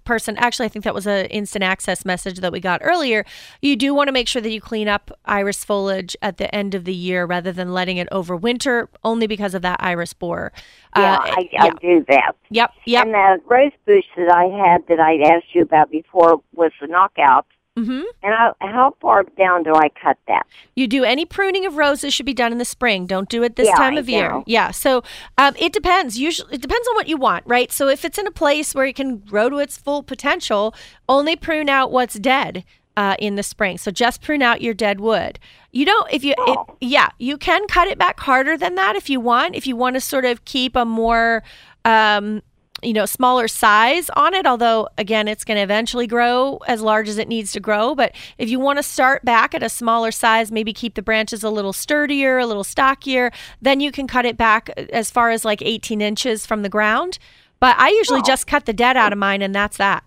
person, 0.05 0.37
actually, 0.37 0.67
I 0.67 0.69
think 0.69 0.85
that 0.85 0.95
was 0.95 1.07
an 1.07 1.27
instant 1.27 1.63
access 1.65 2.05
message 2.05 2.41
that 2.41 2.53
we 2.53 2.61
got 2.61 2.81
earlier. 2.83 3.25
You 3.63 3.77
do 3.77 3.95
want 3.95 4.09
to 4.09 4.13
make 4.13 4.29
sure 4.29 4.43
that 4.43 4.51
you 4.51 4.61
clean 4.61 4.89
up 4.89 5.11
iris 5.25 5.65
foliage 5.65 6.17
at 6.23 6.37
the 6.37 6.53
end 6.55 6.75
of 6.75 6.85
the 6.85 6.95
year 6.95 7.25
rather 7.25 7.53
than 7.53 7.73
letting 7.73 7.97
it 7.97 8.09
overwinter, 8.11 8.89
only 9.05 9.27
because 9.27 9.55
of 9.55 9.63
that 9.63 9.83
iris 9.83 10.13
borer. 10.13 10.53
Yeah, 10.97 11.17
Uh, 11.17 11.21
I, 11.23 11.49
I 11.59 11.71
do 11.81 12.05
that. 12.09 12.33
Yep, 12.51 12.73
yep. 12.87 13.05
And 13.05 13.15
the 13.15 13.41
rose 13.47 13.73
bush 13.87 14.05
that 14.17 14.33
I 14.35 14.45
had 14.45 14.87
that 14.89 15.01
I'd 15.01 15.23
asked 15.23 15.55
you 15.55 15.63
about 15.63 15.91
before 15.91 16.41
was 16.55 16.73
the 16.81 16.87
knockout. 16.87 17.47
Hmm 17.85 18.03
And 18.23 18.35
I, 18.35 18.53
how 18.61 18.95
far 19.01 19.23
down 19.37 19.63
do 19.63 19.73
I 19.75 19.89
cut 20.03 20.17
that? 20.27 20.47
You 20.75 20.87
do 20.87 21.05
any 21.05 21.25
pruning 21.25 21.67
of 21.67 21.77
roses 21.77 22.13
should 22.15 22.27
be 22.27 22.35
done 22.35 22.53
in 22.53 22.59
the 22.59 22.65
spring. 22.65 23.07
Don't 23.07 23.29
do 23.29 23.43
it 23.43 23.57
this 23.57 23.69
Yeah, 23.69 23.77
time 23.77 23.95
I 23.97 24.01
of 24.01 24.09
year. 24.09 24.31
know. 24.31 24.45
Yeah. 24.47 24.71
So 24.71 25.03
um, 25.37 25.55
it 25.59 25.73
depends. 25.73 26.19
Usually, 26.19 26.55
it 26.55 26.63
depends 26.63 26.87
on 26.89 26.95
what 26.95 27.09
you 27.09 27.17
want, 27.17 27.45
right? 27.47 27.71
So 27.73 27.89
if 27.89 28.05
it's 28.05 28.19
in 28.19 28.27
a 28.27 28.31
place 28.33 28.75
where 28.75 28.87
it 28.87 28.97
can 28.97 29.19
grow 29.19 29.49
to 29.49 29.59
its 29.59 29.77
full 29.77 30.03
potential, 30.03 30.75
only 31.09 31.37
prune 31.37 31.69
out 31.69 31.91
what's 31.93 32.15
dead. 32.19 32.65
Uh, 32.97 33.15
in 33.21 33.37
the 33.37 33.45
spring, 33.45 33.79
so 33.79 33.93
just 33.93 34.21
prune 34.21 34.43
out 34.43 34.61
your 34.61 34.75
dead 34.75 34.99
wood. 34.99 35.39
You 35.71 35.85
don't 35.87 36.11
if 36.13 36.25
you, 36.25 36.33
it, 36.33 36.37
Oh. 36.59 36.67
yeah, 36.81 37.11
you 37.21 37.39
can 37.39 37.69
cut 37.69 37.87
it 37.87 37.97
back 37.97 38.19
harder 38.19 38.57
than 38.57 38.75
that 38.75 38.97
if 38.97 39.09
you 39.09 39.21
want. 39.21 39.55
If 39.55 39.69
you 39.69 39.77
want 39.77 39.95
to 39.95 40.01
sort 40.01 40.25
of 40.25 40.45
keep 40.45 40.75
a 40.75 40.85
more, 40.85 41.45
um, 41.85 42.43
you 42.83 42.93
know, 42.93 43.07
smaller 43.07 43.49
size 43.49 44.11
on 44.11 44.35
it. 44.35 44.47
Although 44.47 44.89
again, 44.99 45.29
it's 45.29 45.45
going 45.45 45.57
to 45.57 45.63
eventually 45.63 46.07
grow 46.07 46.59
as 46.67 46.81
large 46.81 47.09
as 47.09 47.19
it 47.19 47.29
needs 47.29 47.53
to 47.53 47.61
grow. 47.61 47.95
But 47.95 48.15
if 48.39 48.49
you 48.49 48.61
want 48.61 48.79
to 48.79 48.83
start 48.83 49.25
back 49.25 49.55
at 49.55 49.63
a 49.63 49.69
smaller 49.69 50.11
size, 50.11 50.53
maybe 50.53 50.73
keep 50.73 50.95
the 50.95 51.03
branches 51.03 51.43
a 51.43 51.51
little 51.51 51.73
sturdier, 51.73 52.39
a 52.39 52.47
little 52.47 52.65
stockier, 52.65 53.31
then 53.61 53.81
you 53.81 53.91
can 53.93 54.07
cut 54.07 54.25
it 54.25 54.37
back 54.37 54.71
as 54.93 55.11
far 55.11 55.31
as 55.31 55.45
like 55.45 55.63
18 55.63 56.01
inches 56.01 56.47
from 56.47 56.63
the 56.63 56.69
ground. 56.69 57.19
But 57.61 57.77
I 57.79 57.89
usually 57.89 58.23
just 58.23 58.47
cut 58.47 58.67
the 58.67 58.73
dead 58.73 58.97
out 58.97 59.13
of 59.13 59.19
mine, 59.19 59.43
and 59.43 59.53
that's 59.55 59.79
that. 59.79 60.05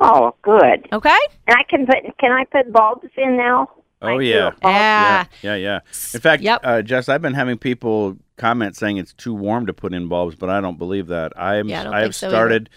Oh, 0.00 0.34
good. 0.42 0.86
Okay. 0.92 1.18
And 1.48 1.56
I 1.56 1.64
can 1.68 1.84
put. 1.86 1.96
Can 2.18 2.30
I 2.30 2.44
put 2.44 2.72
bulbs 2.72 3.08
in 3.16 3.36
now? 3.36 3.68
Oh 4.00 4.18
yeah. 4.18 4.50
do. 4.50 4.56
Yeah. 4.62 4.70
Yeah, 4.70 5.24
yeah, 5.42 5.54
yeah. 5.56 5.80
In 6.14 6.20
fact, 6.20 6.42
Yep. 6.42 6.60
uh, 6.62 6.82
Jess, 6.82 7.08
I've 7.08 7.22
been 7.22 7.34
having 7.34 7.58
people 7.58 8.16
comment 8.38 8.76
saying 8.76 8.96
it's 8.96 9.12
too 9.12 9.34
warm 9.34 9.66
to 9.66 9.74
put 9.74 9.92
in 9.92 10.08
bulbs, 10.08 10.36
but 10.36 10.48
I 10.50 10.60
don't 10.60 10.78
believe 10.78 11.08
that. 11.08 11.32
I'm 11.38 11.68
Yeah, 11.68 11.80
I 11.82 11.84
don't 11.84 11.94
I 11.94 11.96
think 11.98 12.04
have 12.06 12.14
so 12.14 12.28
either. 12.28 12.36
started 12.36 12.70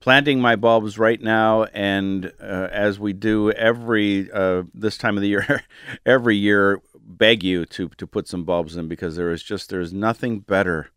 planting 0.00 0.40
my 0.40 0.56
bulbs 0.56 0.98
right 0.98 1.20
now, 1.20 1.64
and 1.64 2.32
uh, 2.40 2.68
as 2.72 2.98
we 2.98 3.12
do 3.12 3.50
every 3.52 4.30
uh, 4.32 4.62
this 4.72 4.96
time 4.96 5.16
of 5.16 5.22
the 5.22 5.28
year, 5.28 5.64
every 6.06 6.36
year, 6.36 6.80
beg 6.94 7.42
you 7.42 7.66
to 7.66 7.88
to 7.90 8.06
put 8.06 8.28
some 8.28 8.44
bulbs 8.44 8.76
in 8.76 8.88
because 8.88 9.16
there 9.16 9.30
is 9.30 9.42
just 9.42 9.70
there's 9.70 9.92
nothing 9.92 10.40
better 10.40 10.90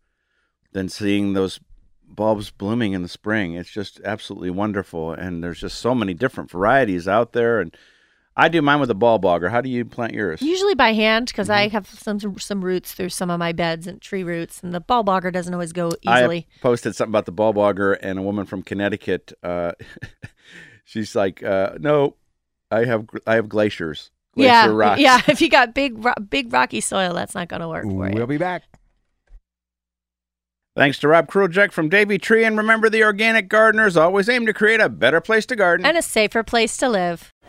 than 0.72 0.88
seeing 0.88 1.32
those 1.34 1.60
bulbs 2.06 2.50
blooming 2.50 2.92
in 2.92 3.02
the 3.02 3.08
spring. 3.08 3.54
It's 3.54 3.70
just 3.70 4.00
absolutely 4.04 4.50
wonderful, 4.50 5.12
and 5.12 5.42
there's 5.42 5.60
just 5.60 5.78
so 5.78 5.94
many 5.94 6.14
different 6.14 6.50
varieties 6.50 7.08
out 7.08 7.32
there. 7.32 7.60
And 7.60 7.76
I 8.36 8.48
do 8.48 8.62
mine 8.62 8.80
with 8.80 8.90
a 8.90 8.94
bulb 8.94 9.24
auger. 9.26 9.50
How 9.50 9.60
do 9.60 9.68
you 9.68 9.84
plant 9.84 10.14
yours? 10.14 10.40
Usually 10.40 10.74
by 10.74 10.94
hand 10.94 11.26
because 11.26 11.50
I 11.50 11.66
Mm-hmm. 11.66 11.72
have 11.74 11.88
some 11.88 12.38
some 12.38 12.64
roots 12.64 12.92
through 12.94 13.10
some 13.10 13.30
of 13.30 13.38
my 13.38 13.52
beds 13.52 13.86
and 13.86 14.00
tree 14.00 14.22
roots, 14.24 14.60
and 14.62 14.72
the 14.74 14.80
bulb 14.80 15.08
auger 15.08 15.30
doesn't 15.30 15.52
always 15.52 15.72
go 15.72 15.88
easily. 16.02 16.06
I 16.08 16.18
easily. 16.20 16.46
posted 16.62 16.96
something 16.96 17.10
about 17.12 17.26
the 17.26 17.32
bulb 17.32 17.58
auger, 17.58 17.92
and 17.92 18.18
a 18.18 18.22
woman 18.22 18.46
from 18.46 18.62
Connecticut. 18.62 19.32
Uh, 19.42 19.72
she's 20.84 21.14
like, 21.14 21.42
uh, 21.42 21.74
"No, 21.78 22.16
I 22.70 22.84
have 22.86 23.06
I 23.26 23.34
have 23.34 23.48
glaciers, 23.50 24.10
glacier 24.34 24.48
yeah, 24.50 24.66
rocks." 24.66 25.00
yeah. 25.00 25.20
If 25.28 25.42
you 25.42 25.50
got 25.50 25.74
big 25.74 26.02
ro- 26.02 26.14
big 26.30 26.52
rocky 26.52 26.80
soil, 26.80 27.12
that's 27.12 27.34
not 27.34 27.48
going 27.48 27.60
to 27.60 27.68
work 27.68 27.84
for 27.84 28.08
you. 28.08 28.14
We'll 28.14 28.26
be 28.26 28.38
back. 28.38 28.62
Thanks 30.74 30.98
to 31.00 31.08
Rob 31.08 31.28
Krujek 31.30 31.70
from 31.70 31.90
Davey 31.90 32.16
Tree, 32.16 32.44
and 32.44 32.56
remember, 32.56 32.88
the 32.88 33.04
organic 33.04 33.48
gardeners 33.50 33.94
always 33.94 34.26
aim 34.30 34.46
to 34.46 34.54
create 34.54 34.80
a 34.80 34.88
better 34.88 35.20
place 35.20 35.44
to 35.46 35.56
garden. 35.56 35.84
And 35.84 35.98
a 35.98 36.02
safer 36.02 36.42
place 36.42 36.78
to 36.78 36.88
live. 36.88 37.31